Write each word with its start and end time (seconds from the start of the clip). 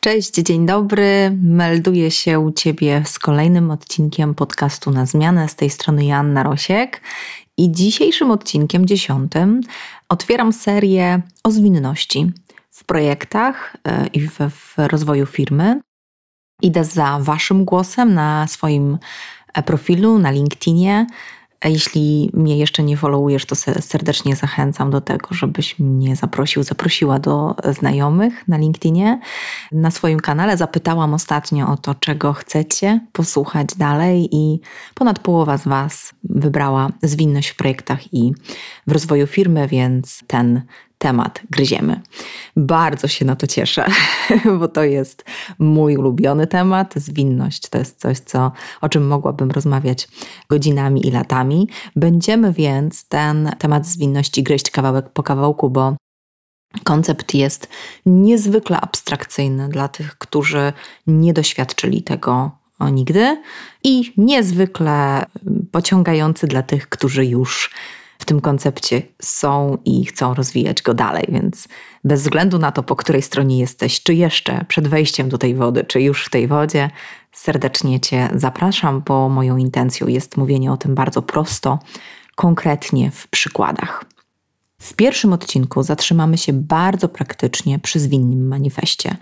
Cześć, 0.00 0.34
dzień 0.34 0.66
dobry. 0.66 1.38
Melduję 1.42 2.10
się 2.10 2.40
u 2.40 2.52
Ciebie 2.52 3.02
z 3.06 3.18
kolejnym 3.18 3.70
odcinkiem 3.70 4.34
podcastu 4.34 4.90
na 4.90 5.06
zmianę. 5.06 5.48
Z 5.48 5.56
tej 5.56 5.70
strony 5.70 6.06
Joanna 6.06 6.42
Rosiek. 6.42 7.00
I 7.56 7.72
dzisiejszym 7.72 8.30
odcinkiem, 8.30 8.86
dziesiątym, 8.86 9.60
otwieram 10.08 10.52
serię 10.52 11.22
o 11.44 11.50
zwinności 11.50 12.32
w 12.70 12.84
projektach 12.84 13.76
e, 13.84 14.06
i 14.06 14.20
w, 14.20 14.38
w 14.50 14.74
rozwoju 14.76 15.26
firmy. 15.26 15.80
Idę 16.62 16.84
za 16.84 17.18
Waszym 17.20 17.64
głosem 17.64 18.14
na 18.14 18.46
swoim 18.46 18.98
e, 19.54 19.62
profilu 19.62 20.18
na 20.18 20.30
LinkedInie 20.30 21.06
jeśli 21.64 22.30
mnie 22.34 22.58
jeszcze 22.58 22.82
nie 22.82 22.96
followujesz, 22.96 23.46
to 23.46 23.54
serdecznie 23.80 24.36
zachęcam 24.36 24.90
do 24.90 25.00
tego, 25.00 25.28
żebyś 25.30 25.78
mnie 25.78 26.16
zaprosił, 26.16 26.62
zaprosiła 26.62 27.18
do 27.18 27.54
znajomych 27.78 28.48
na 28.48 28.56
LinkedInie. 28.56 29.20
Na 29.72 29.90
swoim 29.90 30.20
kanale 30.20 30.56
zapytałam 30.56 31.14
ostatnio 31.14 31.68
o 31.68 31.76
to, 31.76 31.94
czego 31.94 32.32
chcecie 32.32 33.00
posłuchać 33.12 33.68
dalej, 33.76 34.28
i 34.32 34.60
ponad 34.94 35.18
połowa 35.18 35.58
z 35.58 35.64
Was 35.64 36.14
wybrała 36.24 36.90
zwinność 37.02 37.48
w 37.48 37.56
projektach 37.56 38.14
i 38.14 38.32
w 38.86 38.92
rozwoju 38.92 39.26
firmy, 39.26 39.68
więc 39.68 40.22
ten 40.26 40.62
temat 40.98 41.40
gryziemy. 41.50 42.00
Bardzo 42.56 43.08
się 43.08 43.24
na 43.24 43.36
to 43.36 43.46
cieszę, 43.46 43.86
bo 44.58 44.68
to 44.68 44.82
jest 44.82 45.24
mój 45.58 45.96
ulubiony 45.96 46.46
temat. 46.46 46.94
Zwinność 46.96 47.68
to 47.68 47.78
jest 47.78 48.00
coś, 48.00 48.18
co, 48.18 48.52
o 48.80 48.88
czym 48.88 49.06
mogłabym 49.06 49.50
rozmawiać 49.50 50.08
godzinami 50.48 51.06
i 51.06 51.10
latami. 51.10 51.68
Będziemy 51.96 52.52
więc 52.52 53.08
ten 53.08 53.50
temat 53.58 53.86
zwinności 53.86 54.42
gryźć 54.42 54.70
kawałek 54.70 55.08
po 55.08 55.22
kawałku, 55.22 55.70
bo 55.70 55.96
Koncept 56.84 57.34
jest 57.34 57.68
niezwykle 58.06 58.80
abstrakcyjny 58.80 59.68
dla 59.68 59.88
tych, 59.88 60.18
którzy 60.18 60.72
nie 61.06 61.32
doświadczyli 61.32 62.02
tego 62.02 62.50
nigdy 62.92 63.42
i 63.84 64.12
niezwykle 64.16 65.26
pociągający 65.72 66.46
dla 66.46 66.62
tych, 66.62 66.88
którzy 66.88 67.26
już 67.26 67.70
w 68.18 68.24
tym 68.24 68.40
koncepcie 68.40 69.02
są 69.22 69.78
i 69.84 70.04
chcą 70.04 70.34
rozwijać 70.34 70.82
go 70.82 70.94
dalej, 70.94 71.24
więc 71.28 71.68
bez 72.04 72.22
względu 72.22 72.58
na 72.58 72.72
to, 72.72 72.82
po 72.82 72.96
której 72.96 73.22
stronie 73.22 73.58
jesteś, 73.58 74.02
czy 74.02 74.14
jeszcze 74.14 74.64
przed 74.68 74.88
wejściem 74.88 75.28
do 75.28 75.38
tej 75.38 75.54
wody, 75.54 75.84
czy 75.84 76.00
już 76.00 76.24
w 76.24 76.30
tej 76.30 76.48
wodzie, 76.48 76.90
serdecznie 77.32 78.00
Cię 78.00 78.28
zapraszam, 78.34 79.02
bo 79.06 79.28
moją 79.28 79.56
intencją 79.56 80.06
jest 80.06 80.36
mówienie 80.36 80.72
o 80.72 80.76
tym 80.76 80.94
bardzo 80.94 81.22
prosto, 81.22 81.78
konkretnie 82.34 83.10
w 83.10 83.28
przykładach. 83.28 84.04
W 84.80 84.94
pierwszym 84.94 85.32
odcinku 85.32 85.82
zatrzymamy 85.82 86.38
się 86.38 86.52
bardzo 86.52 87.08
praktycznie 87.08 87.78
przy 87.78 88.00
zwinnym 88.00 88.48
manifestie, 88.48 89.16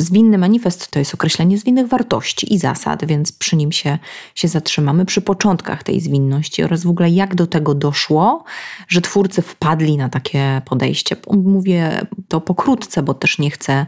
Zwinny 0.00 0.38
manifest 0.38 0.90
to 0.90 0.98
jest 0.98 1.14
określenie 1.14 1.58
zwinnych 1.58 1.88
wartości 1.88 2.54
i 2.54 2.58
zasad, 2.58 3.04
więc 3.04 3.32
przy 3.32 3.56
nim 3.56 3.72
się, 3.72 3.98
się 4.34 4.48
zatrzymamy, 4.48 5.04
przy 5.04 5.20
początkach 5.20 5.82
tej 5.82 6.00
zwinności 6.00 6.62
oraz 6.62 6.84
w 6.84 6.88
ogóle 6.88 7.10
jak 7.10 7.34
do 7.34 7.46
tego 7.46 7.74
doszło, 7.74 8.44
że 8.88 9.00
twórcy 9.00 9.42
wpadli 9.42 9.96
na 9.96 10.08
takie 10.08 10.62
podejście. 10.64 11.16
Mówię 11.32 12.06
to 12.28 12.40
pokrótce, 12.40 13.02
bo 13.02 13.14
też 13.14 13.38
nie 13.38 13.50
chcę 13.50 13.86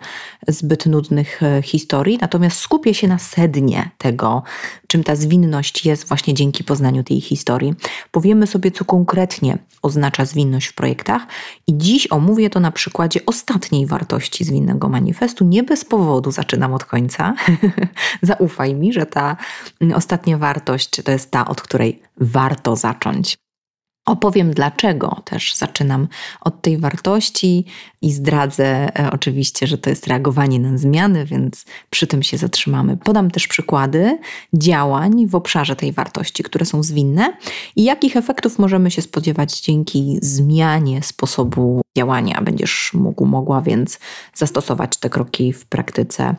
zbyt 0.49 0.87
nudnych 0.87 1.43
e, 1.43 1.63
historii, 1.63 2.19
natomiast 2.21 2.59
skupię 2.59 2.95
się 2.95 3.09
na 3.09 3.19
sednie 3.19 3.91
tego, 3.99 4.43
czym 4.87 5.05
ta 5.05 5.17
zwinność 5.17 5.87
jest 5.87 6.09
właśnie 6.09 6.35
dzięki 6.35 6.65
poznaniu 6.65 7.05
tej 7.05 7.21
historii. 7.21 7.75
Powiemy 8.11 8.47
sobie, 8.47 8.71
co 8.71 8.85
konkretnie 8.85 9.59
oznacza 9.83 10.25
zwinność 10.25 10.67
w 10.67 10.75
projektach 10.75 11.27
i 11.67 11.79
dziś 11.79 12.07
omówię 12.11 12.51
to 12.51 12.61
na 12.61 12.71
przykładzie 12.71 13.21
ostatniej 13.27 13.87
wartości 13.87 14.45
zwinnego 14.45 14.89
manifestu, 14.89 15.45
nie 15.45 15.63
bez 15.63 15.85
powodu, 15.85 16.02
powodu 16.07 16.31
zaczynam 16.31 16.75
od 16.75 16.85
końca. 16.85 17.35
Zaufaj 18.23 18.75
mi, 18.75 18.93
że 18.93 19.07
ta 19.07 19.37
ostatnia 19.95 20.39
wartość 20.39 21.03
to 21.03 21.13
jest 21.13 21.31
ta, 21.31 21.49
od 21.49 21.61
której 21.61 22.03
warto 22.17 22.77
zacząć. 22.77 23.37
Opowiem 24.07 24.51
dlaczego 24.51 25.23
też 25.25 25.55
zaczynam 25.55 26.09
od 26.41 26.63
tej 26.63 26.79
wartości 26.79 27.65
i 28.03 28.13
zdradzę 28.13 28.99
e, 28.99 29.11
oczywiście, 29.13 29.67
że 29.67 29.79
to 29.79 29.91
jest 29.91 30.07
reagowanie 30.07 30.61
na 30.61 30.79
zmiany, 30.79 31.27
więc 31.27 31.65
przy 31.91 32.07
tym 32.07 32.23
się 32.23 32.39
zatrzymamy. 32.39 32.97
Podam 32.97 33.31
też 33.31 33.47
przykłady 33.47 34.19
działań 34.55 35.27
w 35.27 35.35
obszarze 35.35 35.77
tej 35.77 35.93
wartości, 35.93 36.43
które 36.43 36.67
są 36.67 36.83
zwinne 36.83 37.37
i 37.77 37.85
jakich 37.85 38.17
efektów 38.17 38.59
możemy 38.59 38.91
się 38.91 39.03
spodziewać 39.03 39.61
dzięki 39.61 40.19
zmianie 40.23 41.03
sposobu 41.03 41.81
działania. 41.97 42.41
Będziesz 42.43 42.91
mógł, 42.95 43.27
mogła 43.27 43.61
więc 43.61 43.99
zastosować 44.35 44.97
te 44.97 45.11
kroki 45.11 45.53
w 45.53 45.67
praktyce 45.67 46.35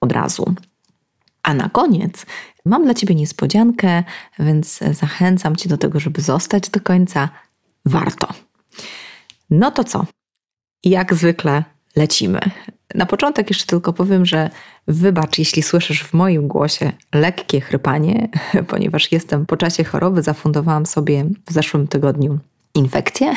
od 0.00 0.12
razu. 0.12 0.54
A 1.42 1.54
na 1.54 1.68
koniec 1.68 2.26
mam 2.64 2.84
dla 2.84 2.94
Ciebie 2.94 3.14
niespodziankę, 3.14 4.04
więc 4.38 4.78
zachęcam 4.92 5.56
Cię 5.56 5.68
do 5.68 5.78
tego, 5.78 6.00
żeby 6.00 6.20
zostać 6.20 6.70
do 6.70 6.80
końca. 6.80 7.28
Warto. 7.84 8.28
No 9.50 9.70
to 9.70 9.84
co? 9.84 10.06
Jak 10.84 11.14
zwykle 11.14 11.64
lecimy. 11.96 12.40
Na 12.94 13.06
początek 13.06 13.50
jeszcze 13.50 13.66
tylko 13.66 13.92
powiem, 13.92 14.26
że 14.26 14.50
wybacz, 14.88 15.38
jeśli 15.38 15.62
słyszysz 15.62 16.02
w 16.02 16.12
moim 16.12 16.48
głosie 16.48 16.92
lekkie 17.14 17.60
chrypanie, 17.60 18.28
ponieważ 18.68 19.12
jestem 19.12 19.46
po 19.46 19.56
czasie 19.56 19.84
choroby, 19.84 20.22
zafundowałam 20.22 20.86
sobie 20.86 21.24
w 21.46 21.52
zeszłym 21.52 21.88
tygodniu 21.88 22.38
infekcję. 22.74 23.34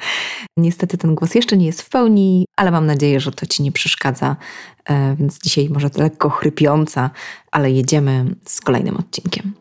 Niestety 0.56 0.98
ten 0.98 1.14
głos 1.14 1.34
jeszcze 1.34 1.56
nie 1.56 1.66
jest 1.66 1.82
w 1.82 1.88
pełni, 1.88 2.46
ale 2.56 2.70
mam 2.70 2.86
nadzieję, 2.86 3.20
że 3.20 3.32
to 3.32 3.46
Ci 3.46 3.62
nie 3.62 3.72
przeszkadza, 3.72 4.36
e, 4.84 5.16
więc 5.16 5.38
dzisiaj 5.38 5.68
może 5.70 5.88
lekko 5.96 6.30
chrypiąca, 6.30 7.10
ale 7.50 7.70
jedziemy 7.70 8.24
z 8.44 8.60
kolejnym 8.60 8.96
odcinkiem. 8.96 9.54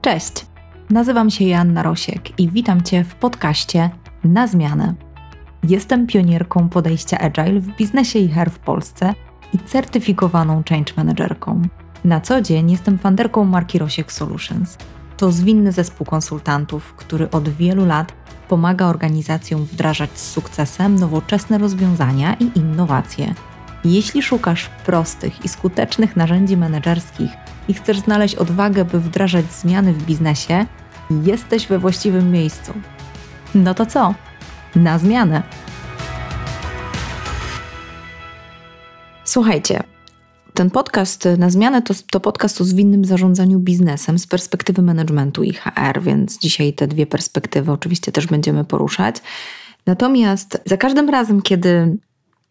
Cześć, 0.00 0.46
nazywam 0.90 1.30
się 1.30 1.44
Joanna 1.44 1.82
Rosiek 1.82 2.40
i 2.40 2.48
witam 2.48 2.82
Cię 2.82 3.04
w 3.04 3.14
podcaście 3.14 3.90
Na 4.24 4.46
Zmianę. 4.46 4.94
Jestem 5.68 6.06
pionierką 6.06 6.68
podejścia 6.68 7.18
Agile 7.18 7.60
w 7.60 7.76
biznesie 7.76 8.18
i 8.18 8.28
HR 8.28 8.50
w 8.50 8.58
Polsce 8.58 9.14
i 9.52 9.58
certyfikowaną 9.58 10.62
change 10.68 10.92
managerką. 10.96 11.62
Na 12.04 12.20
co 12.20 12.42
dzień 12.42 12.70
jestem 12.70 12.98
fanderką 12.98 13.44
marki 13.44 13.78
Rosiek 13.78 14.12
Solutions– 14.12 14.76
to 15.22 15.32
zwinny 15.32 15.72
zespół 15.72 16.06
konsultantów, 16.06 16.94
który 16.96 17.30
od 17.30 17.48
wielu 17.48 17.84
lat 17.86 18.12
pomaga 18.48 18.86
organizacjom 18.86 19.64
wdrażać 19.64 20.10
z 20.14 20.30
sukcesem 20.30 20.94
nowoczesne 20.94 21.58
rozwiązania 21.58 22.34
i 22.34 22.58
innowacje. 22.58 23.34
Jeśli 23.84 24.22
szukasz 24.22 24.70
prostych 24.86 25.44
i 25.44 25.48
skutecznych 25.48 26.16
narzędzi 26.16 26.56
menedżerskich 26.56 27.30
i 27.68 27.74
chcesz 27.74 27.98
znaleźć 27.98 28.34
odwagę, 28.34 28.84
by 28.84 29.00
wdrażać 29.00 29.52
zmiany 29.52 29.92
w 29.92 30.04
biznesie, 30.04 30.66
jesteś 31.10 31.66
we 31.66 31.78
właściwym 31.78 32.30
miejscu. 32.30 32.72
No 33.54 33.74
to 33.74 33.86
co? 33.86 34.14
Na 34.76 34.98
zmianę! 34.98 35.42
Słuchajcie, 39.24 39.82
ten 40.54 40.70
podcast 40.70 41.28
na 41.38 41.50
zmianę 41.50 41.82
to, 41.82 41.94
to 42.10 42.20
podcast 42.20 42.60
o 42.60 42.64
zwinnym 42.64 43.04
zarządzaniu 43.04 43.58
biznesem 43.58 44.18
z 44.18 44.26
perspektywy 44.26 44.82
managementu 44.82 45.42
i 45.42 45.52
HR, 45.52 46.02
więc 46.02 46.38
dzisiaj 46.38 46.72
te 46.72 46.86
dwie 46.86 47.06
perspektywy 47.06 47.72
oczywiście 47.72 48.12
też 48.12 48.26
będziemy 48.26 48.64
poruszać. 48.64 49.16
Natomiast 49.86 50.62
za 50.66 50.76
każdym 50.76 51.08
razem, 51.10 51.42
kiedy 51.42 51.96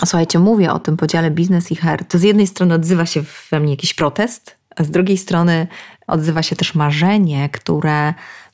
słuchajcie, 0.06 0.39
mówię 0.39 0.73
o 0.73 0.79
tym 0.79 0.97
podziale 0.97 1.31
biznes 1.31 1.72
i 1.72 1.75
HR, 1.75 2.06
to 2.07 2.17
z 2.17 2.23
jednej 2.23 2.47
strony 2.47 2.73
odzywa 2.73 3.06
się 3.06 3.23
we 3.51 3.59
mnie 3.59 3.72
jakiś 3.72 3.94
protest, 3.94 4.56
a 4.75 4.83
z 4.83 4.91
drugiej 4.91 5.18
strony 5.18 5.68
odzywa 6.07 6.44
się 6.44 6.56
też 6.56 6.75
marzenie, 6.75 7.50
które 7.50 8.13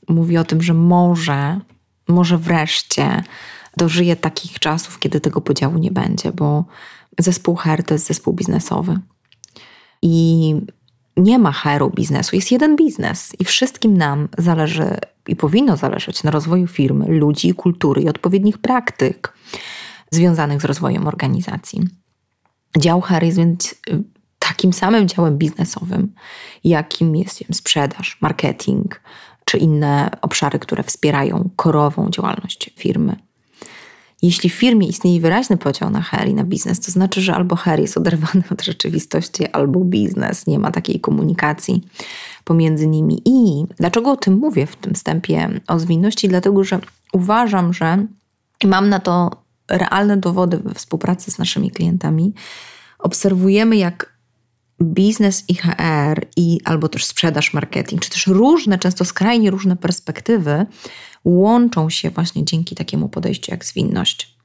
mówi 0.09 0.37
o 0.37 0.43
tym, 0.43 0.61
że 0.61 0.73
może, 0.73 1.59
może 2.07 2.37
wreszcie 2.37 3.23
dożyje 3.77 4.15
takich 4.15 4.59
czasów, 4.59 4.99
kiedy 4.99 5.21
tego 5.21 5.41
podziału 5.41 5.77
nie 5.77 5.91
będzie, 5.91 6.31
bo 6.31 6.65
zespół 7.19 7.55
HR 7.55 7.83
to 7.83 7.93
jest 7.93 8.07
zespół 8.07 8.33
biznesowy. 8.33 8.99
I 10.01 10.55
nie 11.17 11.39
ma 11.39 11.51
HR-u 11.51 11.89
biznesu, 11.89 12.35
jest 12.35 12.51
jeden 12.51 12.75
biznes 12.75 13.33
i 13.39 13.45
wszystkim 13.45 13.97
nam 13.97 14.27
zależy 14.37 14.97
i 15.27 15.35
powinno 15.35 15.77
zależeć 15.77 16.23
na 16.23 16.31
rozwoju 16.31 16.67
firmy, 16.67 17.05
ludzi, 17.07 17.53
kultury 17.53 18.01
i 18.01 18.09
odpowiednich 18.09 18.57
praktyk 18.57 19.33
związanych 20.11 20.61
z 20.61 20.65
rozwojem 20.65 21.07
organizacji. 21.07 21.81
Dział 22.77 23.01
HR 23.01 23.23
jest 23.23 23.37
więc 23.37 23.71
y, 23.71 24.03
takim 24.39 24.73
samym 24.73 25.07
działem 25.07 25.37
biznesowym, 25.37 26.13
jakim 26.63 27.15
jest 27.15 27.39
wiem, 27.39 27.53
sprzedaż, 27.53 28.17
marketing 28.21 29.01
czy 29.45 29.57
inne 29.57 30.11
obszary, 30.21 30.59
które 30.59 30.83
wspierają 30.83 31.49
korową 31.55 32.09
działalność 32.09 32.73
firmy. 32.75 33.26
Jeśli 34.21 34.49
w 34.49 34.53
firmie 34.53 34.87
istnieje 34.87 35.21
wyraźny 35.21 35.57
podział 35.57 35.89
na 35.89 36.01
HR 36.01 36.27
i 36.27 36.33
na 36.33 36.43
biznes, 36.43 36.79
to 36.79 36.91
znaczy, 36.91 37.21
że 37.21 37.35
albo 37.35 37.55
HR 37.55 37.79
jest 37.79 37.97
oderwany 37.97 38.43
od 38.51 38.61
rzeczywistości, 38.61 39.47
albo 39.47 39.79
biznes. 39.79 40.47
Nie 40.47 40.59
ma 40.59 40.71
takiej 40.71 40.99
komunikacji 40.99 41.83
pomiędzy 42.43 42.87
nimi. 42.87 43.21
I 43.25 43.65
dlaczego 43.77 44.11
o 44.11 44.17
tym 44.17 44.37
mówię 44.37 44.67
w 44.67 44.75
tym 44.75 44.93
wstępie 44.93 45.49
o 45.67 45.79
zwinności? 45.79 46.29
Dlatego, 46.29 46.63
że 46.63 46.79
uważam, 47.13 47.73
że 47.73 48.05
mam 48.63 48.89
na 48.89 48.99
to 48.99 49.31
realne 49.69 50.17
dowody 50.17 50.57
we 50.57 50.73
współpracy 50.73 51.31
z 51.31 51.37
naszymi 51.37 51.71
klientami, 51.71 52.33
obserwujemy, 52.99 53.77
jak 53.77 54.17
biznes 54.81 55.43
i 55.47 55.55
HR, 55.55 56.25
i 56.35 56.59
albo 56.65 56.89
też 56.89 57.05
sprzedaż, 57.05 57.53
marketing, 57.53 58.01
czy 58.01 58.09
też 58.09 58.27
różne, 58.27 58.77
często 58.77 59.05
skrajnie 59.05 59.51
różne 59.51 59.75
perspektywy 59.75 60.65
łączą 61.27 61.89
się 61.89 62.09
właśnie 62.09 62.45
dzięki 62.45 62.75
takiemu 62.75 63.09
podejściu 63.09 63.51
jak 63.51 63.65
zwinność. 63.65 64.37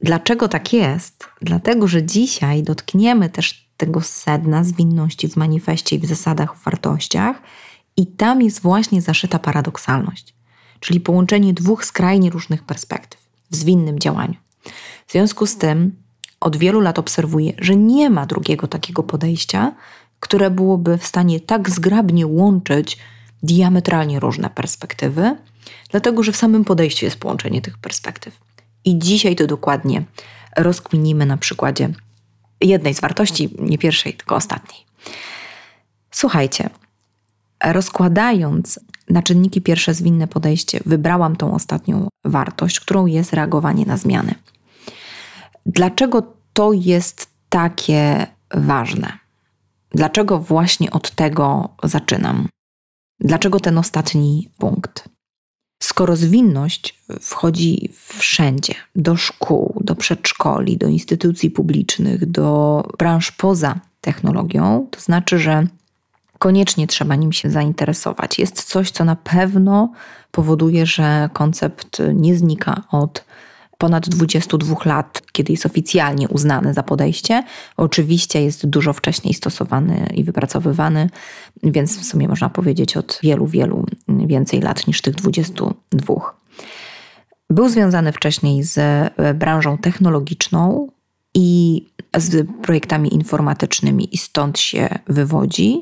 Dlaczego 0.00 0.48
tak 0.48 0.72
jest? 0.72 1.26
Dlatego, 1.42 1.88
że 1.88 2.02
dzisiaj 2.02 2.62
dotkniemy 2.62 3.30
też 3.30 3.68
tego 3.76 4.00
sedna 4.00 4.64
zwinności 4.64 5.28
w 5.28 5.36
manifestie 5.36 5.96
i 5.96 5.98
w 5.98 6.06
zasadach, 6.06 6.56
w 6.56 6.64
wartościach, 6.64 7.42
i 7.96 8.06
tam 8.06 8.42
jest 8.42 8.60
właśnie 8.60 9.02
zaszyta 9.02 9.38
paradoksalność, 9.38 10.34
czyli 10.80 11.00
połączenie 11.00 11.54
dwóch 11.54 11.84
skrajnie 11.84 12.30
różnych 12.30 12.62
perspektyw 12.62 13.20
w 13.50 13.56
zwinnym 13.56 13.98
działaniu. 13.98 14.34
W 15.06 15.12
związku 15.12 15.46
z 15.46 15.56
tym 15.56 15.96
od 16.40 16.56
wielu 16.56 16.80
lat 16.80 16.98
obserwuję, 16.98 17.52
że 17.58 17.76
nie 17.76 18.10
ma 18.10 18.26
drugiego 18.26 18.66
takiego 18.66 19.02
podejścia, 19.02 19.74
które 20.20 20.50
byłoby 20.50 20.98
w 20.98 21.06
stanie 21.06 21.40
tak 21.40 21.70
zgrabnie 21.70 22.26
łączyć 22.26 22.98
diametralnie 23.42 24.20
różne 24.20 24.50
perspektywy, 24.50 25.36
dlatego 25.90 26.22
że 26.22 26.32
w 26.32 26.36
samym 26.36 26.64
podejściu 26.64 27.04
jest 27.04 27.16
połączenie 27.16 27.62
tych 27.62 27.78
perspektyw. 27.78 28.40
I 28.84 28.98
dzisiaj 28.98 29.36
to 29.36 29.46
dokładnie 29.46 30.02
rozkminimy 30.56 31.26
na 31.26 31.36
przykładzie 31.36 31.88
jednej 32.60 32.94
z 32.94 33.00
wartości, 33.00 33.48
nie 33.58 33.78
pierwszej, 33.78 34.14
tylko 34.14 34.36
ostatniej. 34.36 34.86
Słuchajcie, 36.10 36.70
rozkładając 37.64 38.80
na 39.10 39.22
czynniki 39.22 39.60
pierwsze 39.60 39.94
zwinne 39.94 40.28
podejście, 40.28 40.80
wybrałam 40.86 41.36
tą 41.36 41.54
ostatnią 41.54 42.08
wartość, 42.24 42.80
którą 42.80 43.06
jest 43.06 43.32
reagowanie 43.32 43.86
na 43.86 43.96
zmiany. 43.96 44.34
Dlaczego 45.66 46.34
to 46.52 46.72
jest 46.72 47.28
takie 47.48 48.26
ważne? 48.54 49.18
Dlaczego 49.90 50.38
właśnie 50.38 50.90
od 50.90 51.10
tego 51.10 51.68
zaczynam? 51.82 52.48
Dlaczego 53.20 53.60
ten 53.60 53.78
ostatni 53.78 54.50
punkt? 54.58 55.08
Skoro 55.78 56.16
zwinność 56.16 56.98
wchodzi 57.20 57.90
wszędzie, 58.18 58.74
do 58.96 59.16
szkół, 59.16 59.80
do 59.84 59.94
przedszkoli, 59.94 60.76
do 60.76 60.88
instytucji 60.88 61.50
publicznych, 61.50 62.26
do 62.26 62.82
branż 62.98 63.32
poza 63.32 63.80
technologią, 64.00 64.86
to 64.90 65.00
znaczy, 65.00 65.38
że 65.38 65.66
koniecznie 66.38 66.86
trzeba 66.86 67.14
nim 67.14 67.32
się 67.32 67.50
zainteresować. 67.50 68.38
Jest 68.38 68.62
coś, 68.62 68.90
co 68.90 69.04
na 69.04 69.16
pewno 69.16 69.92
powoduje, 70.30 70.86
że 70.86 71.30
koncept 71.32 72.02
nie 72.14 72.36
znika 72.36 72.82
od 72.90 73.24
ponad 73.78 74.08
22 74.08 74.76
lat, 74.84 75.22
kiedy 75.32 75.52
jest 75.52 75.66
oficjalnie 75.66 76.28
uznany 76.28 76.74
za 76.74 76.82
podejście. 76.82 77.44
Oczywiście 77.76 78.42
jest 78.42 78.66
dużo 78.66 78.92
wcześniej 78.92 79.34
stosowany 79.34 80.06
i 80.14 80.24
wypracowywany, 80.24 81.10
więc 81.62 81.98
w 81.98 82.04
sumie 82.04 82.28
można 82.28 82.48
powiedzieć 82.48 82.96
od 82.96 83.18
wielu, 83.22 83.46
wielu 83.46 83.86
więcej 84.08 84.60
lat 84.60 84.86
niż 84.86 85.02
tych 85.02 85.14
22. 85.14 86.14
Był 87.50 87.68
związany 87.68 88.12
wcześniej 88.12 88.62
z 88.62 88.78
branżą 89.34 89.78
technologiczną 89.78 90.88
i 91.34 91.86
z 92.16 92.48
projektami 92.62 93.14
informatycznymi, 93.14 94.14
i 94.14 94.18
stąd 94.18 94.58
się 94.58 94.88
wywodzi 95.06 95.80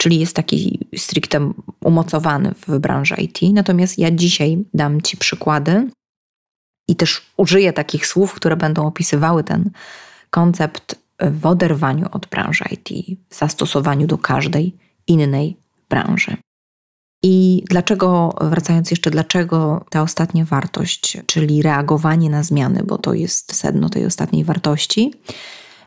czyli 0.00 0.20
jest 0.20 0.36
taki 0.36 0.88
stricte 0.96 1.52
umocowany 1.84 2.54
w 2.66 2.78
branży 2.78 3.14
IT. 3.14 3.38
Natomiast 3.52 3.98
ja 3.98 4.10
dzisiaj 4.10 4.64
dam 4.74 5.02
Ci 5.02 5.16
przykłady 5.16 5.90
i 6.90 6.96
też 6.96 7.22
użyję 7.36 7.72
takich 7.72 8.06
słów, 8.06 8.34
które 8.34 8.56
będą 8.56 8.86
opisywały 8.86 9.44
ten 9.44 9.70
koncept 10.30 10.94
w 11.20 11.46
oderwaniu 11.46 12.06
od 12.12 12.26
branży 12.26 12.64
IT, 12.70 13.18
w 13.28 13.34
zastosowaniu 13.34 14.06
do 14.06 14.18
każdej 14.18 14.76
innej 15.06 15.56
branży. 15.88 16.36
I 17.22 17.64
dlaczego, 17.68 18.34
wracając 18.40 18.90
jeszcze, 18.90 19.10
dlaczego 19.10 19.84
ta 19.90 20.02
ostatnia 20.02 20.44
wartość, 20.44 21.18
czyli 21.26 21.62
reagowanie 21.62 22.30
na 22.30 22.42
zmiany, 22.42 22.82
bo 22.86 22.98
to 22.98 23.14
jest 23.14 23.54
sedno 23.54 23.88
tej 23.88 24.06
ostatniej 24.06 24.44
wartości, 24.44 25.14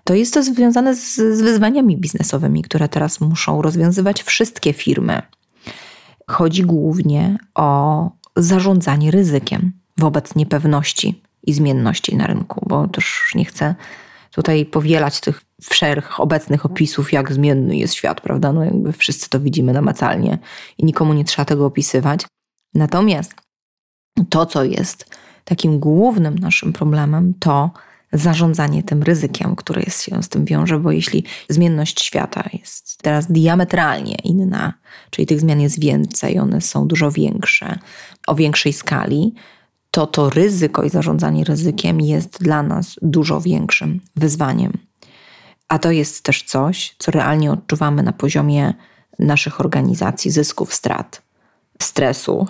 to 0.03 0.13
jest 0.13 0.33
to 0.33 0.43
związane 0.43 0.95
z, 0.95 1.15
z 1.15 1.41
wyzwaniami 1.41 1.97
biznesowymi, 1.97 2.61
które 2.63 2.89
teraz 2.89 3.21
muszą 3.21 3.61
rozwiązywać 3.61 4.23
wszystkie 4.23 4.73
firmy. 4.73 5.21
Chodzi 6.27 6.61
głównie 6.61 7.37
o 7.55 8.09
zarządzanie 8.35 9.11
ryzykiem 9.11 9.82
wobec 9.97 10.35
niepewności 10.35 11.21
i 11.43 11.53
zmienności 11.53 12.15
na 12.15 12.27
rynku, 12.27 12.65
bo 12.69 12.87
też 12.87 13.31
nie 13.35 13.45
chcę 13.45 13.75
tutaj 14.31 14.65
powielać 14.65 15.21
tych 15.21 15.41
wszelkich 15.61 16.19
obecnych 16.19 16.65
opisów, 16.65 17.13
jak 17.13 17.33
zmienny 17.33 17.77
jest 17.77 17.93
świat, 17.93 18.21
prawda? 18.21 18.53
No 18.53 18.63
jakby 18.63 18.93
wszyscy 18.93 19.29
to 19.29 19.39
widzimy 19.39 19.73
namacalnie 19.73 20.37
i 20.77 20.85
nikomu 20.85 21.13
nie 21.13 21.25
trzeba 21.25 21.45
tego 21.45 21.65
opisywać. 21.65 22.25
Natomiast 22.73 23.33
to, 24.29 24.45
co 24.45 24.63
jest 24.63 25.17
takim 25.43 25.79
głównym 25.79 26.39
naszym 26.39 26.73
problemem, 26.73 27.33
to 27.39 27.71
zarządzanie 28.13 28.83
tym 28.83 29.03
ryzykiem, 29.03 29.55
które 29.55 29.81
jest, 29.81 30.03
się 30.03 30.23
z 30.23 30.29
tym 30.29 30.45
wiąże, 30.45 30.79
bo 30.79 30.91
jeśli 30.91 31.23
zmienność 31.49 32.01
świata 32.01 32.43
jest 32.53 32.97
teraz 33.01 33.31
diametralnie 33.31 34.15
inna, 34.23 34.73
czyli 35.09 35.25
tych 35.25 35.39
zmian 35.39 35.61
jest 35.61 35.79
więcej, 35.79 36.39
one 36.39 36.61
są 36.61 36.87
dużo 36.87 37.11
większe, 37.11 37.79
o 38.27 38.35
większej 38.35 38.73
skali, 38.73 39.33
to 39.93 40.07
to 40.07 40.29
ryzyko 40.29 40.83
i 40.83 40.89
zarządzanie 40.89 41.43
ryzykiem 41.43 42.01
jest 42.01 42.43
dla 42.43 42.63
nas 42.63 42.95
dużo 43.01 43.41
większym 43.41 44.01
wyzwaniem. 44.15 44.73
A 45.67 45.79
to 45.79 45.91
jest 45.91 46.23
też 46.23 46.43
coś, 46.43 46.95
co 46.97 47.11
realnie 47.11 47.51
odczuwamy 47.51 48.03
na 48.03 48.13
poziomie 48.13 48.73
naszych 49.19 49.59
organizacji, 49.59 50.31
zysków, 50.31 50.73
strat, 50.73 51.21
stresu, 51.81 52.47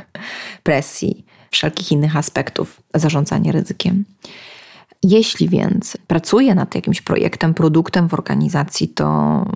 presji, 0.62 1.26
wszelkich 1.50 1.92
innych 1.92 2.16
aspektów 2.16 2.82
zarządzania 2.94 3.52
ryzykiem. 3.52 4.04
Jeśli 5.02 5.48
więc 5.48 5.96
pracuję 6.06 6.54
nad 6.54 6.74
jakimś 6.74 7.00
projektem, 7.00 7.54
produktem 7.54 8.08
w 8.08 8.14
organizacji, 8.14 8.88
to 8.88 9.06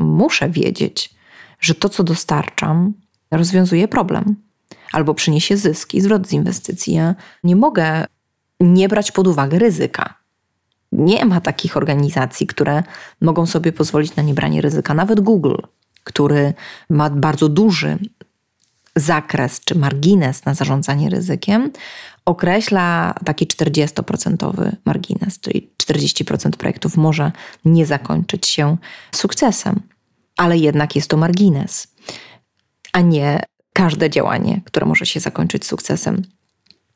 muszę 0.00 0.49
wiedzieć, 0.49 1.15
że 1.61 1.75
to, 1.75 1.88
co 1.88 2.05
dostarczam, 2.05 2.93
rozwiązuje 3.31 3.88
problem 3.88 4.50
albo 4.92 5.14
przyniesie 5.14 5.56
zysk 5.56 5.94
i 5.94 6.00
zwrot 6.00 6.28
z 6.28 6.32
inwestycji. 6.32 6.94
Ja 6.94 7.14
nie 7.44 7.56
mogę 7.56 8.06
nie 8.60 8.88
brać 8.88 9.12
pod 9.12 9.26
uwagę 9.26 9.58
ryzyka. 9.58 10.14
Nie 10.92 11.25
ma 11.25 11.40
takich 11.40 11.76
organizacji, 11.76 12.46
które 12.46 12.82
mogą 13.20 13.46
sobie 13.46 13.72
pozwolić 13.72 14.16
na 14.16 14.22
niebranie 14.22 14.60
ryzyka. 14.60 14.94
Nawet 14.94 15.20
Google, 15.20 15.56
który 16.04 16.54
ma 16.90 17.11
bardzo 17.11 17.49
duży 17.49 17.99
zakres 18.97 19.61
czy 19.61 19.78
margines 19.78 20.44
na 20.44 20.54
zarządzanie 20.54 21.11
ryzykiem, 21.11 21.70
określa 22.25 23.14
taki 23.25 23.47
40% 23.47 24.73
margines, 24.85 25.40
czyli 25.40 25.70
40% 25.82 26.50
projektów 26.50 26.97
może 26.97 27.32
nie 27.64 27.87
zakończyć 27.87 28.47
się 28.47 28.76
sukcesem, 29.14 29.80
ale 30.37 30.59
jednak 30.59 30.97
jest 30.97 31.11
to 31.11 31.16
margines, 31.16 31.88
a 32.92 33.00
nie 33.00 33.42
każde 33.73 34.11
działanie, 34.11 34.61
które 34.65 34.87
może 34.87 35.07
się 35.07 35.21
zakończyć 35.21 35.67
sukcesem. 35.67 36.23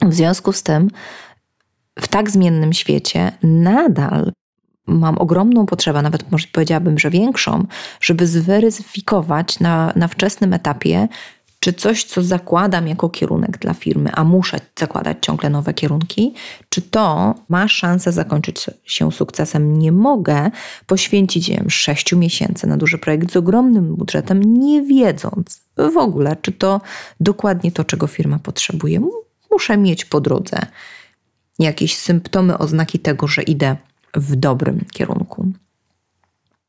W 0.03 0.15
związku 0.15 0.53
z 0.53 0.63
tym, 0.63 0.91
w 1.99 2.09
tak 2.09 2.31
zmiennym 2.31 2.73
świecie 2.73 3.33
nadal 3.43 4.33
mam 4.87 5.19
ogromną 5.19 5.67
potrzebę, 5.67 6.03
nawet 6.03 6.31
może 6.33 6.47
powiedziałabym, 6.53 6.99
że 6.99 7.11
większą, 7.11 7.67
żeby 8.01 8.27
zweryfikować 8.27 9.61
na, 9.61 9.93
na 9.97 10.09
wczesnym 10.09 10.53
etapie, 10.53 11.09
czy 11.65 11.73
coś, 11.73 12.05
co 12.05 12.23
zakładam 12.23 12.89
jako 12.89 13.09
kierunek 13.09 13.59
dla 13.59 13.75
firmy, 13.75 14.11
a 14.15 14.25
muszę 14.25 14.61
zakładać 14.79 15.17
ciągle 15.21 15.51
nowe 15.51 15.75
kierunki, 15.75 16.35
czy 16.69 16.83
to 16.83 17.35
ma 17.49 17.69
szansę 17.69 18.13
zakończyć 18.13 18.67
się 18.85 19.13
sukcesem. 19.13 19.79
Nie 19.79 19.93
mogę 19.93 20.51
poświęcić 20.87 21.51
wiem, 21.51 21.71
6 21.71 22.13
miesięcy 22.13 22.67
na 22.67 22.77
duży 22.77 22.99
projekt 22.99 23.33
z 23.33 23.37
ogromnym 23.37 23.97
budżetem, 23.97 24.55
nie 24.55 24.83
wiedząc 24.83 25.61
w 25.77 25.97
ogóle, 25.97 26.37
czy 26.43 26.53
to 26.53 26.81
dokładnie 27.21 27.73
to, 27.73 27.85
czego 27.85 28.07
firma 28.07 28.39
potrzebuje. 28.39 29.01
Muszę 29.51 29.77
mieć 29.77 30.05
po 30.05 30.21
drodze 30.21 30.59
jakieś 31.59 31.97
symptomy, 31.97 32.59
oznaki 32.59 32.99
tego, 32.99 33.27
że 33.27 33.43
idę 33.43 33.77
w 34.15 34.37
dobrym 34.37 34.85
kierunku. 34.93 35.53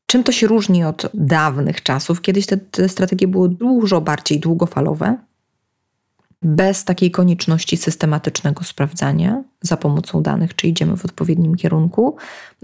Czym 0.05 0.23
to 0.23 0.31
się 0.31 0.47
różni 0.47 0.83
od 0.83 1.09
dawnych 1.13 1.83
czasów? 1.83 2.21
Kiedyś 2.21 2.45
te, 2.45 2.57
te 2.57 2.89
strategie 2.89 3.27
były 3.27 3.49
dużo 3.49 4.01
bardziej 4.01 4.39
długofalowe, 4.39 5.17
bez 6.41 6.85
takiej 6.85 7.11
konieczności 7.11 7.77
systematycznego 7.77 8.63
sprawdzania 8.63 9.43
za 9.61 9.77
pomocą 9.77 10.21
danych, 10.21 10.55
czy 10.55 10.67
idziemy 10.67 10.97
w 10.97 11.05
odpowiednim 11.05 11.55
kierunku. 11.55 12.15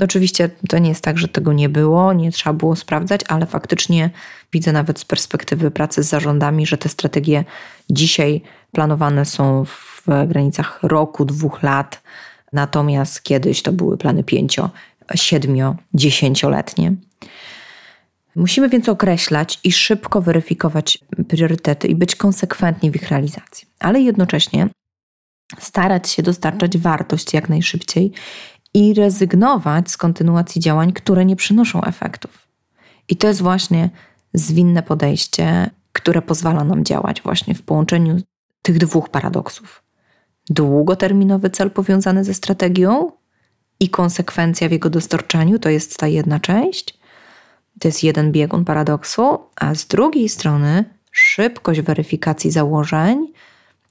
Oczywiście 0.02 0.50
to 0.70 0.78
nie 0.78 0.90
jest 0.90 1.04
tak, 1.04 1.18
że 1.18 1.28
tego 1.28 1.54
nie 1.54 1.70
było, 1.70 2.14
nie 2.14 2.32
trzeba 2.32 2.54
było 2.54 2.76
sprawdzać, 2.76 3.22
ale 3.28 3.46
faktycznie 3.46 4.10
widzę 4.54 4.72
nawet 4.72 5.00
z 5.00 5.06
perspektywy 5.06 5.72
pracy 5.72 6.04
z 6.04 6.10
zarządami, 6.10 6.66
że 6.66 6.78
te 6.78 6.90
strategie 6.90 7.46
dzisiaj 7.90 8.42
planowane 8.72 9.26
są 9.26 9.66
w 9.66 10.06
granicach 10.28 10.80
roku, 10.84 11.26
dwóch 11.26 11.64
lat, 11.64 12.02
natomiast 12.54 13.24
kiedyś 13.24 13.62
to 13.62 13.72
były 13.72 13.98
plany 13.98 14.24
pięcio 14.24 14.70
7-10-letnie. 15.08 16.96
Musimy 18.36 18.70
więc 18.70 18.90
określać 18.90 19.60
i 19.64 19.72
szybko 19.72 20.22
weryfikować 20.22 21.00
priorytety 21.28 21.88
i 21.88 21.96
być 21.96 22.16
konsekwentni 22.16 22.92
w 22.92 22.96
ich 22.96 23.10
realizacji, 23.10 23.68
ale 23.80 24.02
jednocześnie 24.02 24.68
starać 25.60 26.10
się 26.10 26.24
dostarczać 26.24 26.78
wartość 26.78 27.34
jak 27.34 27.50
najszybciej 27.50 28.12
i 28.74 28.94
rezygnować 28.94 29.92
z 29.92 29.98
kontynuacji 29.98 30.62
działań, 30.62 30.94
które 30.94 31.26
nie 31.26 31.36
przynoszą 31.36 31.84
efektów. 31.84 32.48
I 33.10 33.16
to 33.16 33.28
jest 33.28 33.42
właśnie 33.42 33.90
zwinne 34.34 34.84
podejście, 34.84 35.70
które 35.94 36.22
pozwala 36.22 36.64
nam 36.64 36.86
działać 36.86 37.22
właśnie 37.22 37.56
w 37.56 37.62
połączeniu 37.62 38.18
tych 38.62 38.78
dwóch 38.78 39.10
paradoksów. 39.10 39.84
Długoterminowy 40.50 41.50
cel 41.50 41.72
powiązany 41.72 42.24
ze 42.24 42.34
strategią 42.34 43.12
i 43.80 43.90
konsekwencja 43.90 44.70
w 44.70 44.72
jego 44.72 44.90
dostarczaniu 44.90 45.60
to 45.60 45.70
jest 45.70 45.98
ta 45.98 46.08
jedna 46.08 46.40
część. 46.40 47.01
To 47.80 47.88
jest 47.88 48.04
jeden 48.04 48.32
biegun 48.32 48.66
paradoksu, 48.66 49.40
a 49.56 49.76
z 49.76 49.86
drugiej 49.86 50.30
strony 50.30 50.86
szybkość 51.12 51.82
weryfikacji 51.82 52.52
założeń, 52.52 53.28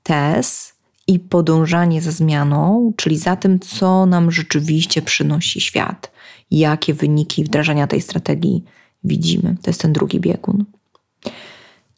TES 0.02 0.72
i 1.06 1.18
podążanie 1.18 2.02
za 2.02 2.10
zmianą, 2.10 2.92
czyli 2.96 3.18
za 3.18 3.36
tym, 3.36 3.60
co 3.60 4.06
nam 4.06 4.30
rzeczywiście 4.30 5.02
przynosi 5.02 5.60
świat, 5.60 6.12
jakie 6.50 6.94
wyniki 6.94 7.44
wdrażania 7.44 7.86
tej 7.86 8.00
strategii 8.00 8.64
widzimy. 9.04 9.56
To 9.62 9.70
jest 9.70 9.80
ten 9.80 9.92
drugi 9.92 10.20
biegun. 10.20 10.64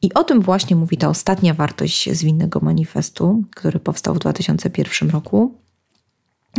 I 0.03 0.15
o 0.15 0.25
tym 0.25 0.41
właśnie 0.41 0.77
mówi 0.77 0.97
ta 0.97 1.09
ostatnia 1.09 1.55
wartość 1.55 2.11
zwinnego 2.13 2.61
manifestu, 2.61 3.45
który 3.57 3.81
powstał 3.81 4.15
w 4.15 4.19
2001 4.19 5.11
roku. 5.11 5.62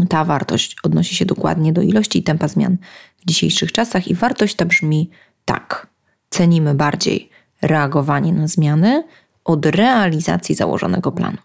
Ta 0.09 0.25
wartość 0.25 0.75
odnosi 0.83 1.15
się 1.15 1.25
dokładnie 1.25 1.73
do 1.73 1.81
ilości 1.81 2.19
i 2.19 2.23
tempa 2.23 2.47
zmian 2.47 2.77
w 3.17 3.25
dzisiejszych 3.25 3.71
czasach, 3.71 4.07
i 4.07 4.15
wartość 4.15 4.55
ta 4.55 4.65
brzmi 4.65 5.09
tak: 5.45 5.87
cenimy 6.29 6.73
bardziej 6.73 7.29
reagowanie 7.61 8.33
na 8.33 8.47
zmiany 8.47 9.03
od 9.45 9.65
realizacji 9.65 10.55
założonego 10.55 11.11
planu. 11.11 11.37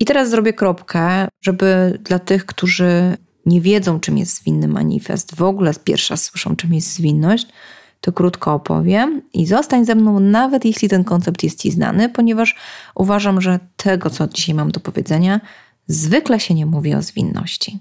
I 0.00 0.04
teraz 0.04 0.30
zrobię 0.30 0.52
kropkę, 0.52 1.28
żeby 1.40 1.98
dla 2.04 2.18
tych, 2.18 2.46
którzy 2.46 3.16
nie 3.46 3.60
wiedzą, 3.60 4.00
czym 4.00 4.18
jest 4.18 4.36
zwinny 4.36 4.68
manifest, 4.68 5.34
w 5.34 5.42
ogóle 5.42 5.72
pierwsza 5.84 6.16
słyszą, 6.16 6.56
czym 6.56 6.74
jest 6.74 6.94
zwinność, 6.94 7.46
to 8.00 8.12
krótko 8.12 8.54
opowiem 8.54 9.22
i 9.32 9.46
zostań 9.46 9.84
ze 9.84 9.94
mną, 9.94 10.20
nawet 10.20 10.64
jeśli 10.64 10.88
ten 10.88 11.04
koncept 11.04 11.42
jest 11.42 11.60
Ci 11.60 11.70
znany, 11.70 12.08
ponieważ 12.08 12.56
uważam, 12.94 13.40
że 13.40 13.58
tego, 13.76 14.10
co 14.10 14.28
dzisiaj 14.28 14.54
mam 14.54 14.70
do 14.70 14.80
powiedzenia, 14.80 15.40
zwykle 15.86 16.40
się 16.40 16.54
nie 16.54 16.66
mówi 16.66 16.94
o 16.94 17.02
zwinności. 17.02 17.78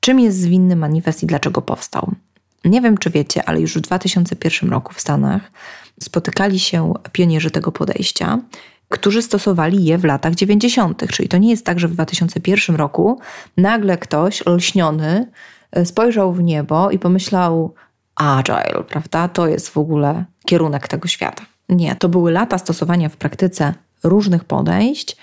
Czym 0.00 0.20
jest 0.20 0.40
zwinny 0.40 0.76
manifest 0.76 1.22
i 1.22 1.26
dlaczego 1.26 1.62
powstał? 1.62 2.12
Nie 2.64 2.80
wiem, 2.80 2.98
czy 2.98 3.10
wiecie, 3.10 3.48
ale 3.48 3.60
już 3.60 3.74
w 3.74 3.80
2001 3.80 4.70
roku 4.70 4.94
w 4.94 5.00
Stanach 5.00 5.52
spotykali 6.00 6.58
się 6.58 6.92
pionierzy 7.12 7.50
tego 7.50 7.72
podejścia, 7.72 8.38
którzy 8.88 9.22
stosowali 9.22 9.84
je 9.84 9.98
w 9.98 10.04
latach 10.04 10.34
90., 10.34 11.02
czyli 11.10 11.28
to 11.28 11.38
nie 11.38 11.50
jest 11.50 11.66
tak, 11.66 11.80
że 11.80 11.88
w 11.88 11.92
2001 11.92 12.76
roku 12.76 13.20
nagle 13.56 13.98
ktoś 13.98 14.42
olśniony 14.42 15.30
e, 15.72 15.86
spojrzał 15.86 16.32
w 16.32 16.42
niebo 16.42 16.90
i 16.90 16.98
pomyślał, 16.98 17.74
agile, 18.14 18.84
prawda? 18.88 19.28
To 19.28 19.46
jest 19.46 19.68
w 19.68 19.78
ogóle 19.78 20.24
kierunek 20.44 20.88
tego 20.88 21.08
świata. 21.08 21.46
Nie, 21.68 21.96
to 21.96 22.08
były 22.08 22.32
lata 22.32 22.58
stosowania 22.58 23.08
w 23.08 23.16
praktyce 23.16 23.74
różnych 24.02 24.44
podejść, 24.44 25.16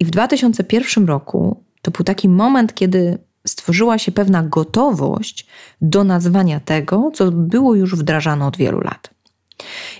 i 0.00 0.04
w 0.04 0.10
2001 0.10 1.06
roku 1.06 1.64
to 1.82 1.90
był 1.90 2.04
taki 2.04 2.28
moment, 2.28 2.74
kiedy 2.74 3.18
stworzyła 3.46 3.98
się 3.98 4.12
pewna 4.12 4.42
gotowość 4.42 5.46
do 5.80 6.04
nazwania 6.04 6.60
tego, 6.60 7.10
co 7.14 7.30
było 7.30 7.74
już 7.74 7.96
wdrażane 7.96 8.46
od 8.46 8.56
wielu 8.56 8.80
lat. 8.80 9.10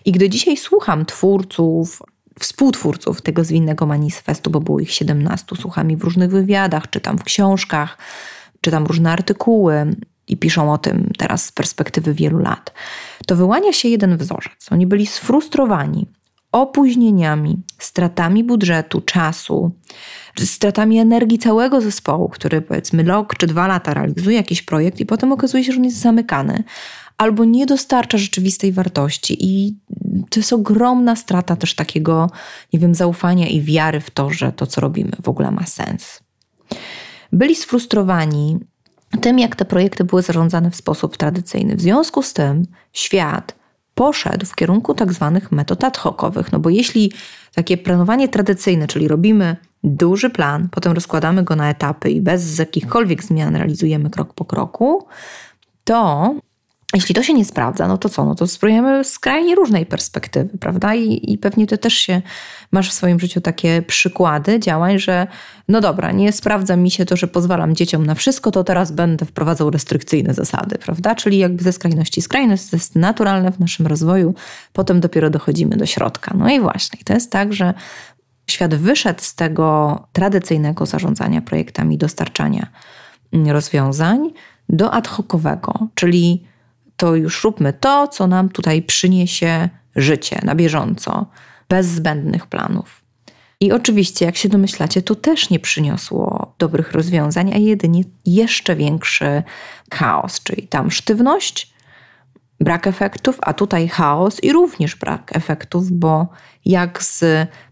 I 0.05 0.13
gdy 0.13 0.29
dzisiaj 0.29 0.57
słucham 0.57 1.07
twórców, 1.07 2.03
współtwórców 2.41 3.23
tego 3.23 3.45
zwinnego 3.45 3.87
manifestu, 3.87 4.51
bo 4.51 4.61
było 4.61 4.81
ich 4.81 4.93
17, 4.93 5.57
słucham 5.57 5.91
ich 5.91 5.99
w 5.99 6.05
różnych 6.05 6.31
wywiadach, 6.31 6.91
czytam 6.91 7.19
w 7.19 7.25
książkach, 7.25 7.99
czytam 8.61 8.87
różne 8.87 9.13
artykuły, 9.13 9.97
i 10.31 10.37
piszą 10.37 10.73
o 10.73 10.79
tym 10.79 11.11
teraz 11.19 11.45
z 11.45 11.53
perspektywy 11.53 12.15
wielu 12.15 12.39
lat, 12.39 12.73
to 13.27 13.37
wyłania 13.37 13.73
się 13.73 13.89
jeden 13.89 14.17
wzorzec. 14.17 14.67
Oni 14.71 14.87
byli 14.87 15.07
sfrustrowani 15.07 16.07
opóźnieniami, 16.53 17.63
stratami 17.79 18.45
budżetu, 18.45 19.01
czasu, 19.01 19.71
stratami 20.39 20.99
energii 20.99 21.39
całego 21.39 21.81
zespołu, 21.81 22.29
który 22.29 22.63
powiedzmy 22.63 23.03
rok 23.03 23.37
czy 23.37 23.47
dwa 23.47 23.67
lata 23.67 23.95
realizuje 23.95 24.37
jakiś 24.37 24.63
projekt 24.63 25.01
i 25.01 25.07
potem 25.07 25.33
okazuje 25.33 25.65
się, 25.65 25.73
że 25.73 25.79
on 25.79 25.85
jest 25.85 26.01
zamykany 26.01 26.65
albo 27.21 27.45
nie 27.45 27.67
dostarcza 27.67 28.19
rzeczywistej 28.19 28.73
wartości. 28.73 29.37
I 29.41 29.79
to 30.31 30.41
jest 30.41 30.53
ogromna 30.53 31.17
strata 31.17 31.57
też 31.57 31.75
takiego, 31.75 32.31
nie 32.73 32.79
wiem, 32.79 32.95
zaufania 32.95 33.49
i 33.49 33.63
wiary 33.63 34.01
w 34.01 34.11
to, 34.11 34.31
że 34.31 34.53
to, 34.53 34.67
co 34.67 34.81
robimy, 34.81 35.13
w 35.23 35.29
ogóle 35.29 35.51
ma 35.51 35.67
sens. 35.67 36.21
Byli 37.33 37.57
sfrustrowani 37.57 38.59
tym, 39.21 39.39
jak 39.39 39.57
te 39.57 39.65
projekty 39.65 40.05
były 40.05 40.23
zarządzane 40.23 40.71
w 40.71 40.77
sposób 40.77 41.17
tradycyjny. 41.17 41.77
W 41.77 41.81
związku 41.81 42.23
z 42.23 42.33
tym 42.33 42.67
świat 42.93 43.60
poszedł 44.01 44.47
w 44.47 44.55
kierunku 44.55 44.95
tak 44.95 45.13
zwanych 45.13 45.53
metod 45.53 45.85
ad 45.85 45.99
hocowych, 45.99 46.53
no 46.53 46.59
bo 46.59 46.71
jeśli 46.71 47.13
takie 47.55 47.77
planowanie 47.77 48.29
tradycyjne, 48.29 48.87
czyli 48.87 49.09
robimy 49.09 49.57
duży 49.85 50.31
plan, 50.31 50.69
potem 50.71 50.93
rozkładamy 50.93 51.43
go 51.43 51.57
na 51.57 51.71
etapy 51.71 52.11
i 52.11 52.21
bez 52.21 52.59
jakichkolwiek 52.59 53.25
zmian 53.25 53.57
realizujemy 53.57 54.11
krok 54.11 54.35
po 54.35 54.45
kroku, 54.45 55.07
to 55.85 56.35
jeśli 56.95 57.15
to 57.15 57.23
się 57.23 57.35
nie 57.35 57.45
sprawdza, 57.45 57.89
no 57.89 57.99
to 57.99 58.09
co? 58.09 58.25
No 58.25 58.35
to 58.35 58.47
spróbujemy 58.47 59.05
skrajnie 59.05 59.55
różnej 59.55 59.87
perspektywy, 59.87 60.59
prawda? 60.59 60.95
I, 60.95 61.33
I 61.33 61.39
pewnie 61.39 61.67
ty 61.67 61.79
też 61.79 61.95
się 61.95 62.23
masz 62.73 62.91
w 62.91 62.93
swoim 62.93 63.21
życiu 63.21 63.41
takie 63.41 63.83
przykłady 63.83 64.61
działań, 64.61 64.99
że 64.99 65.27
no 65.69 65.81
dobra, 65.81 66.13
nie 66.13 66.33
sprawdza 66.33 66.77
mi 66.77 66.91
się 66.91 67.05
to, 67.05 67.17
że 67.17 67.27
pozwalam 67.27 67.75
dzieciom 67.75 68.07
na 68.07 68.15
wszystko, 68.15 68.51
to 68.51 68.65
teraz 68.65 68.93
będę 68.93 69.27
wprowadzał 69.27 69.71
restrykcyjne 69.71 70.35
zasady, 70.35 70.79
prawda? 70.79 71.15
Czyli 71.15 71.39
jakby 71.39 71.63
ze 71.63 71.73
skrajności. 71.73 72.23
Skrajność 72.23 72.71
to 72.71 72.77
jest 72.77 72.97
naturalne 72.97 73.53
w 73.53 73.61
naszym 73.61 73.87
rozwoju, 73.87 74.35
potem 74.73 75.01
dopiero 75.01 75.31
dochodzimy 75.31 75.77
do 75.77 75.87
środka. 75.87 76.35
No 76.39 76.51
i 76.51 76.61
właśnie, 76.61 77.01
to 77.05 77.13
jest 77.13 77.33
tak, 77.33 77.53
że 77.53 77.75
świat 78.51 78.75
wyszedł 78.75 79.21
z 79.23 79.35
tego 79.35 79.99
tradycyjnego 80.13 80.87
zarządzania 80.87 81.43
projektami, 81.43 81.99
dostarczania 81.99 82.67
rozwiązań 83.33 84.31
do 84.69 84.93
ad 84.93 85.09
hocowego, 85.09 85.89
czyli 85.95 86.50
to 87.01 87.17
już 87.17 87.45
róbmy 87.45 87.73
to, 87.73 88.09
co 88.09 88.27
nam 88.27 88.49
tutaj 88.49 88.83
przyniesie 88.83 89.69
życie 89.97 90.41
na 90.45 90.55
bieżąco, 90.55 91.27
bez 91.69 91.87
zbędnych 91.87 92.47
planów. 92.47 93.03
I 93.61 93.73
oczywiście, 93.73 94.25
jak 94.25 94.37
się 94.37 94.49
domyślacie, 94.49 95.03
to 95.03 95.15
też 95.15 95.51
nie 95.51 95.59
przyniosło 95.59 96.55
dobrych 96.59 96.93
rozwiązań, 96.93 97.53
a 97.55 97.57
jedynie 97.57 98.03
jeszcze 98.27 98.77
większy 98.77 99.43
chaos, 99.95 100.43
czyli 100.43 100.69
tam 100.69 100.91
sztywność, 100.91 101.75
brak 102.61 102.87
efektów, 102.87 103.39
a 103.43 103.53
tutaj 103.53 103.89
chaos 103.89 104.43
i 104.43 104.53
również 104.53 104.97
brak 104.97 105.37
efektów, 105.37 105.93
bo 105.93 106.29
jak 106.65 107.03
z 107.03 107.25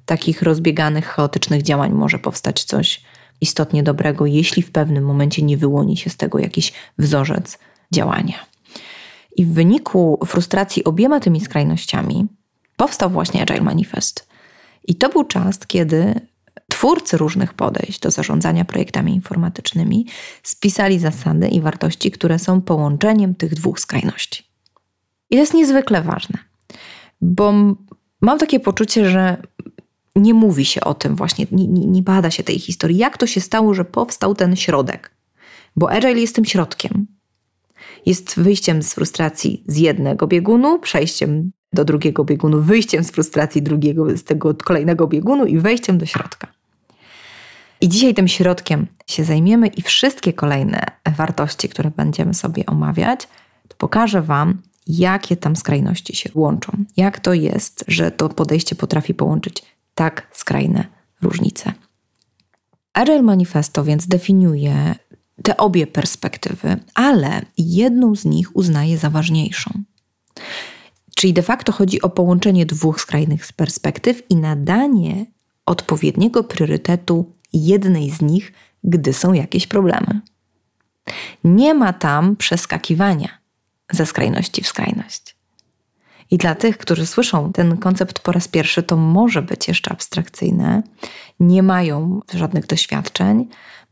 takich 0.06 0.42
rozbieganych, 0.42 1.06
chaotycznych 1.06 1.62
działań 1.62 1.92
może 1.92 2.18
powstać 2.18 2.64
coś 2.64 3.02
istotnie 3.40 3.82
dobrego, 3.82 4.26
jeśli 4.26 4.62
w 4.62 4.70
pewnym 4.70 5.04
momencie 5.04 5.42
nie 5.42 5.56
wyłoni 5.56 5.96
się 5.96 6.10
z 6.10 6.16
tego 6.16 6.38
jakiś 6.38 6.72
wzorzec 6.98 7.58
działania. 7.92 8.47
I 9.38 9.44
w 9.44 9.52
wyniku 9.52 10.18
frustracji 10.26 10.84
obiema 10.84 11.20
tymi 11.20 11.40
skrajnościami 11.40 12.26
powstał 12.76 13.10
właśnie 13.10 13.42
Agile 13.42 13.60
Manifest. 13.60 14.28
I 14.84 14.94
to 14.94 15.08
był 15.08 15.24
czas, 15.24 15.58
kiedy 15.66 16.20
twórcy 16.68 17.16
różnych 17.16 17.54
podejść 17.54 18.00
do 18.00 18.10
zarządzania 18.10 18.64
projektami 18.64 19.14
informatycznymi 19.14 20.06
spisali 20.42 20.98
zasady 20.98 21.48
i 21.48 21.60
wartości, 21.60 22.10
które 22.10 22.38
są 22.38 22.60
połączeniem 22.60 23.34
tych 23.34 23.54
dwóch 23.54 23.80
skrajności. 23.80 24.44
I 25.30 25.34
to 25.36 25.40
jest 25.40 25.54
niezwykle 25.54 26.02
ważne, 26.02 26.38
bo 27.20 27.52
mam 28.20 28.38
takie 28.38 28.60
poczucie, 28.60 29.10
że 29.10 29.42
nie 30.16 30.34
mówi 30.34 30.64
się 30.64 30.80
o 30.80 30.94
tym 30.94 31.16
właśnie, 31.16 31.46
nie, 31.52 31.66
nie, 31.66 31.86
nie 31.86 32.02
bada 32.02 32.30
się 32.30 32.42
tej 32.42 32.58
historii. 32.58 32.96
Jak 32.96 33.18
to 33.18 33.26
się 33.26 33.40
stało, 33.40 33.74
że 33.74 33.84
powstał 33.84 34.34
ten 34.34 34.56
środek? 34.56 35.10
Bo 35.76 35.90
Agile 35.90 36.20
jest 36.20 36.34
tym 36.34 36.44
środkiem 36.44 37.17
jest 38.06 38.40
wyjściem 38.40 38.82
z 38.82 38.94
frustracji 38.94 39.64
z 39.66 39.76
jednego 39.76 40.26
biegunu, 40.26 40.78
przejściem 40.78 41.50
do 41.72 41.84
drugiego 41.84 42.24
biegunu, 42.24 42.62
wyjściem 42.62 43.04
z 43.04 43.10
frustracji 43.10 43.62
drugiego, 43.62 44.16
z 44.16 44.24
tego 44.24 44.54
kolejnego 44.54 45.06
biegunu 45.06 45.46
i 45.46 45.58
wejściem 45.58 45.98
do 45.98 46.06
środka. 46.06 46.46
I 47.80 47.88
dzisiaj 47.88 48.14
tym 48.14 48.28
środkiem 48.28 48.86
się 49.06 49.24
zajmiemy 49.24 49.66
i 49.66 49.82
wszystkie 49.82 50.32
kolejne 50.32 50.80
wartości, 51.16 51.68
które 51.68 51.90
będziemy 51.90 52.34
sobie 52.34 52.66
omawiać, 52.66 53.28
to 53.68 53.76
pokażę 53.76 54.22
Wam, 54.22 54.62
jakie 54.86 55.36
tam 55.36 55.56
skrajności 55.56 56.16
się 56.16 56.30
łączą. 56.34 56.72
Jak 56.96 57.20
to 57.20 57.34
jest, 57.34 57.84
że 57.88 58.10
to 58.10 58.28
podejście 58.28 58.76
potrafi 58.76 59.14
połączyć 59.14 59.62
tak 59.94 60.26
skrajne 60.32 60.84
różnice. 61.22 61.72
Agile 62.92 63.22
Manifesto 63.22 63.84
więc 63.84 64.06
definiuje 64.06 64.94
te 65.42 65.56
obie 65.56 65.86
perspektywy, 65.86 66.76
ale 66.94 67.42
jedną 67.58 68.14
z 68.14 68.24
nich 68.24 68.56
uznaje 68.56 68.98
za 68.98 69.10
ważniejszą. 69.10 69.70
Czyli 71.16 71.32
de 71.32 71.42
facto 71.42 71.72
chodzi 71.72 72.02
o 72.02 72.08
połączenie 72.08 72.66
dwóch 72.66 73.00
skrajnych 73.00 73.52
perspektyw 73.52 74.30
i 74.30 74.36
nadanie 74.36 75.26
odpowiedniego 75.66 76.44
priorytetu 76.44 77.32
jednej 77.52 78.10
z 78.10 78.20
nich, 78.20 78.52
gdy 78.84 79.12
są 79.12 79.32
jakieś 79.32 79.66
problemy. 79.66 80.20
Nie 81.44 81.74
ma 81.74 81.92
tam 81.92 82.36
przeskakiwania 82.36 83.28
ze 83.92 84.06
skrajności 84.06 84.62
w 84.62 84.68
skrajność. 84.68 85.36
I 86.30 86.38
dla 86.38 86.54
tych, 86.54 86.78
którzy 86.78 87.06
słyszą 87.06 87.52
ten 87.52 87.76
koncept 87.76 88.20
po 88.20 88.32
raz 88.32 88.48
pierwszy, 88.48 88.82
to 88.82 88.96
może 88.96 89.42
być 89.42 89.68
jeszcze 89.68 89.92
abstrakcyjne, 89.92 90.82
nie 91.40 91.62
mają 91.62 92.20
żadnych 92.34 92.66
doświadczeń. 92.66 93.48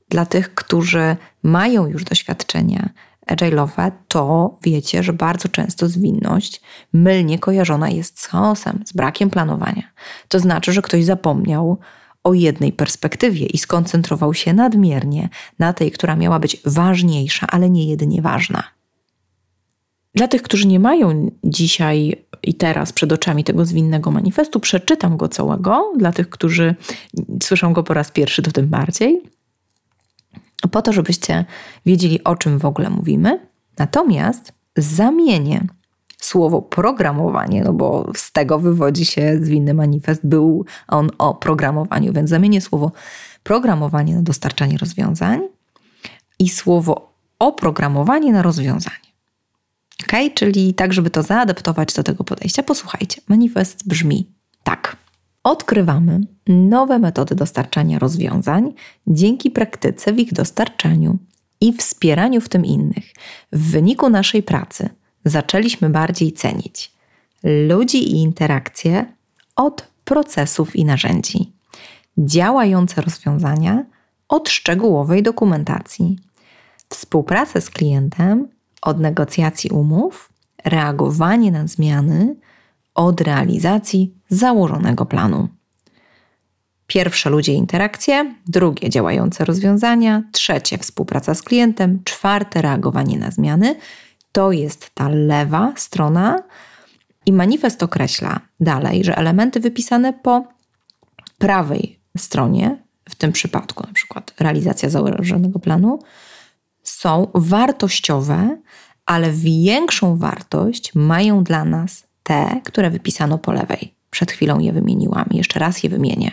Dla 0.09 0.27
tych, 0.27 0.55
którzy 0.55 1.17
mają 1.43 1.87
już 1.87 2.05
doświadczenia 2.05 2.91
agile'owe, 3.27 3.91
to 4.09 4.57
wiecie, 4.63 5.03
że 5.03 5.13
bardzo 5.13 5.49
często 5.49 5.89
zwinność 5.89 6.61
mylnie 6.93 7.39
kojarzona 7.39 7.91
jest 7.91 8.21
z 8.21 8.27
chaosem, 8.27 8.83
z 8.87 8.93
brakiem 8.93 9.31
planowania. 9.31 9.83
To 10.29 10.39
znaczy, 10.39 10.73
że 10.73 10.83
ktoś 10.83 11.05
zapomniał 11.05 11.79
o 12.25 12.35
jednej 12.35 12.73
perspektywie 12.73 13.47
i 13.47 13.59
skoncentrował 13.59 14.35
się 14.35 14.53
nadmiernie 14.53 15.29
na 15.59 15.73
tej, 15.73 15.91
która 15.91 16.17
miała 16.17 16.39
być 16.39 16.57
ważniejsza, 16.65 17.47
ale 17.51 17.71
nie 17.71 17.89
jedynie 17.89 18.23
ważna. 18.23 18.63
Dla 20.15 20.29
tych, 20.29 20.43
którzy 20.43 20.67
nie 20.67 20.81
mają 20.81 21.31
dzisiaj 21.45 22.27
i 22.43 22.55
teraz 22.55 22.93
przed 22.93 23.13
oczami 23.13 23.45
tego 23.45 23.65
zwinnego 23.65 24.11
manifestu, 24.11 24.61
przeczytam 24.61 25.17
go 25.17 25.29
całego. 25.29 25.93
Dla 25.97 26.13
tych, 26.13 26.29
którzy 26.31 26.75
słyszą 27.43 27.73
go 27.73 27.83
po 27.83 27.95
raz 27.95 28.11
pierwszy, 28.11 28.43
to 28.43 28.53
tym 28.53 28.69
bardziej. 28.69 29.36
Po 30.71 30.83
to, 30.83 30.93
żebyście 30.93 31.45
wiedzieli, 31.87 32.25
o 32.25 32.37
czym 32.37 32.59
w 32.59 32.65
ogóle 32.65 32.91
mówimy. 32.91 33.47
Natomiast 33.79 34.53
zamienię 34.77 35.67
słowo 36.19 36.63
programowanie, 36.63 37.63
no 37.65 37.73
bo 37.73 38.13
z 38.17 38.33
tego 38.33 38.59
wywodzi 38.59 39.05
się 39.05 39.39
zwinny 39.43 39.75
manifest, 39.75 40.27
był 40.27 40.65
on 40.89 41.11
o 41.19 41.35
programowaniu, 41.35 42.13
więc 42.13 42.31
zamienię 42.31 42.61
słowo 42.61 42.93
programowanie 43.43 44.15
na 44.15 44.23
dostarczanie 44.23 44.79
rozwiązań 44.79 45.41
i 46.39 46.49
słowo 46.49 47.13
oprogramowanie 47.39 48.33
na 48.33 48.43
rozwiązanie. 48.43 49.07
Ok, 50.03 50.13
czyli 50.35 50.75
tak, 50.75 50.93
żeby 50.93 51.11
to 51.11 51.23
zaadaptować 51.23 51.95
do 51.95 52.03
tego 52.03 52.25
podejścia, 52.25 52.63
posłuchajcie. 52.63 53.21
Manifest 53.29 53.89
brzmi 53.89 54.27
tak. 54.65 54.97
Odkrywamy 55.47 56.21
nowe 56.47 56.99
metody 56.99 57.35
dostarczania 57.35 57.99
rozwiązań 57.99 58.73
dzięki 59.07 59.51
praktyce 59.51 60.13
w 60.13 60.19
ich 60.19 60.33
dostarczaniu 60.33 61.19
i 61.61 61.73
wspieraniu 61.73 62.41
w 62.41 62.49
tym 62.49 62.65
innych. 62.65 63.05
W 63.53 63.71
wyniku 63.71 64.11
naszej 64.11 64.43
pracy 64.43 64.89
zaczęliśmy 65.25 65.91
bardziej 65.91 66.33
cenić 66.33 66.93
ludzi 67.69 67.99
i 67.99 68.17
interakcje 68.17 69.13
od 69.57 69.89
procesów 70.05 70.77
i 70.77 70.85
narzędzi, 70.85 71.53
działające 72.19 73.01
rozwiązania 73.01 73.85
od 74.29 74.49
szczegółowej 74.49 75.23
dokumentacji, 75.23 76.19
współpracę 76.89 77.61
z 77.61 77.71
klientem 77.71 78.49
od 78.83 79.01
negocjacji 79.01 79.71
umów, 79.71 80.33
reagowanie 80.65 81.53
na 81.53 81.67
zmiany 81.67 82.37
od 82.95 83.21
realizacji 83.21 84.16
założonego 84.29 85.07
planu. 85.07 85.49
Pierwsze 86.87 87.31
ludzie 87.31 87.53
interakcje, 87.53 88.35
drugie 88.47 88.91
działające 88.91 89.45
rozwiązania, 89.45 90.23
trzecie 90.33 90.79
współpraca 90.79 91.35
z 91.35 91.43
klientem, 91.43 92.01
czwarte 92.05 92.63
reagowanie 92.63 93.19
na 93.19 93.31
zmiany. 93.31 93.77
To 94.33 94.53
jest 94.53 94.91
ta 94.95 95.09
lewa 95.09 95.73
strona. 95.77 96.43
I 97.27 97.33
manifest 97.33 97.83
określa 97.83 98.41
dalej, 98.61 99.05
że 99.05 99.17
elementy 99.17 99.61
wypisane 99.61 100.13
po 100.13 100.45
prawej 101.39 102.01
stronie, 102.19 102.83
w 103.09 103.15
tym 103.15 103.33
przypadku 103.33 103.87
na 103.87 103.93
przykład 103.93 104.35
realizacja 104.41 104.91
założonego 104.91 105.59
planu, 105.59 105.99
są 106.83 107.31
wartościowe, 107.35 108.59
ale 109.07 109.33
większą 109.33 110.17
wartość 110.17 110.95
mają 110.95 111.45
dla 111.45 111.65
nas 111.65 112.07
te, 112.23 112.61
które 112.65 112.91
wypisano 112.91 113.39
po 113.39 113.53
lewej. 113.53 113.96
Przed 114.17 114.33
chwilą 114.33 114.59
je 114.59 114.73
wymieniłam, 114.73 115.27
jeszcze 115.31 115.59
raz 115.59 115.83
je 115.83 115.91
wymienię. 115.91 116.31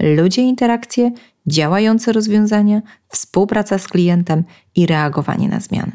Ludzie, 0.00 0.42
interakcje, 0.42 1.12
działające 1.46 2.12
rozwiązania, 2.12 2.82
współpraca 3.08 3.78
z 3.78 3.88
klientem 3.88 4.44
i 4.76 4.86
reagowanie 4.86 5.48
na 5.48 5.60
zmiany. 5.60 5.92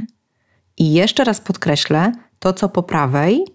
I 0.78 0.94
jeszcze 0.94 1.24
raz 1.24 1.42
podkreślę, 1.42 2.12
to 2.40 2.54
co 2.54 2.70
po 2.70 2.84
prawej 2.84 3.46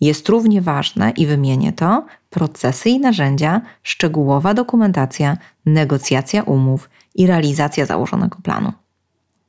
jest 0.00 0.28
równie 0.28 0.62
ważne 0.62 1.10
i 1.10 1.26
wymienię 1.26 1.72
to: 1.72 2.06
procesy 2.30 2.90
i 2.90 3.00
narzędzia, 3.00 3.60
szczegółowa 3.82 4.54
dokumentacja, 4.54 5.36
negocjacja 5.66 6.42
umów 6.42 6.90
i 7.14 7.26
realizacja 7.26 7.86
założonego 7.86 8.38
planu. 8.42 8.72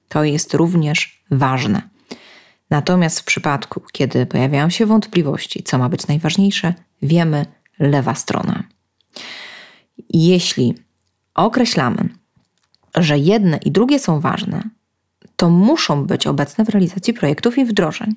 To 0.09 0.23
jest 0.23 0.53
również 0.53 1.23
ważne. 1.31 1.81
Natomiast 2.69 3.19
w 3.19 3.25
przypadku, 3.25 3.81
kiedy 3.91 4.25
pojawiają 4.25 4.69
się 4.69 4.85
wątpliwości, 4.85 5.63
co 5.63 5.77
ma 5.77 5.89
być 5.89 6.07
najważniejsze, 6.07 6.73
wiemy 7.01 7.45
lewa 7.79 8.15
strona. 8.15 8.63
Jeśli 10.09 10.75
określamy, 11.35 12.09
że 12.95 13.17
jedne 13.17 13.57
i 13.57 13.71
drugie 13.71 13.99
są 13.99 14.19
ważne, 14.19 14.69
to 15.35 15.49
muszą 15.49 16.05
być 16.05 16.27
obecne 16.27 16.65
w 16.65 16.69
realizacji 16.69 17.13
projektów 17.13 17.57
i 17.57 17.65
wdrożeń. 17.65 18.15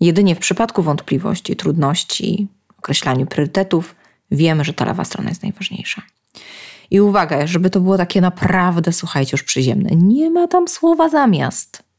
Jedynie 0.00 0.34
w 0.34 0.38
przypadku 0.38 0.82
wątpliwości, 0.82 1.56
trudności, 1.56 2.48
określaniu 2.78 3.26
priorytetów, 3.26 3.94
wiemy, 4.30 4.64
że 4.64 4.72
ta 4.72 4.84
lewa 4.84 5.04
strona 5.04 5.28
jest 5.28 5.42
najważniejsza. 5.42 6.02
I 6.90 7.00
uwaga, 7.00 7.46
żeby 7.46 7.70
to 7.70 7.80
było 7.80 7.96
takie 7.96 8.20
naprawdę, 8.20 8.92
słuchajcie, 8.92 9.30
już 9.32 9.42
przyziemne. 9.42 9.90
Nie 9.96 10.30
ma 10.30 10.48
tam 10.48 10.68
słowa 10.68 11.08
zamiast. 11.08 11.89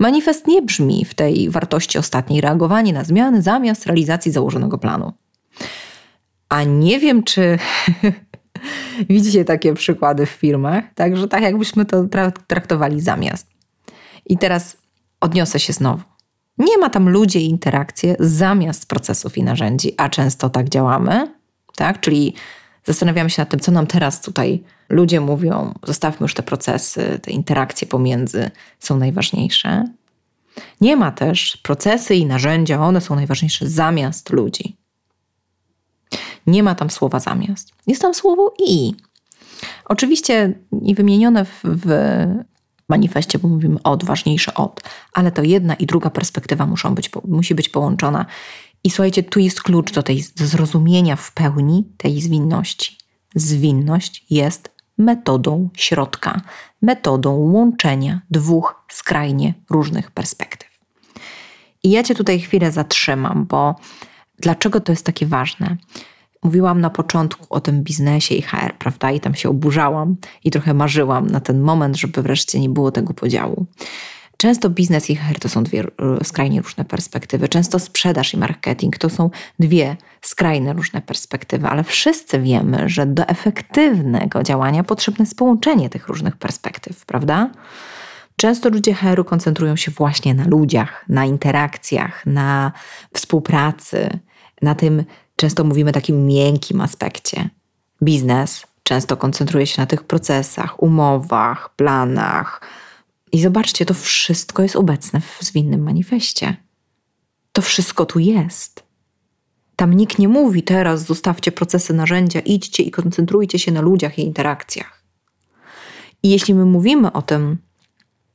Manifest 0.00 0.46
nie 0.46 0.62
brzmi 0.62 1.04
w 1.04 1.14
tej 1.14 1.50
wartości 1.50 1.98
ostatniej 1.98 2.40
reagowanie 2.40 2.92
na 2.92 3.04
zmiany 3.04 3.42
zamiast 3.42 3.86
realizacji 3.86 4.32
założonego 4.32 4.78
planu. 4.78 5.12
A 6.48 6.62
nie 6.64 6.98
wiem, 6.98 7.22
czy 7.22 7.58
widzicie 9.10 9.44
takie 9.44 9.74
przykłady 9.74 10.26
w 10.26 10.30
firmach, 10.30 10.84
także 10.94 11.28
tak 11.28 11.42
jakbyśmy 11.42 11.84
to 11.84 12.04
traktowali 12.46 13.00
zamiast. 13.00 13.46
I 14.26 14.38
teraz 14.38 14.76
odniosę 15.20 15.60
się 15.60 15.72
znowu. 15.72 16.02
Nie 16.58 16.78
ma 16.78 16.90
tam 16.90 17.08
ludzie 17.08 17.40
i 17.40 17.50
interakcje 17.50 18.16
zamiast 18.18 18.86
procesów 18.86 19.38
i 19.38 19.42
narzędzi, 19.42 19.94
a 19.96 20.08
często 20.08 20.50
tak 20.50 20.68
działamy, 20.68 21.34
tak? 21.76 22.00
Czyli 22.00 22.34
zastanawiamy 22.84 23.30
się 23.30 23.42
nad 23.42 23.48
tym, 23.48 23.60
co 23.60 23.72
nam 23.72 23.86
teraz 23.86 24.22
tutaj 24.22 24.62
ludzie 24.88 25.20
mówią, 25.20 25.74
zostawmy 25.86 26.24
już 26.24 26.34
te 26.34 26.42
procesy, 26.42 27.20
te 27.22 27.30
interakcje 27.30 27.86
pomiędzy 27.86 28.50
są 28.78 28.96
najważniejsze. 28.96 29.84
Nie 30.80 30.96
ma 30.96 31.10
też 31.10 31.56
procesy 31.56 32.14
i 32.14 32.26
narzędzia, 32.26 32.80
one 32.80 33.00
są 33.00 33.14
najważniejsze 33.14 33.68
zamiast 33.68 34.30
ludzi. 34.30 34.76
Nie 36.46 36.62
ma 36.62 36.74
tam 36.74 36.90
słowa 36.90 37.20
zamiast. 37.20 37.72
Jest 37.86 38.02
tam 38.02 38.14
słowo 38.14 38.54
i. 38.66 38.94
Oczywiście 39.84 40.54
nie 40.72 40.94
wymienione 40.94 41.44
w, 41.44 41.60
w 41.64 41.86
manifestie, 42.88 43.38
bo 43.38 43.48
mówimy 43.48 43.82
od, 43.82 44.04
ważniejsze 44.04 44.54
od, 44.54 44.82
ale 45.12 45.32
to 45.32 45.42
jedna 45.42 45.74
i 45.74 45.86
druga 45.86 46.10
perspektywa 46.10 46.66
muszą 46.66 46.94
być, 46.94 47.10
musi 47.28 47.54
być 47.54 47.68
połączona. 47.68 48.26
I 48.84 48.90
słuchajcie, 48.90 49.22
tu 49.22 49.40
jest 49.40 49.62
klucz 49.62 49.92
do 49.92 50.02
tej 50.02 50.22
zrozumienia 50.34 51.16
w 51.16 51.32
pełni 51.32 51.84
tej 51.96 52.20
zwinności. 52.20 52.96
Zwinność 53.34 54.24
jest 54.30 54.70
metodą 54.98 55.68
środka, 55.74 56.40
metodą 56.82 57.34
łączenia 57.36 58.20
dwóch 58.30 58.84
skrajnie 58.88 59.54
różnych 59.70 60.10
perspektyw. 60.10 60.70
I 61.82 61.90
ja 61.90 62.02
Cię 62.02 62.14
tutaj 62.14 62.40
chwilę 62.40 62.72
zatrzymam, 62.72 63.46
bo 63.46 63.74
dlaczego 64.38 64.80
to 64.80 64.92
jest 64.92 65.06
takie 65.06 65.26
ważne? 65.26 65.76
Mówiłam 66.42 66.80
na 66.80 66.90
początku 66.90 67.46
o 67.50 67.60
tym 67.60 67.82
biznesie 67.82 68.34
i 68.34 68.42
HR, 68.42 68.74
prawda? 68.78 69.10
I 69.10 69.20
tam 69.20 69.34
się 69.34 69.48
oburzałam 69.48 70.16
i 70.44 70.50
trochę 70.50 70.74
marzyłam 70.74 71.30
na 71.30 71.40
ten 71.40 71.60
moment, 71.60 71.96
żeby 71.96 72.22
wreszcie 72.22 72.60
nie 72.60 72.68
było 72.68 72.92
tego 72.92 73.14
podziału. 73.14 73.66
Często 74.40 74.70
biznes 74.70 75.10
i 75.10 75.16
HR 75.16 75.38
to 75.40 75.48
są 75.48 75.64
dwie 75.64 75.80
e, 75.80 76.24
skrajnie 76.24 76.60
różne 76.60 76.84
perspektywy. 76.84 77.48
Często 77.48 77.78
sprzedaż 77.78 78.34
i 78.34 78.36
marketing 78.36 78.98
to 78.98 79.10
są 79.10 79.30
dwie 79.58 79.96
skrajne 80.20 80.72
różne 80.72 81.02
perspektywy, 81.02 81.66
ale 81.66 81.84
wszyscy 81.84 82.40
wiemy, 82.40 82.88
że 82.88 83.06
do 83.06 83.26
efektywnego 83.26 84.42
działania 84.42 84.84
potrzebne 84.84 85.22
jest 85.22 85.36
połączenie 85.36 85.90
tych 85.90 86.08
różnych 86.08 86.36
perspektyw, 86.36 87.06
prawda? 87.06 87.50
Często 88.36 88.68
ludzie 88.68 88.94
HR-u 88.94 89.24
koncentrują 89.24 89.76
się 89.76 89.90
właśnie 89.90 90.34
na 90.34 90.44
ludziach, 90.44 91.04
na 91.08 91.24
interakcjach, 91.24 92.26
na 92.26 92.72
współpracy, 93.14 94.18
na 94.62 94.74
tym, 94.74 95.04
często 95.36 95.64
mówimy 95.64 95.92
takim 95.92 96.26
miękkim 96.26 96.80
aspekcie. 96.80 97.48
Biznes 98.02 98.70
Często 98.82 99.16
koncentruje 99.16 99.66
się 99.66 99.82
na 99.82 99.86
tych 99.86 100.02
procesach, 100.02 100.82
umowach, 100.82 101.70
planach. 101.76 102.60
I 103.32 103.40
zobaczcie, 103.40 103.86
to 103.86 103.94
wszystko 103.94 104.62
jest 104.62 104.76
obecne 104.76 105.20
w 105.20 105.38
zwinnym 105.40 105.82
manifestie. 105.82 106.56
To 107.52 107.62
wszystko 107.62 108.06
tu 108.06 108.18
jest. 108.18 108.82
Tam 109.76 109.94
nikt 109.94 110.18
nie 110.18 110.28
mówi 110.28 110.62
teraz 110.62 111.06
zostawcie 111.06 111.52
procesy, 111.52 111.94
narzędzia, 111.94 112.40
idźcie 112.40 112.82
i 112.82 112.90
koncentrujcie 112.90 113.58
się 113.58 113.72
na 113.72 113.80
ludziach 113.80 114.18
i 114.18 114.22
interakcjach. 114.22 115.04
I 116.22 116.30
jeśli 116.30 116.54
my 116.54 116.64
mówimy 116.64 117.12
o 117.12 117.22
tym, 117.22 117.58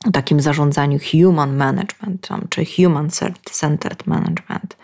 o 0.07 0.11
takim 0.11 0.41
zarządzaniu 0.41 0.99
human 1.11 1.55
management, 1.55 2.27
czy 2.49 2.65
human 2.65 3.09
centered 3.51 4.07
management, 4.07 4.77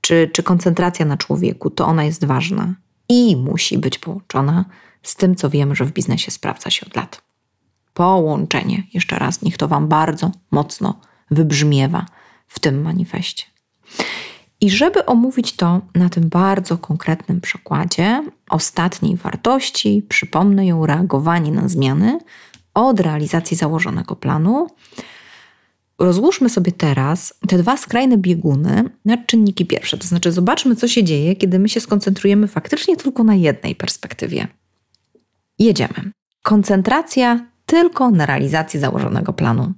czy, 0.00 0.30
czy 0.32 0.42
koncentracja 0.42 1.06
na 1.06 1.16
człowieku, 1.16 1.70
to 1.70 1.86
ona 1.86 2.04
jest 2.04 2.24
ważna 2.24 2.74
i 3.08 3.36
musi 3.36 3.78
być 3.78 3.98
połączona 3.98 4.64
z 5.02 5.16
tym, 5.16 5.36
co 5.36 5.50
wiemy, 5.50 5.74
że 5.74 5.84
w 5.84 5.92
biznesie 5.92 6.30
sprawdza 6.30 6.70
się 6.70 6.86
od 6.86 6.96
lat. 6.96 7.27
Połączenie, 7.98 8.82
jeszcze 8.94 9.18
raz, 9.18 9.42
niech 9.42 9.56
to 9.56 9.68
Wam 9.68 9.88
bardzo 9.88 10.30
mocno 10.50 11.00
wybrzmiewa 11.30 12.06
w 12.46 12.58
tym 12.58 12.82
manifestie. 12.82 13.44
I 14.60 14.70
żeby 14.70 15.06
omówić 15.06 15.52
to 15.52 15.80
na 15.94 16.08
tym 16.08 16.28
bardzo 16.28 16.78
konkretnym 16.78 17.40
przykładzie 17.40 18.24
ostatniej 18.50 19.16
wartości, 19.16 20.06
przypomnę 20.08 20.66
ją 20.66 20.86
reagowanie 20.86 21.52
na 21.52 21.68
zmiany 21.68 22.18
od 22.74 23.00
realizacji 23.00 23.56
założonego 23.56 24.16
planu. 24.16 24.66
Rozłóżmy 25.98 26.48
sobie 26.48 26.72
teraz 26.72 27.34
te 27.48 27.58
dwa 27.58 27.76
skrajne 27.76 28.18
bieguny 28.18 28.90
na 29.04 29.16
czynniki 29.16 29.66
pierwsze. 29.66 29.98
To 29.98 30.06
znaczy, 30.06 30.32
zobaczmy, 30.32 30.76
co 30.76 30.88
się 30.88 31.04
dzieje, 31.04 31.36
kiedy 31.36 31.58
my 31.58 31.68
się 31.68 31.80
skoncentrujemy 31.80 32.48
faktycznie 32.48 32.96
tylko 32.96 33.24
na 33.24 33.34
jednej 33.34 33.74
perspektywie. 33.74 34.48
Jedziemy. 35.58 36.12
Koncentracja 36.42 37.57
tylko 37.68 38.10
na 38.10 38.26
realizacji 38.26 38.80
założonego 38.80 39.32
planu. 39.32 39.72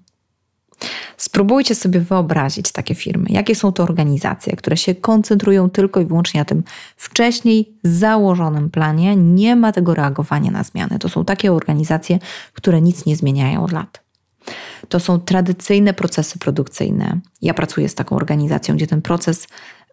Spróbujcie 1.17 1.75
sobie 1.75 2.01
wyobrazić 2.01 2.73
takie 2.73 2.95
firmy. 2.95 3.27
Jakie 3.29 3.55
są 3.55 3.73
to 3.73 3.83
organizacje, 3.83 4.57
które 4.57 4.77
się 4.77 4.95
koncentrują 4.95 5.71
tylko 5.71 6.01
i 6.01 6.07
wyłącznie 6.07 6.41
na 6.41 6.45
tym 6.45 6.63
wcześniej 6.97 7.73
założonym 7.85 8.71
planie, 8.71 9.17
nie 9.17 9.57
ma 9.57 9.73
tego 9.73 9.95
reagowania 9.95 10.51
na 10.51 10.63
zmiany. 10.63 10.99
To 10.99 11.09
są 11.09 11.25
takie 11.25 11.53
organizacje, 11.53 12.19
które 12.53 12.81
nic 12.81 13.07
nie 13.07 13.17
zmieniają 13.17 13.65
od 13.65 13.73
lat. 13.73 14.01
To 14.89 15.01
są 15.01 15.21
tradycyjne 15.21 15.95
procesy 15.95 16.39
produkcyjne. 16.39 17.21
Ja 17.43 17.55
pracuję 17.55 17.89
z 17.89 17.95
taką 17.95 18.17
organizacją, 18.17 18.77
gdzie 18.77 18.87
ten 18.87 19.03
proces 19.03 19.49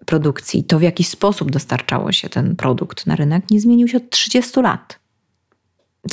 produkcji, 0.05 0.63
to 0.63 0.79
w 0.79 0.81
jaki 0.81 1.03
sposób 1.03 1.51
dostarczało 1.51 2.11
się 2.11 2.29
ten 2.29 2.55
produkt 2.55 3.07
na 3.07 3.15
rynek, 3.15 3.51
nie 3.51 3.61
zmienił 3.61 3.87
się 3.87 3.97
od 3.97 4.09
30 4.09 4.61
lat. 4.61 4.99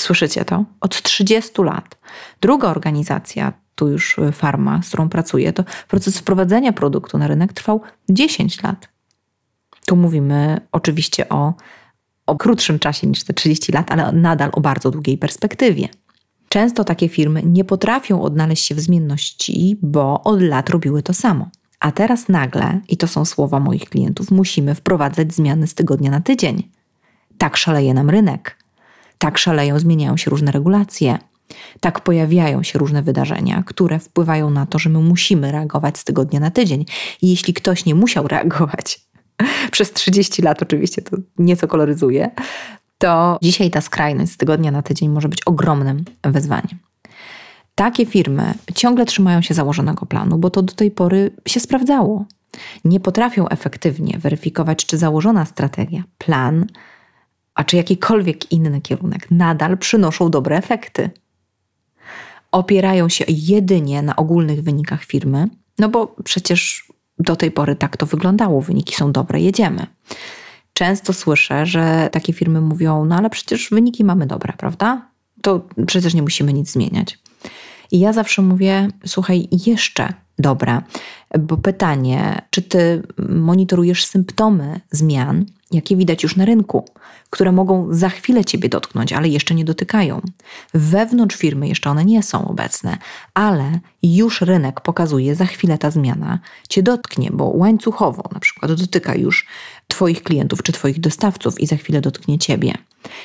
Słyszycie 0.01 0.45
to? 0.45 0.65
Od 0.81 1.03
30 1.03 1.63
lat. 1.63 1.97
Druga 2.41 2.69
organizacja, 2.69 3.53
tu 3.75 3.89
już 3.89 4.19
y, 4.19 4.33
farma, 4.33 4.83
z 4.83 4.89
którą 4.89 5.09
pracuję, 5.09 5.53
to 5.53 5.65
proces 5.89 6.19
wprowadzenia 6.19 6.73
produktu 6.73 7.19
na 7.19 7.27
rynek 7.27 7.53
trwał 7.53 7.81
10 8.09 8.63
lat. 8.63 8.89
Tu 9.87 9.97
mówimy 9.97 10.61
oczywiście 10.73 11.29
o, 11.29 11.55
o 12.27 12.37
krótszym 12.37 12.79
czasie 12.79 13.07
niż 13.07 13.25
te 13.25 13.35
30 13.35 13.73
lat, 13.73 13.91
ale 13.91 14.13
nadal 14.13 14.51
o 14.53 14.61
bardzo 14.61 14.91
długiej 14.91 15.19
perspektywie. 15.19 15.89
Często 16.49 16.85
takie 16.85 17.09
firmy 17.09 17.43
nie 17.45 17.65
potrafią 17.65 18.23
odnaleźć 18.23 18.65
się 18.65 18.75
w 18.75 18.81
zmienności, 18.81 19.77
bo 19.83 20.23
od 20.23 20.43
lat 20.43 20.71
robiły 20.71 21.03
to 21.03 21.15
samo. 21.15 21.51
A 21.81 21.93
teraz 21.93 22.29
nagle, 22.29 22.81
i 22.89 22.97
to 22.97 23.09
są 23.09 23.25
słowa 23.25 23.61
moich 23.61 23.85
klientów, 23.89 24.31
musimy 24.31 24.75
wprowadzać 24.75 25.35
zmiany 25.35 25.67
z 25.67 25.75
tygodnia 25.75 26.11
na 26.11 26.21
tydzień. 26.21 26.71
Tak 27.39 27.57
szaleje 27.57 27.95
nam 27.95 28.11
rynek. 28.11 28.64
Tak 29.19 29.39
szaleją, 29.39 29.79
zmieniają 29.79 30.17
się 30.17 30.31
różne 30.31 30.53
regulacje. 30.53 31.19
Tak 31.81 32.01
pojawiają 32.01 32.63
się 32.63 32.79
różne 32.79 33.03
wydarzenia, 33.03 33.63
które 33.67 33.99
wpływają 33.99 34.51
na 34.51 34.67
to, 34.67 34.79
że 34.79 34.91
my 34.91 34.99
musimy 34.99 35.53
reagować 35.53 35.99
z 35.99 36.05
tygodnia 36.05 36.41
na 36.41 36.51
tydzień. 36.51 36.85
I 37.23 37.31
jeśli 37.31 37.55
ktoś 37.55 37.85
nie 37.85 37.95
musiał 37.95 38.29
reagować 38.29 39.01
przez 39.73 39.93
30 39.93 40.43
lat, 40.43 40.63
oczywiście 40.63 41.03
to 41.03 41.17
nieco 41.39 41.69
koloryzuje, 41.69 42.31
to 42.99 43.39
dzisiaj 43.43 43.71
ta 43.71 43.81
skrajność 43.81 44.33
z 44.33 44.37
tygodnia 44.37 44.71
na 44.71 44.83
tydzień 44.83 45.09
może 45.09 45.29
być 45.29 45.43
ogromnym 45.43 46.05
wyzwaniem. 46.23 46.79
Takie 47.75 48.07
firmy 48.07 48.55
ciągle 48.75 49.07
trzymają 49.07 49.43
się 49.43 49.55
założonego 49.55 50.07
planu, 50.07 50.39
bo 50.39 50.51
to 50.51 50.63
do 50.63 50.75
tej 50.75 50.91
pory 50.91 51.31
się 51.49 51.61
sprawdzało. 51.61 52.25
Nie 52.85 53.01
potrafią 53.01 53.49
efektywnie 53.49 54.19
weryfikować, 54.19 54.87
czy 54.87 54.99
założona 54.99 55.45
strategia, 55.45 56.03
plan, 56.19 56.67
a 57.55 57.65
czy 57.65 57.77
jakikolwiek 57.77 58.53
inny 58.53 58.81
kierunek 58.81 59.31
nadal 59.31 59.79
przynoszą 59.79 60.31
dobre 60.31 60.57
efekty 60.57 61.11
opierają 62.53 63.09
się 63.09 63.25
jedynie 63.29 64.03
na 64.03 64.17
ogólnych 64.17 64.63
wynikach 64.63 65.05
firmy, 65.05 65.49
no 65.79 65.89
bo 65.89 66.17
przecież 66.25 66.89
do 67.19 67.37
tej 67.37 67.51
pory 67.51 67.77
tak 67.77 67.97
to 67.97 68.07
wyglądało, 68.07 68.61
wyniki 68.61 68.95
są 68.95 69.13
dobre, 69.13 69.41
jedziemy. 69.41 69.87
Często 70.73 71.13
słyszę, 71.13 71.67
że 71.67 72.09
takie 72.13 72.33
firmy 72.33 72.61
mówią: 72.61 73.05
No 73.05 73.17
ale 73.17 73.31
przecież 73.31 73.71
wyniki 73.71 74.05
mamy 74.05 74.27
dobre, 74.27 74.53
prawda? 74.59 75.09
To 75.43 75.67
przecież 75.87 76.15
nie 76.15 76.23
musimy 76.23 76.53
nic 76.53 76.71
zmieniać. 76.73 77.19
I 77.93 77.99
ja 77.99 78.13
zawsze 78.13 78.43
mówię: 78.43 78.89
Słuchaj, 79.07 79.49
jeszcze 79.67 80.13
dobra, 80.39 80.83
bo 81.39 81.57
pytanie, 81.57 82.43
czy 82.51 82.63
ty 82.63 83.03
monitorujesz 83.29 84.05
symptomy 84.05 84.81
zmian, 84.91 85.47
jakie 85.71 85.97
widać 85.97 86.23
już 86.23 86.37
na 86.37 86.45
rynku, 86.45 86.85
które 87.31 87.53
mogą 87.53 87.89
za 87.91 88.09
chwilę 88.09 88.45
ciebie 88.45 88.69
dotknąć, 88.69 89.13
ale 89.13 89.29
jeszcze 89.29 89.55
nie 89.55 89.65
dotykają. 89.65 90.21
Wewnątrz 90.75 91.37
firmy 91.37 91.69
jeszcze 91.69 91.91
one 91.91 92.05
nie 92.05 92.23
są 92.23 92.49
obecne, 92.49 92.99
ale 93.35 93.81
już 94.03 94.41
rynek 94.41 94.81
pokazuje, 94.81 95.35
za 95.35 95.47
chwilę 95.47 95.79
ta 95.79 95.91
zmiana 95.91 96.39
cię 96.69 96.83
dotknie, 96.83 97.31
bo 97.33 97.45
łańcuchowo 97.45 98.23
na 98.33 98.41
przykład 98.41 98.73
dotyka 98.73 99.15
już 99.15 99.47
Twoich 99.89 100.23
klientów 100.23 100.63
czy 100.63 100.73
Twoich 100.73 101.01
dostawców 101.01 101.61
i 101.61 101.67
za 101.67 101.77
chwilę 101.77 102.01
dotknie 102.01 102.39
Ciebie. 102.39 102.75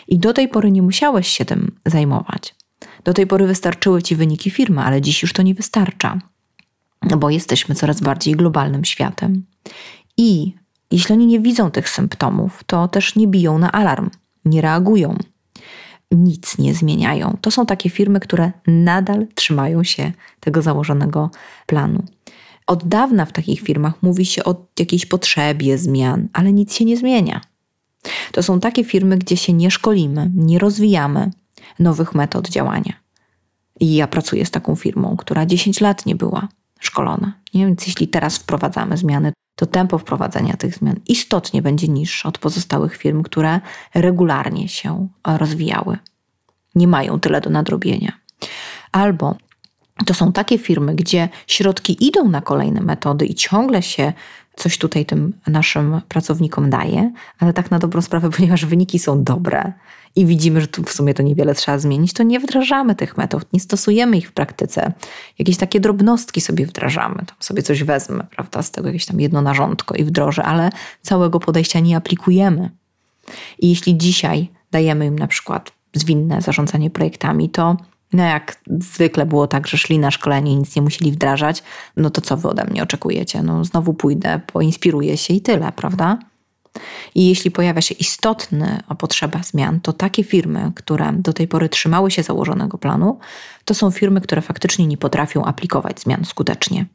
I 0.08 0.19
do 0.19 0.34
tej 0.34 0.48
pory 0.48 0.72
nie 0.72 0.82
musiałeś 0.82 1.28
się 1.28 1.45
tym 1.45 1.72
zajmować. 1.86 2.56
Do 3.04 3.14
tej 3.14 3.28
pory 3.28 3.48
wystarczyły 3.48 4.02
Ci 4.02 4.16
wyniki 4.16 4.50
firmy, 4.50 4.82
ale 4.82 5.02
dziś 5.02 5.22
już 5.22 5.34
to 5.34 5.42
nie 5.42 5.54
wystarcza, 5.54 6.20
bo 7.18 7.30
jesteśmy 7.30 7.76
coraz 7.76 8.02
bardziej 8.02 8.36
globalnym 8.36 8.86
światem. 8.86 9.46
I 10.18 10.54
jeśli 10.92 11.14
oni 11.14 11.26
nie 11.26 11.40
widzą 11.40 11.72
tych 11.72 11.90
symptomów, 11.90 12.64
to 12.64 12.88
też 12.88 13.16
nie 13.16 13.28
biją 13.28 13.60
na 13.60 13.72
alarm, 13.72 14.10
nie 14.46 14.62
reagują, 14.62 15.18
nic 16.12 16.58
nie 16.58 16.74
zmieniają. 16.74 17.38
To 17.42 17.52
są 17.52 17.66
takie 17.66 17.90
firmy, 17.90 18.20
które 18.20 18.52
nadal 18.68 19.28
trzymają 19.36 19.84
się 19.84 20.12
tego 20.40 20.62
założonego 20.62 21.32
planu. 21.66 22.04
Od 22.68 22.88
dawna 22.88 23.26
w 23.26 23.32
takich 23.32 23.62
firmach 23.62 23.94
mówi 24.02 24.26
się 24.26 24.44
o 24.44 24.66
jakiejś 24.80 25.06
potrzebie 25.06 25.78
zmian, 25.78 26.28
ale 26.34 26.54
nic 26.54 26.74
się 26.74 26.86
nie 26.86 26.98
zmienia. 26.98 27.42
To 28.32 28.44
są 28.44 28.60
takie 28.60 28.84
firmy, 28.84 29.18
gdzie 29.18 29.38
się 29.38 29.54
nie 29.54 29.72
szkolimy, 29.72 30.32
nie 30.36 30.60
rozwijamy 30.60 31.32
nowych 31.80 32.15
metod 32.15 32.50
działania. 32.50 32.93
I 33.80 33.95
ja 33.95 34.08
pracuję 34.08 34.45
z 34.45 34.52
taką 34.52 34.76
firmą, 34.76 35.17
która 35.17 35.45
10 35.45 35.82
lat 35.82 36.06
nie 36.06 36.15
była 36.15 36.48
szkolona. 36.80 37.34
Nie? 37.54 37.65
Więc 37.65 37.88
jeśli 37.88 38.08
teraz 38.08 38.38
wprowadzamy 38.38 38.98
zmiany, 38.98 39.34
to 39.56 39.65
tempo 39.65 39.98
wprowadzenia 39.98 40.58
tych 40.58 40.76
zmian 40.76 40.95
istotnie 41.08 41.62
będzie 41.62 41.88
niższe 41.88 42.30
od 42.30 42.38
pozostałych 42.38 42.98
firm, 42.98 43.24
które 43.24 43.62
regularnie 43.93 44.67
się 44.67 45.08
rozwijały. 45.26 45.98
Nie 46.76 46.88
mają 46.88 47.19
tyle 47.19 47.41
do 47.41 47.50
nadrobienia. 47.50 48.12
Albo 48.91 49.36
to 50.06 50.14
są 50.14 50.32
takie 50.32 50.58
firmy, 50.58 50.96
gdzie 50.96 51.30
środki 51.48 52.08
idą 52.08 52.30
na 52.30 52.42
kolejne 52.42 52.82
metody 52.82 53.26
i 53.26 53.36
ciągle 53.36 53.82
się 53.82 54.14
coś 54.56 54.78
tutaj 54.78 55.06
tym 55.06 55.34
naszym 55.48 56.02
pracownikom 56.08 56.70
daje, 56.70 57.12
ale 57.40 57.54
tak 57.54 57.72
na 57.72 57.80
dobrą 57.80 58.02
sprawę, 58.02 58.30
ponieważ 58.38 58.66
wyniki 58.66 59.00
są 59.00 59.24
dobre 59.24 59.74
i 60.16 60.26
widzimy, 60.26 60.62
że 60.62 60.68
tu 60.68 60.84
w 60.84 60.94
sumie 60.94 61.14
to 61.14 61.24
niewiele 61.24 61.56
trzeba 61.56 61.78
zmienić, 61.78 62.14
to 62.14 62.24
nie 62.24 62.40
wdrażamy 62.40 62.96
tych 62.96 63.18
metod, 63.18 63.54
nie 63.54 63.60
stosujemy 63.60 64.18
ich 64.18 64.30
w 64.30 64.32
praktyce. 64.32 64.94
Jakieś 65.40 65.58
takie 65.58 65.80
drobnostki 65.80 66.42
sobie 66.42 66.66
wdrażamy, 66.66 67.16
tam 67.16 67.36
sobie 67.40 67.64
coś 67.64 67.84
wezmę, 67.84 68.28
prawda, 68.32 68.62
z 68.62 68.72
tego 68.72 68.88
jakieś 68.88 69.06
tam 69.06 69.20
jedno 69.20 69.42
narządko 69.42 69.96
i 69.96 70.04
wdrożę, 70.04 70.44
ale 70.44 70.70
całego 71.02 71.40
podejścia 71.40 71.80
nie 71.80 71.98
aplikujemy. 71.98 72.70
I 73.60 73.70
jeśli 73.70 73.98
dzisiaj 73.98 74.50
dajemy 74.72 75.06
im 75.06 75.20
na 75.20 75.28
przykład 75.28 75.72
zwinne 75.94 76.42
zarządzanie 76.42 76.90
projektami, 76.90 77.50
to 77.50 77.78
no 78.13 78.24
jak 78.24 78.62
zwykle 78.80 79.26
było 79.26 79.48
tak, 79.48 79.67
że 79.67 79.78
szli 79.78 80.00
na 80.00 80.12
szkolenie 80.12 80.52
i 80.52 80.56
nic 80.56 80.76
nie 80.76 80.82
musieli 80.82 81.12
wdrażać, 81.12 81.63
no 81.98 82.10
to 82.10 82.22
co 82.22 82.38
wy 82.38 82.48
ode 82.48 82.65
mnie 82.65 82.84
oczekujecie? 82.84 83.43
No 83.43 83.65
znowu 83.65 83.93
pójdę, 83.93 84.39
poinspiruję 84.48 85.17
się 85.17 85.34
i 85.34 85.41
tyle, 85.41 85.72
prawda? 85.72 86.19
I 87.15 87.28
jeśli 87.28 87.52
pojawia 87.52 87.82
się 87.82 87.95
istotna 87.95 88.84
potrzeba 88.98 89.43
zmian, 89.43 89.80
to 89.80 89.93
takie 89.93 90.24
firmy, 90.24 90.72
które 90.76 91.13
do 91.13 91.34
tej 91.34 91.48
pory 91.48 91.69
trzymały 91.69 92.12
się 92.12 92.24
założonego 92.24 92.78
planu, 92.78 93.19
to 93.65 93.74
są 93.74 93.91
firmy, 93.91 94.22
które 94.22 94.41
faktycznie 94.41 94.88
nie 94.88 94.98
potrafią 94.98 95.45
aplikować 95.45 96.00
zmian 96.02 96.26
skutecznie. 96.26 96.86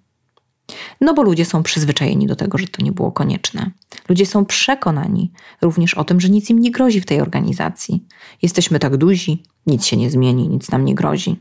No 1.00 1.14
bo 1.14 1.22
ludzie 1.22 1.44
są 1.44 1.62
przyzwyczajeni 1.62 2.26
do 2.26 2.36
tego, 2.36 2.58
że 2.58 2.68
to 2.68 2.82
nie 2.82 2.92
było 2.92 3.12
konieczne. 3.12 3.70
Ludzie 4.08 4.26
są 4.26 4.44
przekonani 4.44 5.32
również 5.62 5.94
o 5.94 6.04
tym, 6.04 6.20
że 6.20 6.28
nic 6.28 6.50
im 6.50 6.58
nie 6.58 6.70
grozi 6.70 7.00
w 7.00 7.06
tej 7.06 7.20
organizacji. 7.20 8.04
Jesteśmy 8.42 8.78
tak 8.78 8.96
duzi, 8.96 9.42
nic 9.66 9.86
się 9.86 9.96
nie 9.96 10.10
zmieni, 10.10 10.48
nic 10.48 10.70
nam 10.70 10.84
nie 10.84 10.94
grozi. 10.94 11.36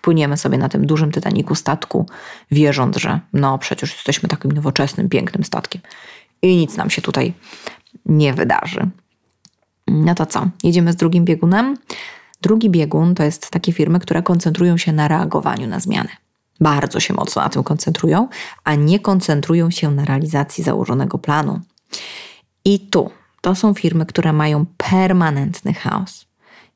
Płyniemy 0.00 0.36
sobie 0.36 0.58
na 0.58 0.68
tym 0.68 0.86
dużym 0.86 1.12
Titaniku 1.12 1.54
statku, 1.54 2.06
wierząc, 2.50 2.96
że 2.96 3.20
no 3.32 3.58
przecież 3.58 3.92
jesteśmy 3.92 4.28
takim 4.28 4.52
nowoczesnym, 4.52 5.08
pięknym 5.08 5.44
statkiem 5.44 5.82
i 6.42 6.56
nic 6.56 6.76
nam 6.76 6.90
się 6.90 7.02
tutaj 7.02 7.34
nie 8.06 8.34
wydarzy. 8.34 8.90
No 9.86 10.14
to 10.14 10.26
co? 10.26 10.48
Jedziemy 10.62 10.92
z 10.92 10.96
drugim 10.96 11.24
biegunem. 11.24 11.76
Drugi 12.42 12.70
biegun 12.70 13.14
to 13.14 13.22
jest 13.22 13.50
takie 13.50 13.72
firmy, 13.72 14.00
które 14.00 14.22
koncentrują 14.22 14.76
się 14.76 14.92
na 14.92 15.08
reagowaniu 15.08 15.66
na 15.66 15.80
zmiany. 15.80 16.08
Bardzo 16.60 17.00
się 17.00 17.14
mocno 17.14 17.42
na 17.42 17.48
tym 17.48 17.62
koncentrują, 17.62 18.28
a 18.64 18.74
nie 18.74 19.00
koncentrują 19.00 19.70
się 19.70 19.90
na 19.90 20.04
realizacji 20.04 20.64
założonego 20.64 21.18
planu. 21.18 21.60
I 22.64 22.80
tu 22.80 23.10
to 23.40 23.54
są 23.54 23.74
firmy, 23.74 24.06
które 24.06 24.32
mają 24.32 24.66
permanentny 24.76 25.74
chaos. 25.74 26.26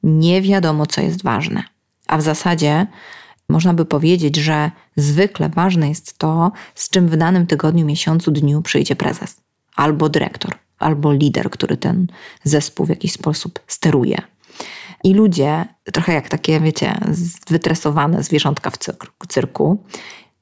Nie 0.03 0.43
wiadomo, 0.43 0.87
co 0.87 1.01
jest 1.01 1.23
ważne. 1.23 1.63
A 2.07 2.19
w 2.19 2.23
zasadzie 2.23 2.87
można 3.49 3.75
by 3.75 3.85
powiedzieć, 3.85 4.37
że 4.37 4.71
zwykle 4.97 5.49
ważne 5.49 5.89
jest 5.89 6.19
to, 6.19 6.53
z 6.75 6.91
czym 6.91 7.09
w 7.09 7.17
danym 7.17 7.47
tygodniu, 7.47 7.87
miesiącu, 7.87 8.31
dniu 8.31 8.63
przyjdzie 8.63 8.97
prezes, 8.97 9.41
albo 9.77 10.09
dyrektor, 10.09 10.55
albo 10.79 11.13
lider, 11.13 11.51
który 11.51 11.77
ten 11.77 12.07
zespół 12.45 12.87
w 12.87 12.89
jakiś 12.89 13.13
sposób 13.13 13.61
steruje. 13.67 14.19
I 15.05 15.15
ludzie, 15.15 15.65
trochę 15.93 16.13
jak 16.13 16.29
takie, 16.29 16.61
wiecie, 16.61 16.95
wytresowane 17.49 18.23
zwierzątka 18.23 18.71
w 18.71 18.79
cyrku, 19.29 19.85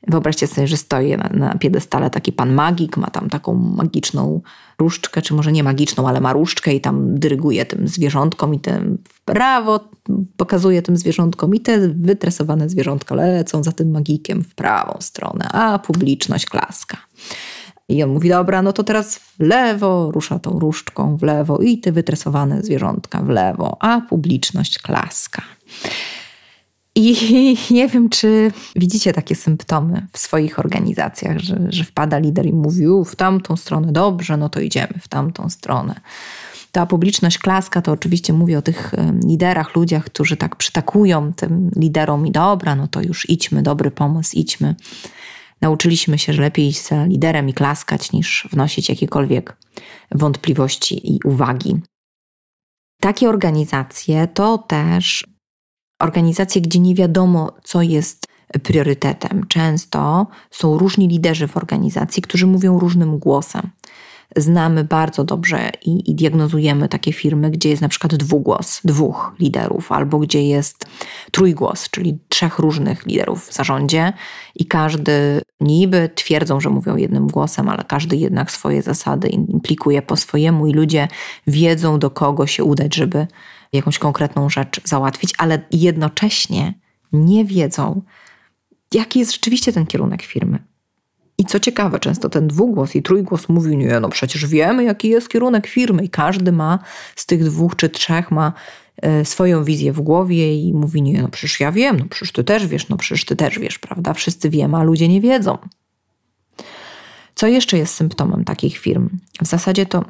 Wyobraźcie 0.09 0.47
sobie, 0.47 0.67
że 0.67 0.77
stoi 0.77 1.17
na, 1.17 1.29
na 1.33 1.59
piedestale 1.59 2.11
taki 2.11 2.33
pan 2.33 2.55
magik, 2.55 2.97
ma 2.97 3.11
tam 3.11 3.31
taką 3.31 3.55
magiczną 3.55 4.41
różdżkę, 4.79 5.23
czy 5.23 5.35
może 5.35 5.53
nie 5.53 5.65
magiczną, 5.65 6.09
ale 6.09 6.21
ma 6.21 6.33
różdżkę 6.33 6.75
i 6.75 6.81
tam 6.81 7.19
dyryguje 7.19 7.65
tym 7.65 7.89
zwierzątkom 7.89 8.55
i 8.55 8.61
tym 8.61 8.99
w 9.09 9.25
prawo 9.25 9.89
pokazuje 10.37 10.83
tym 10.83 10.97
zwierzątkom 10.97 11.55
i 11.55 11.61
te 11.61 11.89
wytresowane 11.89 12.69
zwierzątka 12.69 13.15
lecą 13.15 13.63
za 13.63 13.73
tym 13.73 13.91
magikiem 13.91 14.45
w 14.45 14.55
prawą 14.55 14.97
stronę, 15.01 15.49
a 15.53 15.79
publiczność 15.79 16.47
klaska. 16.47 16.97
I 17.89 18.03
on 18.03 18.11
mówi, 18.11 18.29
dobra, 18.29 18.63
no 18.63 18.73
to 18.73 18.85
teraz 18.85 19.17
w 19.17 19.41
lewo, 19.41 20.11
rusza 20.11 20.39
tą 20.39 20.59
różdżką 20.59 21.17
w 21.17 21.23
lewo 21.23 21.59
i 21.59 21.79
te 21.79 21.93
wytresowane 21.93 22.63
zwierzątka 22.63 23.23
w 23.23 23.29
lewo, 23.29 23.77
a 23.81 24.01
publiczność 24.01 24.79
klaska. 24.79 25.43
I 26.97 27.57
nie 27.75 27.89
wiem, 27.89 28.09
czy 28.09 28.53
widzicie 28.77 29.13
takie 29.13 29.35
symptomy 29.35 30.07
w 30.13 30.19
swoich 30.19 30.59
organizacjach, 30.59 31.39
że, 31.39 31.67
że 31.69 31.85
wpada 31.85 32.19
lider 32.19 32.47
i 32.47 32.53
mówi, 32.53 32.85
w 33.07 33.17
tamtą 33.17 33.57
stronę 33.57 33.93
dobrze, 33.93 34.37
no 34.37 34.49
to 34.49 34.61
idziemy 34.61 34.95
w 35.01 35.09
tamtą 35.09 35.51
stronę. 35.51 36.01
Ta 36.73 36.87
publiczność 36.87 37.39
klaska 37.39 37.83
to 37.83 37.93
oczywiście 37.93 38.33
mówię 38.33 38.59
o 38.59 38.63
tych 38.63 38.95
liderach, 39.27 39.77
ludziach, 39.77 40.05
którzy 40.05 40.37
tak 40.37 40.57
przytakują 40.57 41.33
tym 41.33 41.71
liderom 41.77 42.27
i 42.27 42.31
dobra, 42.31 42.75
no 42.75 42.89
to 42.89 43.03
już 43.03 43.31
idźmy, 43.31 43.63
dobry 43.63 43.91
pomysł, 43.91 44.37
idźmy. 44.37 44.75
Nauczyliśmy 45.61 46.19
się, 46.19 46.33
że 46.33 46.43
lepiej 46.43 46.69
iść 46.69 46.89
za 46.89 47.05
liderem 47.05 47.49
i 47.49 47.55
klaskać, 47.55 48.13
niż 48.13 48.49
wnosić 48.53 48.89
jakiekolwiek 48.89 49.57
wątpliwości 50.11 51.15
i 51.15 51.19
uwagi. 51.25 51.81
Takie 53.01 53.29
organizacje 53.29 54.29
to 54.35 54.59
też 54.59 55.36
organizacje, 55.99 56.61
gdzie 56.61 56.79
nie 56.79 56.95
wiadomo, 56.95 57.53
co 57.65 57.83
jest 57.83 58.27
priorytetem. 58.63 59.47
Często 59.49 60.27
są 60.51 60.79
różni 60.79 61.09
liderzy 61.09 61.49
w 61.49 61.57
organizacji, 61.57 62.23
którzy 62.23 62.47
mówią 62.47 62.79
różnym 62.79 63.19
głosem. 63.19 63.71
Znamy 64.37 64.85
bardzo 64.85 65.25
dobrze 65.25 65.71
i, 65.85 66.11
i, 66.11 66.15
diagnozujemy 66.15 66.89
takie 66.89 67.13
firmy, 67.13 67.51
gdzie 67.51 67.69
jest 67.69 67.83
na 67.83 67.89
przykład 67.89 68.15
dwugłos, 68.15 68.81
dwóch 68.85 69.33
liderów, 69.41 69.93
albo 69.93 70.19
gdzie 70.19 70.43
jest 70.43 70.87
trójgłos, 71.31 71.91
czyli 71.91 72.19
trzech 72.29 72.59
różnych 72.59 73.07
liderów 73.07 73.49
w 73.49 73.53
zarządzie 73.53 74.13
i 74.55 74.67
każdy 74.67 75.41
niby 75.61 76.11
twierdzą, 76.15 76.61
że 76.61 76.71
mówią 76.71 76.97
jednym 76.97 77.27
głosem, 77.27 77.69
ale 77.69 77.85
każdy 77.85 78.17
jednak 78.17 78.51
swoje 78.51 78.83
zasady 78.83 79.29
implikuje 79.29 80.03
po 80.03 80.17
swojemu 80.17 80.67
i 80.67 80.73
ludzie 80.73 81.09
wiedzą, 81.47 81.99
do 81.99 82.11
kogo 82.11 82.47
się 82.47 82.65
udać, 82.65 82.95
żeby 82.95 83.27
jakąś 83.73 83.99
konkretną 83.99 84.51
rzecz 84.51 84.81
załatwić, 84.85 85.35
ale 85.39 85.59
jednocześnie 85.71 86.75
nie 87.13 87.45
wiedzą, 87.45 88.03
jaki 88.95 89.19
jest 89.19 89.33
rzeczywiście 89.33 89.73
ten 89.73 89.87
kierunek 89.87 90.23
firmy. 90.23 90.59
I 91.39 91.45
co 91.45 91.61
ciekawe, 91.61 91.99
często 91.99 92.29
ten 92.29 92.49
dwugłos 92.49 92.97
i 92.97 93.03
trójgłos 93.03 93.49
mówi, 93.49 93.77
nie, 93.77 94.01
no 94.01 94.09
przecież 94.09 94.47
wiemy, 94.47 94.85
jaki 94.85 95.09
jest 95.09 95.29
kierunek 95.29 95.67
firmy 95.67 96.05
i 96.05 96.09
każdy 96.09 96.53
ma 96.53 96.79
z 97.17 97.27
tych 97.27 97.45
dwóch 97.45 97.77
czy 97.77 97.89
trzech 97.89 98.31
ma 98.31 98.53
e, 99.03 99.25
swoją 99.25 99.65
wizję 99.65 99.93
w 99.93 100.01
głowie 100.01 100.61
i 100.61 100.75
mówi, 100.75 101.03
nie, 101.03 101.23
no 101.23 101.29
przecież 101.29 101.61
ja 101.61 101.73
wiem, 101.73 101.97
no 101.99 102.05
przecież 102.11 102.33
ty 102.33 102.45
też 102.45 102.67
wiesz, 102.67 102.89
no 102.89 102.97
przecież 102.97 103.25
ty 103.25 103.37
też 103.37 103.59
wiesz, 103.59 103.79
prawda? 103.79 104.15
Wszyscy 104.15 104.51
wiemy, 104.51 104.77
a 104.77 104.83
ludzie 104.83 105.09
nie 105.09 105.21
wiedzą. 105.21 105.59
Co 107.35 107.47
jeszcze 107.47 107.79
jest 107.79 107.95
symptomem 107.95 108.45
takich 108.45 108.79
firm? 108.79 109.09
W 109.43 109.47
zasadzie 109.47 109.87
to 109.87 110.05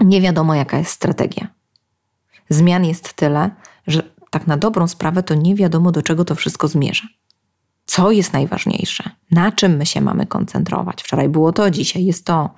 nie 0.00 0.20
wiadomo, 0.20 0.54
jaka 0.54 0.78
jest 0.78 0.90
strategia. 0.90 1.55
Zmian 2.48 2.84
jest 2.84 3.12
tyle, 3.12 3.50
że 3.86 4.02
tak 4.30 4.46
na 4.46 4.56
dobrą 4.56 4.88
sprawę 4.88 5.22
to 5.22 5.34
nie 5.34 5.54
wiadomo, 5.54 5.92
do 5.92 6.02
czego 6.02 6.24
to 6.24 6.34
wszystko 6.34 6.68
zmierza. 6.68 7.06
Co 7.86 8.10
jest 8.10 8.32
najważniejsze? 8.32 9.10
Na 9.30 9.52
czym 9.52 9.76
my 9.76 9.86
się 9.86 10.00
mamy 10.00 10.26
koncentrować? 10.26 11.02
Wczoraj 11.02 11.28
było 11.28 11.52
to, 11.52 11.70
dzisiaj 11.70 12.04
jest 12.04 12.24
to. 12.24 12.50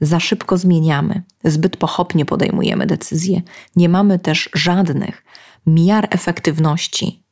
Za 0.00 0.20
szybko 0.20 0.58
zmieniamy, 0.58 1.22
zbyt 1.44 1.76
pochopnie 1.76 2.24
podejmujemy 2.24 2.86
decyzje. 2.86 3.42
Nie 3.76 3.88
mamy 3.88 4.18
też 4.18 4.50
żadnych 4.54 5.24
miar 5.66 6.08
efektywności. 6.10 7.22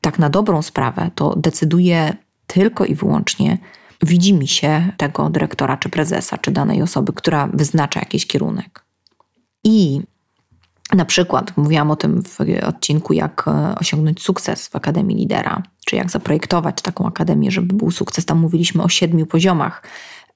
Tak 0.00 0.18
na 0.18 0.30
dobrą 0.30 0.62
sprawę 0.62 1.10
to 1.14 1.34
decyduje 1.36 2.16
tylko 2.46 2.84
i 2.84 2.94
wyłącznie 2.94 3.58
widzi 4.02 4.34
mi 4.34 4.48
się 4.48 4.92
tego 4.96 5.30
dyrektora, 5.30 5.76
czy 5.76 5.88
prezesa, 5.88 6.38
czy 6.38 6.50
danej 6.50 6.82
osoby, 6.82 7.12
która 7.12 7.46
wyznacza 7.46 8.00
jakiś 8.00 8.26
kierunek. 8.26 8.84
I 9.64 10.00
na 10.92 11.04
przykład 11.04 11.56
mówiłam 11.56 11.90
o 11.90 11.96
tym 11.96 12.22
w 12.22 12.38
odcinku, 12.66 13.12
jak 13.12 13.44
e, 13.46 13.74
osiągnąć 13.74 14.22
sukces 14.22 14.68
w 14.68 14.76
Akademii 14.76 15.16
Lidera, 15.16 15.62
czy 15.86 15.96
jak 15.96 16.10
zaprojektować 16.10 16.82
taką 16.82 17.06
akademię, 17.06 17.50
żeby 17.50 17.74
był 17.74 17.90
sukces. 17.90 18.24
Tam 18.24 18.38
mówiliśmy 18.38 18.82
o 18.82 18.88
siedmiu 18.88 19.26
poziomach 19.26 19.82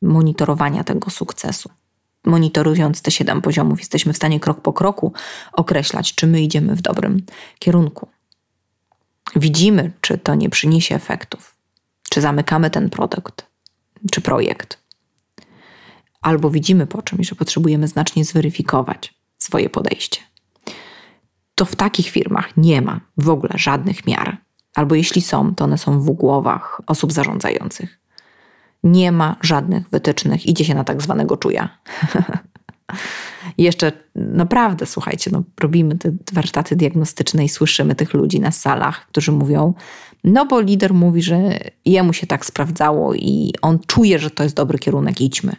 monitorowania 0.02 0.84
tego 0.84 1.10
sukcesu. 1.10 1.70
Monitorując 2.24 3.02
te 3.02 3.10
siedem 3.10 3.42
poziomów, 3.42 3.78
jesteśmy 3.78 4.12
w 4.12 4.16
stanie 4.16 4.40
krok 4.40 4.60
po 4.60 4.72
kroku 4.72 5.12
określać, 5.52 6.14
czy 6.14 6.26
my 6.26 6.42
idziemy 6.42 6.76
w 6.76 6.82
dobrym 6.82 7.22
kierunku. 7.58 8.08
Widzimy, 9.36 9.92
czy 10.00 10.18
to 10.18 10.34
nie 10.34 10.50
przyniesie 10.50 10.94
efektów, 10.94 11.56
czy 12.10 12.20
zamykamy 12.20 12.70
ten 12.70 12.90
produkt, 12.90 13.46
czy 14.10 14.20
projekt. 14.20 14.78
Albo 16.20 16.50
widzimy 16.50 16.86
po 16.86 17.02
czymś, 17.02 17.28
że 17.28 17.34
potrzebujemy 17.34 17.88
znacznie 17.88 18.24
zweryfikować 18.24 19.14
swoje 19.38 19.70
podejście 19.70 20.31
to 21.54 21.64
w 21.64 21.76
takich 21.76 22.08
firmach 22.08 22.56
nie 22.56 22.82
ma 22.82 23.00
w 23.16 23.28
ogóle 23.28 23.52
żadnych 23.56 24.06
miar. 24.06 24.36
Albo 24.74 24.94
jeśli 24.94 25.22
są, 25.22 25.54
to 25.54 25.64
one 25.64 25.78
są 25.78 26.00
w 26.00 26.10
głowach 26.10 26.80
osób 26.86 27.12
zarządzających. 27.12 28.00
Nie 28.84 29.12
ma 29.12 29.36
żadnych 29.40 29.88
wytycznych, 29.88 30.46
idzie 30.46 30.64
się 30.64 30.74
na 30.74 30.84
tak 30.84 31.02
zwanego 31.02 31.36
czuja. 31.36 31.78
jeszcze 33.58 33.92
naprawdę, 34.14 34.86
słuchajcie, 34.86 35.30
no, 35.32 35.42
robimy 35.60 35.98
te 35.98 36.12
warsztaty 36.32 36.76
diagnostyczne 36.76 37.44
i 37.44 37.48
słyszymy 37.48 37.94
tych 37.94 38.14
ludzi 38.14 38.40
na 38.40 38.50
salach, 38.50 39.06
którzy 39.06 39.32
mówią, 39.32 39.74
no 40.24 40.46
bo 40.46 40.60
lider 40.60 40.94
mówi, 40.94 41.22
że 41.22 41.58
jemu 41.84 42.12
się 42.12 42.26
tak 42.26 42.46
sprawdzało 42.46 43.14
i 43.14 43.54
on 43.62 43.78
czuje, 43.86 44.18
że 44.18 44.30
to 44.30 44.42
jest 44.42 44.56
dobry 44.56 44.78
kierunek, 44.78 45.20
idźmy. 45.20 45.56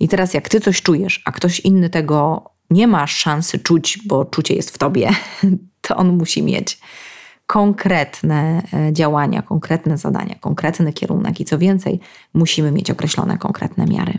I 0.00 0.08
teraz 0.08 0.34
jak 0.34 0.48
ty 0.48 0.60
coś 0.60 0.82
czujesz, 0.82 1.22
a 1.24 1.32
ktoś 1.32 1.60
inny 1.60 1.90
tego 1.90 2.50
nie 2.70 2.86
ma 2.86 3.06
szansy 3.06 3.58
czuć, 3.58 3.98
bo 4.06 4.24
czucie 4.24 4.54
jest 4.54 4.70
w 4.70 4.78
tobie, 4.78 5.10
to 5.80 5.96
on 5.96 6.16
musi 6.16 6.42
mieć 6.42 6.80
konkretne 7.46 8.62
e, 8.72 8.92
działania, 8.92 9.42
konkretne 9.42 9.98
zadania, 9.98 10.34
konkretny 10.40 10.92
kierunek 10.92 11.40
i 11.40 11.44
co 11.44 11.58
więcej, 11.58 12.00
musimy 12.34 12.72
mieć 12.72 12.90
określone 12.90 13.38
konkretne 13.38 13.86
miary. 13.86 14.18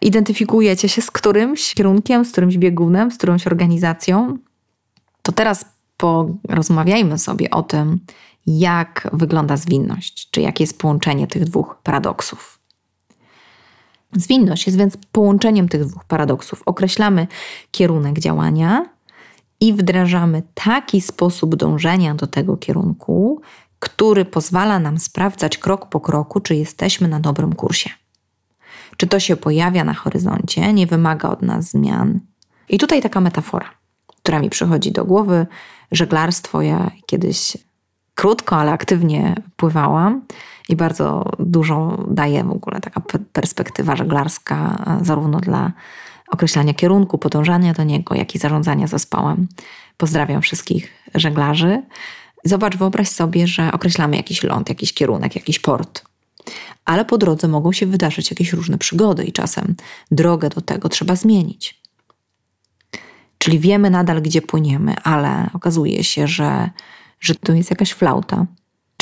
Identyfikujecie 0.00 0.88
się 0.88 1.02
z 1.02 1.10
którymś 1.10 1.74
kierunkiem, 1.74 2.24
z 2.24 2.32
którymś 2.32 2.58
biegunem, 2.58 3.10
z 3.10 3.18
którąś 3.18 3.46
organizacją? 3.46 4.38
To 5.22 5.32
teraz 5.32 5.64
porozmawiajmy 5.96 7.18
sobie 7.18 7.50
o 7.50 7.62
tym, 7.62 8.00
jak 8.46 9.08
wygląda 9.12 9.56
zwinność, 9.56 10.30
czy 10.30 10.40
jakie 10.40 10.64
jest 10.64 10.78
połączenie 10.78 11.26
tych 11.26 11.44
dwóch 11.44 11.76
paradoksów. 11.82 12.53
Zwinność 14.16 14.66
jest 14.66 14.78
więc 14.78 14.96
połączeniem 15.12 15.68
tych 15.68 15.84
dwóch 15.84 16.04
paradoksów. 16.04 16.62
Określamy 16.66 17.26
kierunek 17.70 18.18
działania 18.18 18.86
i 19.60 19.72
wdrażamy 19.72 20.42
taki 20.54 21.00
sposób 21.00 21.56
dążenia 21.56 22.14
do 22.14 22.26
tego 22.26 22.56
kierunku, 22.56 23.40
który 23.78 24.24
pozwala 24.24 24.78
nam 24.78 24.98
sprawdzać 24.98 25.58
krok 25.58 25.88
po 25.88 26.00
kroku, 26.00 26.40
czy 26.40 26.54
jesteśmy 26.54 27.08
na 27.08 27.20
dobrym 27.20 27.52
kursie. 27.52 27.90
Czy 28.96 29.06
to 29.06 29.20
się 29.20 29.36
pojawia 29.36 29.84
na 29.84 29.94
horyzoncie, 29.94 30.72
nie 30.72 30.86
wymaga 30.86 31.28
od 31.28 31.42
nas 31.42 31.70
zmian. 31.70 32.20
I 32.68 32.78
tutaj 32.78 33.02
taka 33.02 33.20
metafora, 33.20 33.70
która 34.06 34.40
mi 34.40 34.50
przychodzi 34.50 34.92
do 34.92 35.04
głowy. 35.04 35.46
Żeglarstwo, 35.92 36.62
ja 36.62 36.90
kiedyś 37.06 37.56
krótko, 38.14 38.56
ale 38.56 38.72
aktywnie 38.72 39.34
pływałam 39.56 40.22
i 40.68 40.76
bardzo 40.76 41.30
dużą 41.38 42.04
daje 42.10 42.44
w 42.44 42.50
ogóle 42.50 42.80
taka 42.80 43.02
perspektywa 43.32 43.96
żeglarska, 43.96 44.84
zarówno 45.02 45.40
dla 45.40 45.72
określania 46.28 46.74
kierunku, 46.74 47.18
podążania 47.18 47.72
do 47.72 47.84
niego, 47.84 48.14
jak 48.14 48.34
i 48.34 48.38
zarządzania 48.38 48.86
zespołem. 48.86 49.48
Pozdrawiam 49.96 50.42
wszystkich 50.42 50.92
żeglarzy. 51.14 51.82
Zobacz, 52.44 52.76
wyobraź 52.76 53.08
sobie, 53.08 53.46
że 53.46 53.72
określamy 53.72 54.16
jakiś 54.16 54.42
ląd, 54.42 54.68
jakiś 54.68 54.92
kierunek, 54.92 55.36
jakiś 55.36 55.58
port. 55.58 56.04
Ale 56.84 57.04
po 57.04 57.18
drodze 57.18 57.48
mogą 57.48 57.72
się 57.72 57.86
wydarzyć 57.86 58.30
jakieś 58.30 58.52
różne 58.52 58.78
przygody 58.78 59.24
i 59.24 59.32
czasem 59.32 59.74
drogę 60.10 60.48
do 60.48 60.60
tego 60.60 60.88
trzeba 60.88 61.16
zmienić. 61.16 61.82
Czyli 63.38 63.58
wiemy 63.58 63.90
nadal, 63.90 64.22
gdzie 64.22 64.42
płyniemy, 64.42 64.94
ale 65.02 65.50
okazuje 65.52 66.04
się, 66.04 66.28
że, 66.28 66.70
że 67.20 67.34
to 67.34 67.52
jest 67.52 67.70
jakaś 67.70 67.92
flauta, 67.92 68.46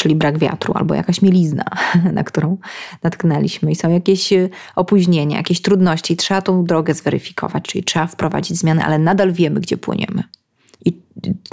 czyli 0.03 0.17
brak 0.17 0.39
wiatru, 0.39 0.75
albo 0.75 0.95
jakaś 0.95 1.23
mielizna, 1.23 1.65
na 2.13 2.25
którą 2.25 2.59
natknęliśmy, 3.03 3.71
i 3.71 3.75
są 3.75 3.91
jakieś 3.91 4.33
e, 4.33 4.49
opóźnienia, 4.77 5.37
jakieś 5.37 5.63
trudności, 5.63 6.17
trzeba 6.17 6.43
tą 6.43 6.65
drogę 6.65 6.95
zweryfikować, 6.95 7.65
czyli 7.65 7.85
trzeba 7.85 8.07
wprowadzić 8.07 8.59
zmiany, 8.59 8.85
ale 8.85 8.99
nadal 8.99 9.33
wiemy, 9.33 9.61
gdzie 9.61 9.77
płyniemy. 9.77 10.23
I 10.85 11.01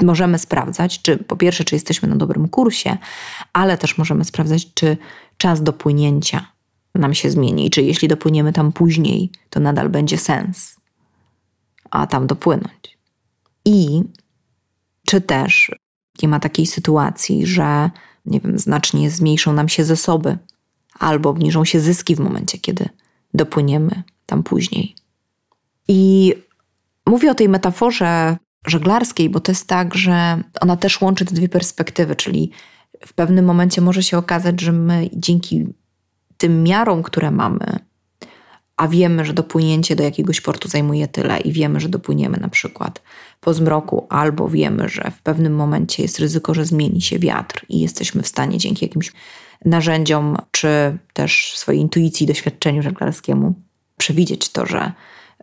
możemy 0.02 0.40
sprawdzać, 0.40 1.02
czy 1.02 1.18
po 1.18 1.36
pierwsze, 1.36 1.64
czy 1.64 1.76
jesteśmy 1.76 2.10
na 2.10 2.16
dobrym 2.16 2.48
kursie, 2.48 2.98
ale 3.54 3.78
też 3.78 3.98
możemy 3.98 4.26
sprawdzać, 4.26 4.74
czy 4.74 4.98
czas 5.38 5.64
dopłynięcia 5.64 6.46
nam 6.96 7.14
się 7.14 7.32
zmieni, 7.32 7.66
i 7.66 7.70
czy 7.70 7.82
jeśli 7.82 8.08
dopłyniemy 8.08 8.54
tam 8.54 8.72
później, 8.72 9.32
to 9.50 9.60
nadal 9.60 9.90
będzie 9.90 10.18
sens, 10.18 10.76
a 11.92 12.08
tam 12.08 12.28
dopłynąć. 12.28 12.98
I 13.66 14.02
czy 15.08 15.22
też 15.22 15.72
nie 16.22 16.28
ma 16.28 16.40
takiej 16.40 16.66
sytuacji, 16.66 17.46
że 17.46 17.90
nie 18.26 18.40
wiem, 18.40 18.60
znacznie 18.60 19.10
zmniejszą 19.10 19.54
nam 19.54 19.70
się 19.70 19.86
zasoby 19.86 20.38
albo 21.00 21.30
obniżą 21.30 21.66
się 21.66 21.80
zyski 21.80 22.16
w 22.16 22.20
momencie, 22.20 22.58
kiedy 22.58 22.90
dopłyniemy 23.34 24.04
tam 24.26 24.44
później. 24.44 24.96
I 25.88 26.34
mówię 27.06 27.32
o 27.32 27.36
tej 27.36 27.50
metaforze 27.50 28.38
żeglarskiej, 28.68 29.30
bo 29.30 29.40
to 29.40 29.52
jest 29.52 29.68
tak, 29.68 29.96
że 29.96 30.44
ona 30.62 30.78
też 30.78 31.02
łączy 31.02 31.26
te 31.26 31.36
dwie 31.36 31.50
perspektywy, 31.50 32.16
czyli 32.16 32.52
w 33.06 33.14
pewnym 33.14 33.46
momencie 33.46 33.82
może 33.82 34.04
się 34.04 34.18
okazać, 34.18 34.62
że 34.62 34.72
my 34.72 35.10
dzięki 35.14 35.68
tym 36.38 36.64
miarom, 36.64 37.04
które 37.04 37.32
mamy, 37.32 37.80
a 38.80 38.88
wiemy, 38.88 39.26
że 39.26 39.34
dopłynięcie 39.34 39.96
do 39.96 40.04
jakiegoś 40.04 40.42
portu 40.42 40.68
zajmuje 40.68 41.08
tyle 41.08 41.40
i 41.40 41.52
wiemy, 41.52 41.80
że 41.80 41.90
dopłyniemy 41.90 42.38
na 42.38 42.50
przykład 42.50 43.02
po 43.40 43.54
zmroku, 43.54 44.08
albo 44.10 44.48
wiemy, 44.48 44.90
że 44.90 45.12
w 45.18 45.22
pewnym 45.22 45.56
momencie 45.56 46.04
jest 46.04 46.20
ryzyko, 46.20 46.54
że 46.54 46.66
zmieni 46.66 47.02
się 47.02 47.20
wiatr 47.20 47.66
i 47.70 47.80
jesteśmy 47.80 48.24
w 48.24 48.28
stanie 48.28 48.58
dzięki 48.58 48.86
jakimś 48.86 49.12
narzędziom, 49.66 50.38
czy 50.52 50.98
też 51.14 51.54
swojej 51.56 51.82
intuicji, 51.82 52.28
doświadczeniu 52.28 52.82
żeglarskiemu 52.82 53.54
przewidzieć 53.98 54.50
to, 54.50 54.66
że, 54.66 54.92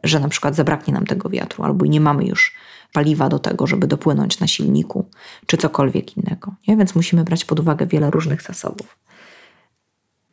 że 0.05 0.21
na 0.21 0.29
przykład 0.29 0.57
zabraknie 0.57 0.95
nam 0.95 1.07
tego 1.07 1.29
wiatru, 1.29 1.65
albo 1.65 1.87
nie 1.87 2.01
mamy 2.01 2.25
już 2.25 2.55
paliwa 2.93 3.29
do 3.29 3.39
tego, 3.39 3.67
żeby 3.67 3.87
dopłynąć 3.87 4.41
na 4.41 4.47
silniku, 4.47 5.11
czy 5.47 5.57
cokolwiek 5.57 6.17
innego. 6.17 6.55
Nie? 6.69 6.77
Więc 6.77 6.95
musimy 6.95 7.25
brać 7.25 7.45
pod 7.45 7.61
uwagę 7.61 7.87
wiele 7.87 8.11
różnych 8.11 8.43
zasobów. 8.43 8.99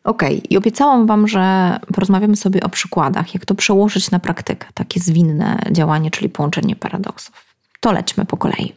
Ok, 0.03 0.23
i 0.49 0.57
obiecałam 0.57 1.07
Wam, 1.07 1.27
że 1.27 1.77
porozmawiamy 1.93 2.35
sobie 2.35 2.63
o 2.63 2.69
przykładach, 2.69 3.33
jak 3.33 3.45
to 3.45 3.55
przełożyć 3.55 4.11
na 4.11 4.19
praktykę, 4.19 4.67
takie 4.73 4.99
zwinne 4.99 5.59
działanie, 5.71 6.11
czyli 6.11 6.29
połączenie 6.29 6.75
paradoksów. 6.75 7.55
To 7.79 7.91
lećmy 7.91 8.25
po 8.25 8.37
kolei. 8.37 8.73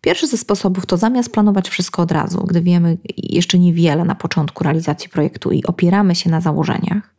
Pierwszy 0.00 0.26
ze 0.26 0.36
sposobów 0.36 0.86
to 0.86 0.96
zamiast 0.96 1.32
planować 1.32 1.68
wszystko 1.68 2.02
od 2.02 2.12
razu, 2.12 2.44
gdy 2.48 2.60
wiemy 2.60 2.98
jeszcze 3.16 3.58
niewiele 3.58 4.04
na 4.04 4.14
początku 4.14 4.64
realizacji 4.64 5.08
projektu 5.08 5.50
i 5.50 5.64
opieramy 5.64 6.14
się 6.14 6.30
na 6.30 6.40
założeniach, 6.40 7.14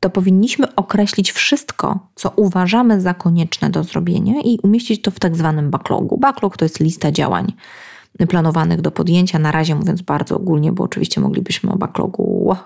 to 0.00 0.10
powinniśmy 0.10 0.74
określić 0.74 1.32
wszystko, 1.32 1.98
co 2.14 2.32
uważamy 2.36 3.00
za 3.00 3.14
konieczne 3.14 3.70
do 3.70 3.84
zrobienia 3.84 4.34
i 4.44 4.58
umieścić 4.62 5.02
to 5.02 5.10
w 5.10 5.20
tak 5.20 5.36
zwanym 5.36 5.70
backlogu. 5.70 6.18
Backlog 6.18 6.56
to 6.56 6.64
jest 6.64 6.80
lista 6.80 7.12
działań 7.12 7.52
planowanych 8.28 8.80
do 8.80 8.90
podjęcia. 8.90 9.38
Na 9.38 9.52
razie 9.52 9.74
mówiąc 9.74 10.02
bardzo 10.02 10.36
ogólnie, 10.36 10.72
bo 10.72 10.84
oczywiście 10.84 11.20
moglibyśmy 11.20 11.72
o 11.72 11.76
backlogu 11.76 12.56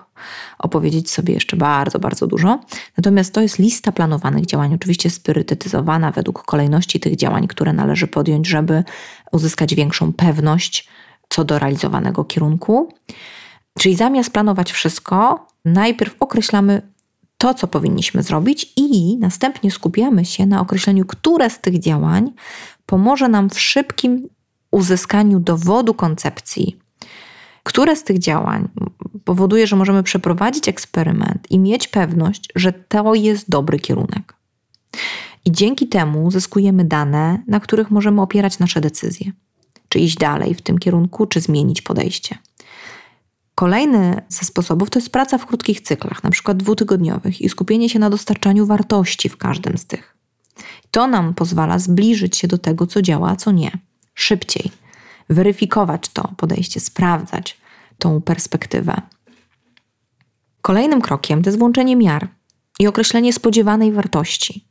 opowiedzieć 0.59 1.09
sobie 1.09 1.33
jeszcze 1.33 1.57
bardzo, 1.57 1.99
bardzo 1.99 2.27
dużo. 2.27 2.59
Natomiast 2.97 3.33
to 3.33 3.41
jest 3.41 3.59
lista 3.59 3.91
planowanych 3.91 4.45
działań, 4.45 4.73
oczywiście 4.73 5.09
spirytetyzowana 5.09 6.11
według 6.11 6.43
kolejności 6.43 6.99
tych 6.99 7.15
działań, 7.15 7.47
które 7.47 7.73
należy 7.73 8.07
podjąć, 8.07 8.47
żeby 8.47 8.83
uzyskać 9.31 9.75
większą 9.75 10.13
pewność 10.13 10.87
co 11.29 11.45
do 11.45 11.59
realizowanego 11.59 12.25
kierunku. 12.25 12.93
Czyli 13.79 13.95
zamiast 13.95 14.29
planować 14.29 14.71
wszystko, 14.71 15.47
najpierw 15.65 16.15
określamy 16.19 16.81
to, 17.37 17.53
co 17.53 17.67
powinniśmy 17.67 18.23
zrobić, 18.23 18.73
i 18.75 19.17
następnie 19.17 19.71
skupiamy 19.71 20.25
się 20.25 20.45
na 20.45 20.61
określeniu, 20.61 21.05
które 21.05 21.49
z 21.49 21.59
tych 21.59 21.79
działań 21.79 22.31
pomoże 22.85 23.27
nam 23.27 23.49
w 23.49 23.59
szybkim 23.59 24.27
uzyskaniu 24.71 25.39
dowodu 25.39 25.93
koncepcji, 25.93 26.77
które 27.63 27.95
z 27.95 28.03
tych 28.03 28.19
działań 28.19 28.67
powoduje, 29.25 29.67
że 29.67 29.75
możemy 29.75 30.03
przeprowadzić 30.03 30.67
eksperyment 30.67 31.51
i 31.51 31.59
mieć 31.59 31.87
pewność, 31.87 32.49
że 32.55 32.73
to 32.73 33.15
jest 33.15 33.49
dobry 33.49 33.79
kierunek. 33.79 34.33
I 35.45 35.51
dzięki 35.51 35.87
temu 35.87 36.25
uzyskujemy 36.25 36.85
dane, 36.85 37.43
na 37.47 37.59
których 37.59 37.91
możemy 37.91 38.21
opierać 38.21 38.59
nasze 38.59 38.81
decyzje, 38.81 39.31
czy 39.89 39.99
iść 39.99 40.17
dalej 40.17 40.53
w 40.53 40.61
tym 40.61 40.77
kierunku, 40.77 41.25
czy 41.25 41.41
zmienić 41.41 41.81
podejście. 41.81 42.37
Kolejny 43.55 44.21
ze 44.29 44.45
sposobów 44.45 44.89
to 44.89 44.99
jest 44.99 45.09
praca 45.09 45.37
w 45.37 45.45
krótkich 45.45 45.81
cyklach, 45.81 46.23
na 46.23 46.29
przykład 46.29 46.57
dwutygodniowych, 46.57 47.41
i 47.41 47.49
skupienie 47.49 47.89
się 47.89 47.99
na 47.99 48.09
dostarczaniu 48.09 48.65
wartości 48.65 49.29
w 49.29 49.37
każdym 49.37 49.77
z 49.77 49.85
tych. 49.85 50.17
To 50.91 51.07
nam 51.07 51.33
pozwala 51.33 51.79
zbliżyć 51.79 52.37
się 52.37 52.47
do 52.47 52.57
tego, 52.57 52.87
co 52.87 53.01
działa, 53.01 53.29
a 53.29 53.35
co 53.35 53.51
nie 53.51 53.71
szybciej, 54.17 54.71
weryfikować 55.29 56.09
to 56.09 56.31
podejście, 56.37 56.79
sprawdzać 56.79 57.57
tą 57.97 58.21
perspektywę. 58.21 59.01
Kolejnym 60.61 61.01
krokiem 61.01 61.43
to 61.43 61.49
jest 61.49 61.59
włączenie 61.59 61.95
miar 61.95 62.27
i 62.79 62.87
określenie 62.87 63.33
spodziewanej 63.33 63.91
wartości. 63.91 64.67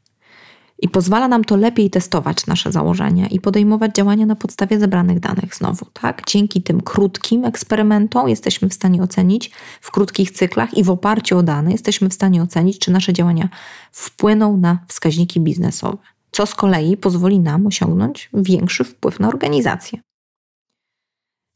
I 0.78 0.88
pozwala 0.88 1.28
nam 1.28 1.44
to 1.44 1.56
lepiej 1.56 1.90
testować 1.90 2.46
nasze 2.46 2.72
założenia 2.72 3.26
i 3.26 3.40
podejmować 3.40 3.94
działania 3.94 4.26
na 4.26 4.36
podstawie 4.36 4.80
zebranych 4.80 5.20
danych 5.20 5.54
znowu, 5.54 5.86
tak? 5.92 6.22
Dzięki 6.26 6.62
tym 6.62 6.80
krótkim 6.80 7.44
eksperymentom 7.44 8.28
jesteśmy 8.28 8.68
w 8.68 8.74
stanie 8.74 9.02
ocenić 9.02 9.50
w 9.80 9.90
krótkich 9.90 10.30
cyklach 10.30 10.74
i 10.74 10.84
w 10.84 10.90
oparciu 10.90 11.38
o 11.38 11.42
dane 11.42 11.72
jesteśmy 11.72 12.08
w 12.08 12.14
stanie 12.14 12.42
ocenić, 12.42 12.78
czy 12.78 12.90
nasze 12.90 13.12
działania 13.12 13.48
wpłyną 13.92 14.56
na 14.56 14.78
wskaźniki 14.88 15.40
biznesowe 15.40 16.15
co 16.36 16.46
z 16.46 16.54
kolei 16.54 16.96
pozwoli 16.96 17.40
nam 17.40 17.66
osiągnąć 17.66 18.30
większy 18.34 18.84
wpływ 18.84 19.20
na 19.20 19.28
organizację. 19.28 20.00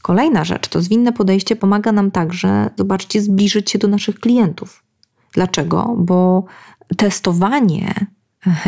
Kolejna 0.02 0.44
rzecz 0.44 0.68
to 0.68 0.82
zwinne 0.82 1.12
podejście 1.12 1.56
pomaga 1.56 1.92
nam 1.92 2.10
także, 2.10 2.70
zobaczcie, 2.76 3.22
zbliżyć 3.22 3.70
się 3.70 3.78
do 3.78 3.88
naszych 3.88 4.20
klientów. 4.20 4.84
Dlaczego? 5.32 5.94
Bo 5.98 6.44
testowanie 6.96 7.94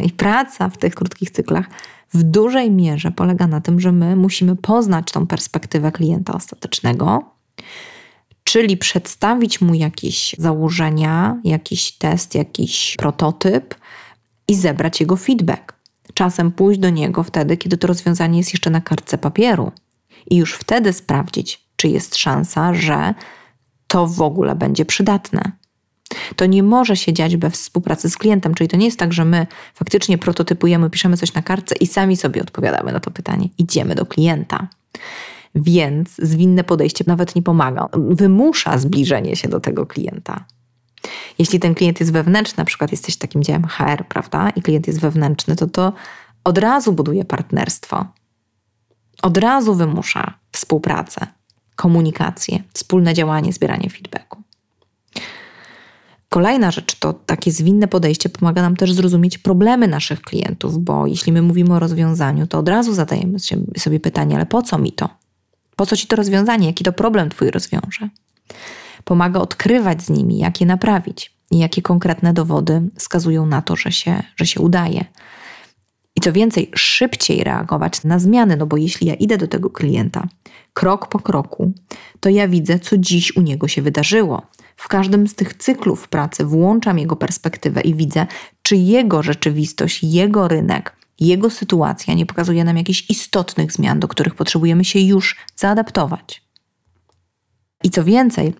i 0.02 0.10
praca 0.10 0.68
w 0.68 0.78
tych 0.78 0.94
krótkich 0.94 1.30
cyklach 1.30 1.66
w 2.14 2.22
dużej 2.22 2.70
mierze 2.70 3.10
polega 3.10 3.46
na 3.46 3.60
tym, 3.60 3.80
że 3.80 3.92
my 3.92 4.16
musimy 4.16 4.56
poznać 4.56 5.12
tą 5.12 5.26
perspektywę 5.26 5.92
klienta 5.92 6.32
ostatecznego, 6.32 7.24
czyli 8.44 8.76
przedstawić 8.76 9.60
mu 9.60 9.74
jakieś 9.74 10.34
założenia, 10.38 11.40
jakiś 11.44 11.92
test, 11.92 12.34
jakiś 12.34 12.96
prototyp 12.98 13.74
i 14.48 14.54
zebrać 14.54 15.00
jego 15.00 15.16
feedback. 15.16 15.81
Czasem 16.14 16.52
pójść 16.52 16.80
do 16.80 16.90
niego 16.90 17.22
wtedy, 17.22 17.56
kiedy 17.56 17.76
to 17.76 17.86
rozwiązanie 17.86 18.38
jest 18.38 18.52
jeszcze 18.52 18.70
na 18.70 18.80
kartce 18.80 19.18
papieru 19.18 19.72
i 20.30 20.36
już 20.36 20.54
wtedy 20.54 20.92
sprawdzić, 20.92 21.66
czy 21.76 21.88
jest 21.88 22.16
szansa, 22.16 22.74
że 22.74 23.14
to 23.86 24.06
w 24.06 24.20
ogóle 24.20 24.54
będzie 24.54 24.84
przydatne. 24.84 25.52
To 26.36 26.46
nie 26.46 26.62
może 26.62 26.96
się 26.96 27.12
dziać 27.12 27.36
bez 27.36 27.52
współpracy 27.52 28.10
z 28.10 28.16
klientem, 28.16 28.54
czyli 28.54 28.68
to 28.68 28.76
nie 28.76 28.86
jest 28.86 28.98
tak, 28.98 29.12
że 29.12 29.24
my 29.24 29.46
faktycznie 29.74 30.18
prototypujemy, 30.18 30.90
piszemy 30.90 31.16
coś 31.16 31.34
na 31.34 31.42
kartce 31.42 31.74
i 31.74 31.86
sami 31.86 32.16
sobie 32.16 32.42
odpowiadamy 32.42 32.92
na 32.92 33.00
to 33.00 33.10
pytanie. 33.10 33.48
Idziemy 33.58 33.94
do 33.94 34.06
klienta. 34.06 34.68
Więc 35.54 36.16
zwinne 36.18 36.64
podejście 36.64 37.04
nawet 37.06 37.36
nie 37.36 37.42
pomaga, 37.42 37.88
wymusza 37.92 38.78
zbliżenie 38.78 39.36
się 39.36 39.48
do 39.48 39.60
tego 39.60 39.86
klienta. 39.86 40.44
Jeśli 41.38 41.60
ten 41.60 41.74
klient 41.74 42.00
jest 42.00 42.12
wewnętrzny, 42.12 42.54
na 42.56 42.64
przykład 42.64 42.90
jesteś 42.90 43.16
takim 43.16 43.42
działem 43.42 43.66
HR, 43.66 44.04
prawda, 44.08 44.50
i 44.50 44.62
klient 44.62 44.86
jest 44.86 45.00
wewnętrzny, 45.00 45.56
to 45.56 45.66
to 45.66 45.92
od 46.44 46.58
razu 46.58 46.92
buduje 46.92 47.24
partnerstwo. 47.24 48.06
Od 49.22 49.36
razu 49.36 49.74
wymusza 49.74 50.34
współpracę, 50.52 51.26
komunikację, 51.76 52.62
wspólne 52.72 53.14
działanie, 53.14 53.52
zbieranie 53.52 53.90
feedbacku. 53.90 54.42
Kolejna 56.28 56.70
rzecz 56.70 56.94
to 56.98 57.12
takie 57.12 57.52
zwinne 57.52 57.88
podejście 57.88 58.28
pomaga 58.28 58.62
nam 58.62 58.76
też 58.76 58.92
zrozumieć 58.92 59.38
problemy 59.38 59.88
naszych 59.88 60.22
klientów, 60.22 60.78
bo 60.78 61.06
jeśli 61.06 61.32
my 61.32 61.42
mówimy 61.42 61.74
o 61.74 61.78
rozwiązaniu, 61.78 62.46
to 62.46 62.58
od 62.58 62.68
razu 62.68 62.94
zadajemy 62.94 63.38
sobie 63.78 64.00
pytanie, 64.00 64.36
ale 64.36 64.46
po 64.46 64.62
co 64.62 64.78
mi 64.78 64.92
to? 64.92 65.08
Po 65.76 65.86
co 65.86 65.96
ci 65.96 66.06
to 66.06 66.16
rozwiązanie? 66.16 66.66
Jaki 66.66 66.84
to 66.84 66.92
problem 66.92 67.30
twój 67.30 67.50
rozwiąże? 67.50 68.08
Pomaga 69.04 69.40
odkrywać 69.40 70.02
z 70.02 70.10
nimi, 70.10 70.38
jak 70.38 70.60
je 70.60 70.66
naprawić 70.66 71.36
i 71.50 71.58
jakie 71.58 71.82
konkretne 71.82 72.32
dowody 72.32 72.82
wskazują 72.96 73.46
na 73.46 73.62
to, 73.62 73.76
że 73.76 73.92
się, 73.92 74.22
że 74.36 74.46
się 74.46 74.60
udaje. 74.60 75.04
I 76.16 76.20
co 76.20 76.32
więcej, 76.32 76.70
szybciej 76.74 77.44
reagować 77.44 78.04
na 78.04 78.18
zmiany, 78.18 78.56
no 78.56 78.66
bo 78.66 78.76
jeśli 78.76 79.06
ja 79.06 79.14
idę 79.14 79.38
do 79.38 79.48
tego 79.48 79.70
klienta 79.70 80.28
krok 80.72 81.08
po 81.08 81.18
kroku, 81.18 81.72
to 82.20 82.28
ja 82.28 82.48
widzę, 82.48 82.78
co 82.78 82.98
dziś 82.98 83.36
u 83.36 83.40
niego 83.40 83.68
się 83.68 83.82
wydarzyło. 83.82 84.42
W 84.76 84.88
każdym 84.88 85.28
z 85.28 85.34
tych 85.34 85.54
cyklów 85.54 86.08
pracy 86.08 86.44
włączam 86.44 86.98
jego 86.98 87.16
perspektywę 87.16 87.80
i 87.80 87.94
widzę, 87.94 88.26
czy 88.62 88.76
jego 88.76 89.22
rzeczywistość, 89.22 90.02
jego 90.02 90.48
rynek, 90.48 90.96
jego 91.20 91.50
sytuacja 91.50 92.14
nie 92.14 92.26
pokazuje 92.26 92.64
nam 92.64 92.76
jakichś 92.76 93.10
istotnych 93.10 93.72
zmian, 93.72 94.00
do 94.00 94.08
których 94.08 94.34
potrzebujemy 94.34 94.84
się 94.84 95.00
już 95.00 95.36
zaadaptować. 95.56 96.42
I 97.84 97.90
co 97.90 98.04
więcej, 98.04 98.54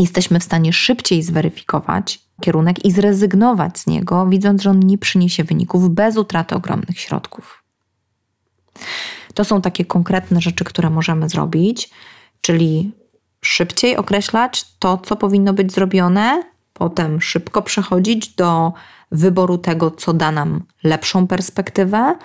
jesteśmy 0.00 0.40
w 0.40 0.44
stanie 0.44 0.72
szybciej 0.72 1.22
zweryfikować 1.22 2.20
kierunek 2.40 2.84
i 2.84 2.92
zrezygnować 2.92 3.78
z 3.78 3.86
niego, 3.86 4.26
widząc, 4.26 4.62
że 4.62 4.70
on 4.70 4.80
nie 4.80 4.98
przyniesie 4.98 5.44
wyników 5.44 5.90
bez 5.90 6.16
utraty 6.16 6.54
ogromnych 6.54 7.00
środków. 7.00 7.64
To 9.34 9.44
są 9.44 9.60
takie 9.60 9.84
konkretne 9.84 10.40
rzeczy, 10.40 10.64
które 10.64 10.90
możemy 10.90 11.28
zrobić, 11.28 11.90
czyli 12.40 12.92
szybciej 13.40 13.96
określać 13.96 14.64
to, 14.78 14.98
co 14.98 15.16
powinno 15.16 15.52
być 15.52 15.72
zrobione, 15.72 16.42
potem 16.72 17.20
szybko 17.20 17.62
przechodzić 17.62 18.28
do 18.28 18.72
wyboru 19.12 19.58
tego, 19.58 19.90
co 19.90 20.12
da 20.12 20.30
nam 20.32 20.62
lepszą 20.84 21.26
perspektywę, 21.26 22.16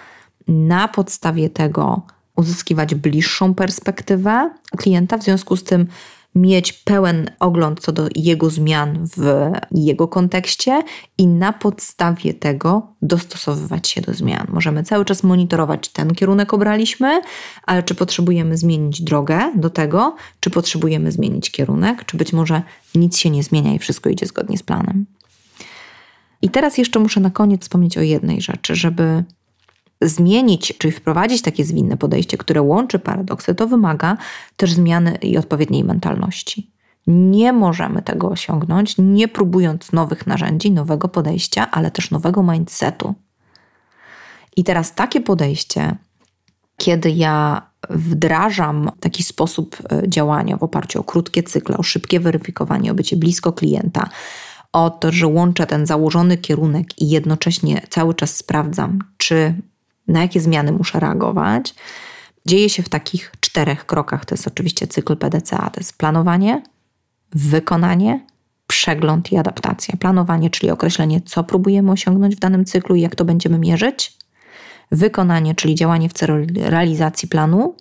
na 0.47 0.87
podstawie 0.87 1.49
tego 1.49 2.01
uzyskiwać 2.35 2.95
bliższą 2.95 3.53
perspektywę 3.53 4.49
klienta, 4.77 5.17
w 5.17 5.23
związku 5.23 5.55
z 5.55 5.63
tym 5.63 5.87
mieć 6.35 6.73
pełen 6.73 7.29
ogląd 7.39 7.79
co 7.79 7.91
do 7.91 8.07
jego 8.15 8.49
zmian 8.49 9.07
w 9.17 9.51
jego 9.71 10.07
kontekście 10.07 10.83
i 11.17 11.27
na 11.27 11.53
podstawie 11.53 12.33
tego 12.33 12.87
dostosowywać 13.01 13.87
się 13.87 14.01
do 14.01 14.13
zmian. 14.13 14.47
Możemy 14.49 14.83
cały 14.83 15.05
czas 15.05 15.23
monitorować, 15.23 15.89
ten 15.89 16.15
kierunek 16.15 16.53
obraliśmy, 16.53 17.21
ale 17.65 17.83
czy 17.83 17.95
potrzebujemy 17.95 18.57
zmienić 18.57 19.01
drogę 19.01 19.51
do 19.55 19.69
tego, 19.69 20.15
czy 20.39 20.49
potrzebujemy 20.49 21.11
zmienić 21.11 21.51
kierunek, 21.51 22.05
czy 22.05 22.17
być 22.17 22.33
może 22.33 22.61
nic 22.95 23.17
się 23.17 23.29
nie 23.29 23.43
zmienia 23.43 23.73
i 23.73 23.79
wszystko 23.79 24.09
idzie 24.09 24.25
zgodnie 24.25 24.57
z 24.57 24.63
planem. 24.63 25.05
I 26.41 26.49
teraz 26.49 26.77
jeszcze 26.77 26.99
muszę 26.99 27.19
na 27.19 27.29
koniec 27.29 27.61
wspomnieć 27.61 27.97
o 27.97 28.01
jednej 28.01 28.41
rzeczy, 28.41 28.75
żeby 28.75 29.23
zmienić, 30.03 30.73
czyli 30.77 30.91
wprowadzić 30.91 31.41
takie 31.41 31.65
zwinne 31.65 31.97
podejście, 31.97 32.37
które 32.37 32.61
łączy 32.61 32.99
paradoksy, 32.99 33.55
to 33.55 33.67
wymaga 33.67 34.17
też 34.57 34.73
zmiany 34.73 35.15
i 35.21 35.37
odpowiedniej 35.37 35.83
mentalności. 35.83 36.71
Nie 37.07 37.53
możemy 37.53 38.01
tego 38.01 38.29
osiągnąć, 38.29 38.95
nie 38.97 39.27
próbując 39.27 39.91
nowych 39.91 40.27
narzędzi, 40.27 40.71
nowego 40.71 41.07
podejścia, 41.07 41.71
ale 41.71 41.91
też 41.91 42.11
nowego 42.11 42.43
mindsetu. 42.43 43.15
I 44.55 44.63
teraz 44.63 44.95
takie 44.95 45.21
podejście, 45.21 45.95
kiedy 46.77 47.11
ja 47.11 47.61
wdrażam 47.89 48.91
taki 48.99 49.23
sposób 49.23 49.77
e, 49.91 50.09
działania 50.09 50.57
w 50.57 50.63
oparciu 50.63 50.99
o 50.99 51.03
krótkie 51.03 51.43
cykle, 51.43 51.77
o 51.77 51.83
szybkie 51.83 52.19
weryfikowanie, 52.19 52.91
o 52.91 52.93
bycie 52.93 53.17
blisko 53.17 53.53
klienta, 53.53 54.09
o 54.73 54.89
to, 54.89 55.11
że 55.11 55.27
łączę 55.27 55.67
ten 55.67 55.85
założony 55.85 56.37
kierunek 56.37 57.01
i 57.01 57.09
jednocześnie 57.09 57.81
cały 57.89 58.13
czas 58.13 58.35
sprawdzam, 58.35 58.99
czy 59.17 59.55
na 60.07 60.21
jakie 60.21 60.41
zmiany 60.41 60.71
muszę 60.71 60.99
reagować, 60.99 61.75
dzieje 62.45 62.69
się 62.69 62.83
w 62.83 62.89
takich 62.89 63.31
czterech 63.39 63.85
krokach. 63.85 64.25
To 64.25 64.35
jest 64.35 64.47
oczywiście 64.47 64.87
cykl 64.87 65.17
PDCA. 65.17 65.69
To 65.69 65.79
jest 65.79 65.97
planowanie, 65.97 66.63
wykonanie, 67.31 68.25
przegląd 68.67 69.31
i 69.31 69.37
adaptacja. 69.37 69.97
Planowanie, 69.99 70.49
czyli 70.49 70.71
określenie, 70.71 71.21
co 71.21 71.43
próbujemy 71.43 71.91
osiągnąć 71.91 72.35
w 72.35 72.39
danym 72.39 72.65
cyklu 72.65 72.95
i 72.95 73.01
jak 73.01 73.15
to 73.15 73.25
będziemy 73.25 73.59
mierzyć. 73.59 74.17
Wykonanie, 74.91 75.55
czyli 75.55 75.75
działanie 75.75 76.09
w 76.09 76.13
celu 76.13 76.35
realizacji 76.55 77.27
planu. 77.27 77.75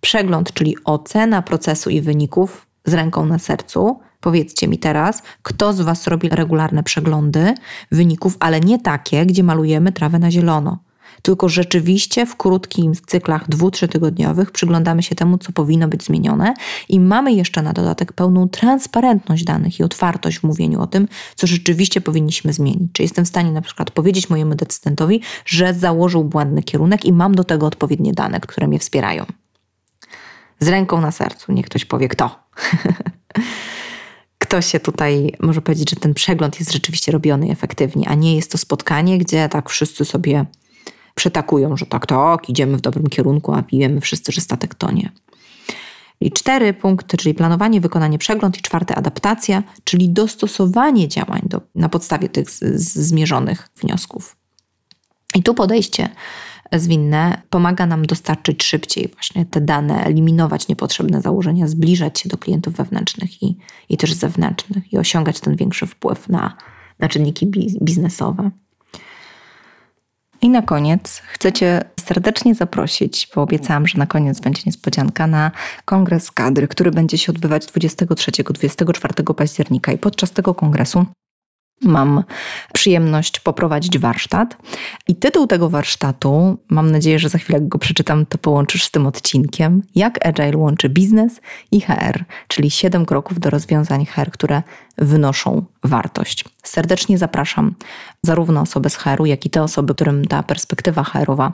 Przegląd, 0.00 0.52
czyli 0.52 0.76
ocena 0.84 1.42
procesu 1.42 1.90
i 1.90 2.00
wyników 2.00 2.66
z 2.84 2.94
ręką 2.94 3.26
na 3.26 3.38
sercu. 3.38 4.00
Powiedzcie 4.20 4.68
mi 4.68 4.78
teraz, 4.78 5.22
kto 5.42 5.72
z 5.72 5.80
Was 5.80 6.06
robi 6.06 6.28
regularne 6.28 6.82
przeglądy 6.82 7.54
wyników, 7.92 8.36
ale 8.40 8.60
nie 8.60 8.78
takie, 8.78 9.26
gdzie 9.26 9.42
malujemy 9.42 9.92
trawę 9.92 10.18
na 10.18 10.30
zielono 10.30 10.78
tylko 11.22 11.48
rzeczywiście 11.48 12.26
w 12.26 12.36
krótkich 12.36 13.00
cyklach 13.06 13.48
dwu, 13.48 13.70
tygodniowych 13.70 14.50
przyglądamy 14.50 15.02
się 15.02 15.14
temu, 15.14 15.38
co 15.38 15.52
powinno 15.52 15.88
być 15.88 16.04
zmienione 16.04 16.54
i 16.88 17.00
mamy 17.00 17.32
jeszcze 17.32 17.62
na 17.62 17.72
dodatek 17.72 18.12
pełną 18.12 18.48
transparentność 18.48 19.44
danych 19.44 19.80
i 19.80 19.82
otwartość 19.82 20.38
w 20.38 20.42
mówieniu 20.42 20.82
o 20.82 20.86
tym, 20.86 21.08
co 21.34 21.46
rzeczywiście 21.46 22.00
powinniśmy 22.00 22.52
zmienić. 22.52 22.92
Czy 22.92 23.02
jestem 23.02 23.24
w 23.24 23.28
stanie 23.28 23.52
na 23.52 23.62
przykład 23.62 23.90
powiedzieć 23.90 24.30
mojemu 24.30 24.54
decydentowi, 24.54 25.20
że 25.46 25.74
założył 25.74 26.24
błędny 26.24 26.62
kierunek 26.62 27.04
i 27.04 27.12
mam 27.12 27.34
do 27.34 27.44
tego 27.44 27.66
odpowiednie 27.66 28.12
dane, 28.12 28.40
które 28.40 28.68
mnie 28.68 28.78
wspierają. 28.78 29.24
Z 30.60 30.68
ręką 30.68 31.00
na 31.00 31.10
sercu, 31.10 31.52
niech 31.52 31.66
ktoś 31.66 31.84
powie 31.84 32.08
kto. 32.08 32.30
Ktoś 34.38 34.66
się 34.66 34.80
tutaj 34.80 35.32
może 35.40 35.62
powiedzieć, 35.62 35.90
że 35.90 35.96
ten 35.96 36.14
przegląd 36.14 36.58
jest 36.58 36.72
rzeczywiście 36.72 37.12
robiony 37.12 37.50
efektywnie, 37.50 38.08
a 38.08 38.14
nie 38.14 38.36
jest 38.36 38.52
to 38.52 38.58
spotkanie, 38.58 39.18
gdzie 39.18 39.48
tak 39.48 39.70
wszyscy 39.70 40.04
sobie 40.04 40.46
przetakują, 41.20 41.76
że 41.76 41.86
tak, 41.86 42.06
tak, 42.06 42.48
idziemy 42.48 42.76
w 42.76 42.80
dobrym 42.80 43.06
kierunku, 43.06 43.52
a 43.52 43.62
wiemy 43.62 44.00
wszyscy, 44.00 44.32
że 44.32 44.40
statek 44.40 44.74
tonie. 44.74 45.12
I 46.20 46.32
cztery 46.32 46.74
punkty, 46.74 47.16
czyli 47.16 47.34
planowanie, 47.34 47.80
wykonanie, 47.80 48.18
przegląd 48.18 48.58
i 48.58 48.62
czwarte 48.62 48.94
adaptacja, 48.94 49.62
czyli 49.84 50.08
dostosowanie 50.08 51.08
działań 51.08 51.40
do, 51.44 51.60
na 51.74 51.88
podstawie 51.88 52.28
tych 52.28 52.50
z, 52.50 52.58
z 52.58 52.98
zmierzonych 52.98 53.68
wniosków. 53.82 54.36
I 55.34 55.42
tu 55.42 55.54
podejście 55.54 56.08
zwinne 56.72 57.42
pomaga 57.50 57.86
nam 57.86 58.06
dostarczyć 58.06 58.64
szybciej 58.64 59.08
właśnie 59.12 59.46
te 59.46 59.60
dane, 59.60 60.04
eliminować 60.04 60.68
niepotrzebne 60.68 61.20
założenia, 61.20 61.68
zbliżać 61.68 62.20
się 62.20 62.28
do 62.28 62.38
klientów 62.38 62.74
wewnętrznych 62.74 63.42
i, 63.42 63.56
i 63.88 63.96
też 63.96 64.12
zewnętrznych 64.12 64.92
i 64.92 64.98
osiągać 64.98 65.40
ten 65.40 65.56
większy 65.56 65.86
wpływ 65.86 66.28
na, 66.28 66.56
na 66.98 67.08
czynniki 67.08 67.46
biznesowe. 67.82 68.50
I 70.42 70.48
na 70.48 70.62
koniec 70.62 71.22
chcę 71.32 71.52
Cię 71.52 71.80
serdecznie 72.00 72.54
zaprosić, 72.54 73.28
bo 73.34 73.42
obiecałam, 73.42 73.86
że 73.86 73.98
na 73.98 74.06
koniec 74.06 74.40
będzie 74.40 74.62
niespodzianka 74.66 75.26
na 75.26 75.50
kongres 75.84 76.30
kadry, 76.30 76.68
który 76.68 76.90
będzie 76.90 77.18
się 77.18 77.32
odbywać 77.32 77.66
23-24 77.66 79.34
października. 79.34 79.92
I 79.92 79.98
podczas 79.98 80.30
tego 80.30 80.54
kongresu 80.54 81.06
mam 81.82 82.24
przyjemność 82.72 83.40
poprowadzić 83.40 83.98
warsztat. 83.98 84.56
I 85.08 85.16
tytuł 85.16 85.46
tego 85.46 85.70
warsztatu, 85.70 86.58
mam 86.68 86.90
nadzieję, 86.90 87.18
że 87.18 87.28
za 87.28 87.38
chwilę 87.38 87.58
jak 87.58 87.68
go 87.68 87.78
przeczytam, 87.78 88.26
to 88.26 88.38
połączysz 88.38 88.84
z 88.84 88.90
tym 88.90 89.06
odcinkiem, 89.06 89.82
jak 89.94 90.26
Agile 90.26 90.56
łączy 90.56 90.88
biznes 90.88 91.40
i 91.72 91.80
HR, 91.80 92.24
czyli 92.48 92.70
7 92.70 93.06
kroków 93.06 93.40
do 93.40 93.50
rozwiązań 93.50 94.06
HR, 94.06 94.30
które 94.30 94.62
wynoszą 94.98 95.64
wartość. 95.84 96.44
Serdecznie 96.62 97.18
zapraszam 97.18 97.74
zarówno 98.22 98.60
osoby 98.60 98.90
z 98.90 98.96
HR-u, 98.96 99.26
jak 99.26 99.46
i 99.46 99.50
te 99.50 99.62
osoby, 99.62 99.94
którym 99.94 100.24
ta 100.24 100.42
perspektywa 100.42 101.04
HR-owa 101.04 101.52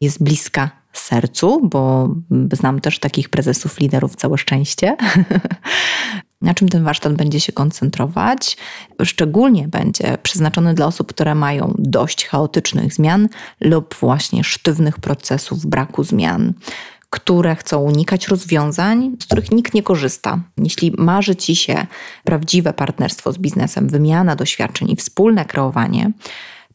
jest 0.00 0.24
bliska 0.24 0.70
sercu, 0.92 1.68
bo 1.68 2.14
znam 2.52 2.80
też 2.80 2.98
takich 2.98 3.28
prezesów, 3.28 3.80
liderów, 3.80 4.16
całe 4.16 4.38
szczęście. 4.38 4.96
Na 6.42 6.54
czym 6.54 6.68
ten 6.68 6.84
warsztat 6.84 7.14
będzie 7.14 7.40
się 7.40 7.52
koncentrować? 7.52 8.56
Szczególnie 9.02 9.68
będzie 9.68 10.18
przeznaczony 10.22 10.74
dla 10.74 10.86
osób, 10.86 11.08
które 11.08 11.34
mają 11.34 11.74
dość 11.78 12.26
chaotycznych 12.26 12.94
zmian 12.94 13.28
lub 13.60 13.94
właśnie 13.94 14.44
sztywnych 14.44 14.98
procesów, 14.98 15.66
braku 15.66 16.04
zmian 16.04 16.54
które 17.10 17.56
chcą 17.56 17.80
unikać 17.80 18.28
rozwiązań, 18.28 19.16
z 19.20 19.26
których 19.26 19.50
nikt 19.50 19.74
nie 19.74 19.82
korzysta. 19.82 20.40
Jeśli 20.56 20.94
marzy 20.98 21.36
Ci 21.36 21.56
się 21.56 21.86
prawdziwe 22.24 22.72
partnerstwo 22.72 23.32
z 23.32 23.38
biznesem, 23.38 23.88
wymiana 23.88 24.36
doświadczeń 24.36 24.90
i 24.90 24.96
wspólne 24.96 25.44
kreowanie, 25.44 26.12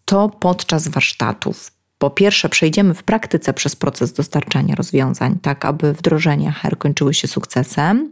to 0.05 0.29
podczas 0.29 0.87
warsztatów 0.87 1.71
po 1.97 2.09
pierwsze, 2.09 2.49
przejdziemy 2.49 2.93
w 2.93 3.03
praktyce 3.03 3.53
przez 3.53 3.75
proces 3.75 4.13
dostarczania 4.13 4.75
rozwiązań, 4.75 5.39
tak 5.41 5.65
aby 5.65 5.93
wdrożenia 5.93 6.51
HR 6.51 6.77
kończyły 6.77 7.13
się 7.13 7.27
sukcesem. 7.27 8.11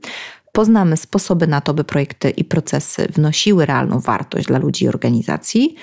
Poznamy 0.56 0.98
sposoby 0.98 1.48
na 1.48 1.62
to, 1.62 1.74
by 1.74 1.84
projekty 1.84 2.30
i 2.30 2.44
procesy 2.44 3.08
wnosiły 3.16 3.66
realną 3.66 4.00
wartość 4.00 4.48
dla 4.48 4.58
ludzi 4.60 4.86
i 4.86 4.88
organizacji. 4.88 5.76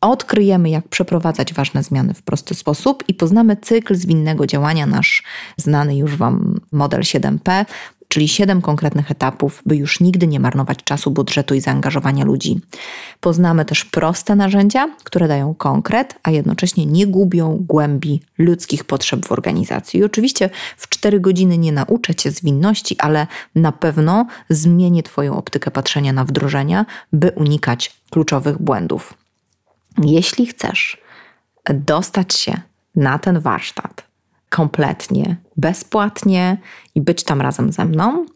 Odkryjemy, 0.00 0.70
jak 0.70 0.88
przeprowadzać 0.88 1.54
ważne 1.54 1.82
zmiany 1.82 2.14
w 2.14 2.22
prosty 2.22 2.54
sposób 2.54 3.04
i 3.08 3.14
poznamy 3.14 3.56
cykl 3.56 3.94
zwinnego 3.94 4.46
działania, 4.46 4.86
nasz 4.86 5.22
znany 5.56 5.96
już 5.96 6.16
Wam 6.16 6.60
model 6.72 7.00
7P, 7.00 7.64
czyli 8.12 8.28
7 8.28 8.62
konkretnych 8.62 9.10
etapów, 9.10 9.62
by 9.66 9.76
już 9.76 10.00
nigdy 10.00 10.26
nie 10.26 10.40
marnować 10.40 10.78
czasu, 10.84 11.10
budżetu 11.10 11.54
i 11.54 11.60
zaangażowania 11.60 12.24
ludzi. 12.24 12.60
Poznamy 13.20 13.64
też 13.64 13.84
proste 13.84 14.36
narzędzia, 14.36 14.88
które 15.04 15.28
dają 15.28 15.54
konkret, 15.54 16.14
a 16.22 16.30
jednocześnie 16.30 16.86
nie 16.86 17.06
gubią 17.06 17.58
głębi 17.68 18.20
ludzkich 18.38 18.84
potrzeb 18.84 19.26
w 19.26 19.32
organizacji. 19.32 20.00
I 20.00 20.04
oczywiście 20.04 20.50
w 20.76 20.88
4 20.88 21.20
godziny 21.20 21.58
nie 21.58 21.72
nauczę 21.72 22.14
Cię 22.14 22.30
zwinności, 22.30 22.96
ale 22.98 23.26
na 23.54 23.72
pewno 23.72 24.26
zmienię 24.48 25.02
Twoją 25.02 25.36
optykę 25.36 25.70
patrzenia 25.70 26.12
na 26.12 26.24
wdrożenia, 26.24 26.86
by 27.12 27.30
unikać 27.30 27.96
kluczowych 28.10 28.62
błędów. 28.62 29.14
Jeśli 30.04 30.46
chcesz 30.46 30.98
dostać 31.74 32.34
się 32.34 32.60
na 32.96 33.18
ten 33.18 33.40
warsztat 33.40 34.11
kompletnie 34.52 35.36
bezpłatnie 35.56 36.56
i 36.94 37.00
być 37.00 37.24
tam 37.24 37.40
razem 37.40 37.72
ze 37.72 37.84
mną, 37.84 38.26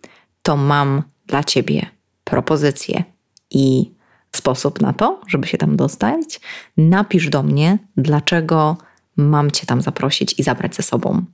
to 0.42 0.56
mam 0.56 1.02
dla 1.26 1.44
Ciebie 1.44 1.86
propozycję 2.24 3.04
i 3.50 3.92
sposób 4.36 4.80
na 4.80 4.92
to, 4.92 5.20
żeby 5.28 5.46
się 5.46 5.58
tam 5.58 5.76
dostać. 5.76 6.40
Napisz 6.76 7.28
do 7.28 7.42
mnie, 7.42 7.78
dlaczego 7.96 8.76
mam 9.16 9.50
Cię 9.50 9.66
tam 9.66 9.82
zaprosić 9.82 10.34
i 10.38 10.42
zabrać 10.42 10.74
ze 10.74 10.82
sobą. 10.82 11.24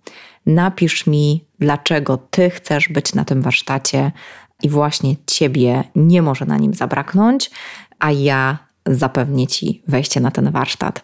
Napisz 0.47 1.07
mi, 1.07 1.45
dlaczego 1.59 2.17
Ty 2.17 2.51
chcesz 2.51 2.89
być 2.89 3.15
na 3.15 3.25
tym 3.25 3.43
warsztacie 3.43 4.13
i 4.63 4.69
właśnie 4.69 5.17
Ciebie 5.27 5.85
nie 5.97 6.23
może 6.23 6.45
na 6.45 6.59
nim 6.59 6.75
zabraknąć, 6.75 7.51
a 7.99 8.13
ja 8.13 8.59
zapewnię 8.87 9.47
Ci 9.47 9.83
wejście 9.89 10.21
na 10.21 10.31
ten 10.31 10.51
warsztat. 10.51 11.03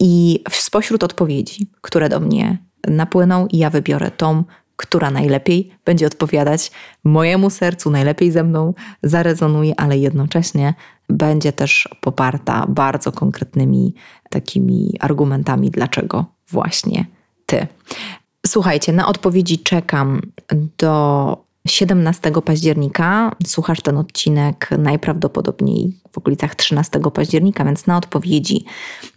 I 0.00 0.42
spośród 0.50 1.04
odpowiedzi, 1.04 1.70
które 1.80 2.08
do 2.08 2.20
mnie 2.20 2.66
napłyną, 2.86 3.46
i 3.46 3.58
ja 3.58 3.70
wybiorę 3.70 4.10
tą, 4.10 4.44
która 4.76 5.10
najlepiej 5.10 5.70
będzie 5.84 6.06
odpowiadać 6.06 6.70
mojemu 7.04 7.50
sercu, 7.50 7.90
najlepiej 7.90 8.30
ze 8.30 8.44
mną 8.44 8.74
zarezonuje, 9.02 9.80
ale 9.80 9.98
jednocześnie 9.98 10.74
będzie 11.08 11.52
też 11.52 11.88
poparta 12.00 12.66
bardzo 12.68 13.12
konkretnymi 13.12 13.94
takimi 14.30 14.94
argumentami, 15.00 15.70
dlaczego 15.70 16.24
właśnie 16.50 17.06
ty. 17.46 17.66
Słuchajcie, 18.46 18.92
na 18.92 19.08
odpowiedzi 19.08 19.58
czekam 19.58 20.20
do 20.78 21.46
17 21.66 22.32
października. 22.44 23.36
Słuchasz 23.46 23.80
ten 23.80 23.96
odcinek 23.96 24.70
najprawdopodobniej 24.78 25.92
w 26.12 26.18
okolicach 26.18 26.54
13 26.54 27.00
października, 27.14 27.64
więc 27.64 27.86
na 27.86 27.96
odpowiedzi 27.96 28.64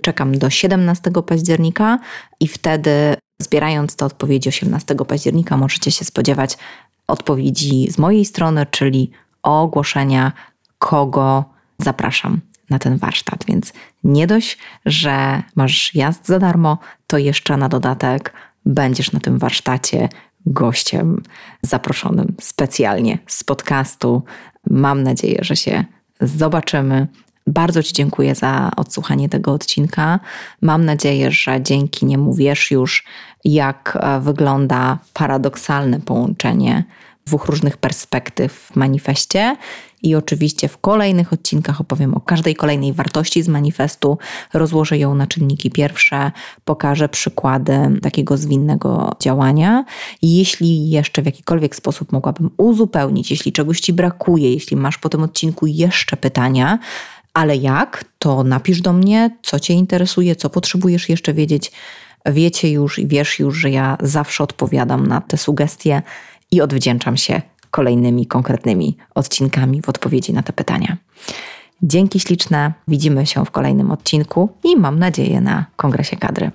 czekam 0.02 0.38
do 0.38 0.50
17 0.50 1.12
października 1.28 2.00
i 2.40 2.48
wtedy 2.48 3.16
zbierając 3.40 3.96
te 3.96 4.06
odpowiedzi 4.06 4.50
18 4.50 4.96
października 4.96 5.58
możecie 5.58 5.92
się 5.92 6.06
spodziewać 6.06 6.58
odpowiedzi 7.08 7.92
z 7.92 7.98
mojej 7.98 8.26
strony, 8.26 8.66
czyli 8.72 9.12
ogłoszenia, 9.44 10.32
kogo 10.78 11.46
zapraszam 11.80 12.42
na 12.70 12.80
ten 12.80 12.98
warsztat. 12.98 13.46
Więc 13.48 13.74
nie 14.04 14.28
dość, 14.28 14.58
że 14.86 15.44
masz 15.56 15.96
jazd 15.96 16.26
za 16.26 16.40
darmo, 16.40 16.78
to 17.08 17.18
jeszcze 17.18 17.58
na 17.58 17.70
dodatek 17.70 18.34
będziesz 18.66 19.12
na 19.12 19.20
tym 19.20 19.40
warsztacie 19.40 20.10
gościem 20.46 21.24
zaproszonym 21.62 22.36
specjalnie 22.42 23.18
z 23.28 23.44
podcastu. 23.44 24.24
Mam 24.70 25.04
nadzieję, 25.04 25.40
że 25.42 25.56
się 25.56 25.86
zobaczymy. 26.22 27.08
Bardzo 27.48 27.84
Ci 27.84 27.94
dziękuję 27.94 28.36
za 28.36 28.72
odsłuchanie 28.78 29.30
tego 29.30 29.54
odcinka. 29.54 30.20
Mam 30.62 30.86
nadzieję, 30.86 31.32
że 31.32 31.62
dzięki 31.62 32.06
niemu 32.06 32.34
wiesz 32.34 32.72
już, 32.72 33.04
jak 33.46 33.98
e, 34.02 34.20
wygląda 34.20 34.98
paradoksalne 35.14 36.00
połączenie 36.00 36.84
dwóch 37.30 37.46
różnych 37.46 37.78
perspektyw 37.78 38.54
w 38.54 38.76
manifestie. 38.76 39.56
I 40.02 40.16
oczywiście 40.16 40.68
w 40.68 40.78
kolejnych 40.78 41.34
odcinkach 41.34 41.82
opowiem 41.82 42.14
o 42.14 42.20
każdej 42.20 42.56
kolejnej 42.56 42.94
wartości 42.94 43.44
z 43.44 43.48
manifestu, 43.48 44.18
rozłożę 44.54 44.98
ją 44.98 45.16
na 45.16 45.28
czynniki 45.28 45.72
pierwsze, 45.72 46.32
pokażę 46.66 47.10
przykłady 47.10 48.00
takiego 48.02 48.38
zwinnego 48.38 49.12
działania. 49.20 49.86
Jeśli 50.22 50.90
jeszcze 50.90 51.22
w 51.22 51.26
jakikolwiek 51.26 51.76
sposób 51.76 52.12
mogłabym 52.12 52.50
uzupełnić, 52.58 53.32
jeśli 53.32 53.52
czegoś 53.52 53.80
Ci 53.80 53.94
brakuje, 53.94 54.54
jeśli 54.54 54.78
masz 54.78 54.98
po 54.98 55.10
tym 55.10 55.24
odcinku 55.24 55.68
jeszcze 55.68 56.18
pytania, 56.18 56.80
ale 57.34 57.56
jak, 57.56 58.06
to 58.20 58.44
napisz 58.44 58.82
do 58.82 58.94
mnie, 58.94 59.38
co 59.44 59.60
Cię 59.60 59.74
interesuje, 59.74 60.36
co 60.36 60.50
potrzebujesz 60.50 61.10
jeszcze 61.10 61.34
wiedzieć. 61.34 61.72
Wiecie 62.26 62.72
już 62.72 63.00
i 63.00 63.08
wiesz 63.08 63.40
już, 63.40 63.58
że 63.58 63.70
ja 63.70 63.98
zawsze 64.02 64.44
odpowiadam 64.44 65.08
na 65.08 65.22
te 65.22 65.38
sugestie 65.38 66.02
i 66.52 66.62
odwdzięczam 66.62 67.18
się 67.18 67.42
kolejnymi 67.72 68.26
konkretnymi 68.26 68.98
odcinkami 69.16 69.82
w 69.82 69.90
odpowiedzi 69.90 70.34
na 70.34 70.44
te 70.44 70.54
pytania. 70.54 70.98
Dzięki 71.82 72.20
śliczne, 72.20 72.74
widzimy 72.88 73.26
się 73.26 73.46
w 73.46 73.52
kolejnym 73.52 73.92
odcinku 73.92 74.50
i 74.64 74.76
mam 74.78 75.00
nadzieję 75.00 75.42
na 75.42 75.66
kongresie 75.76 76.18
kadry. 76.18 76.52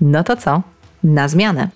No 0.00 0.24
to 0.24 0.36
co? 0.36 0.62
Na 1.04 1.28
zmianę! 1.28 1.68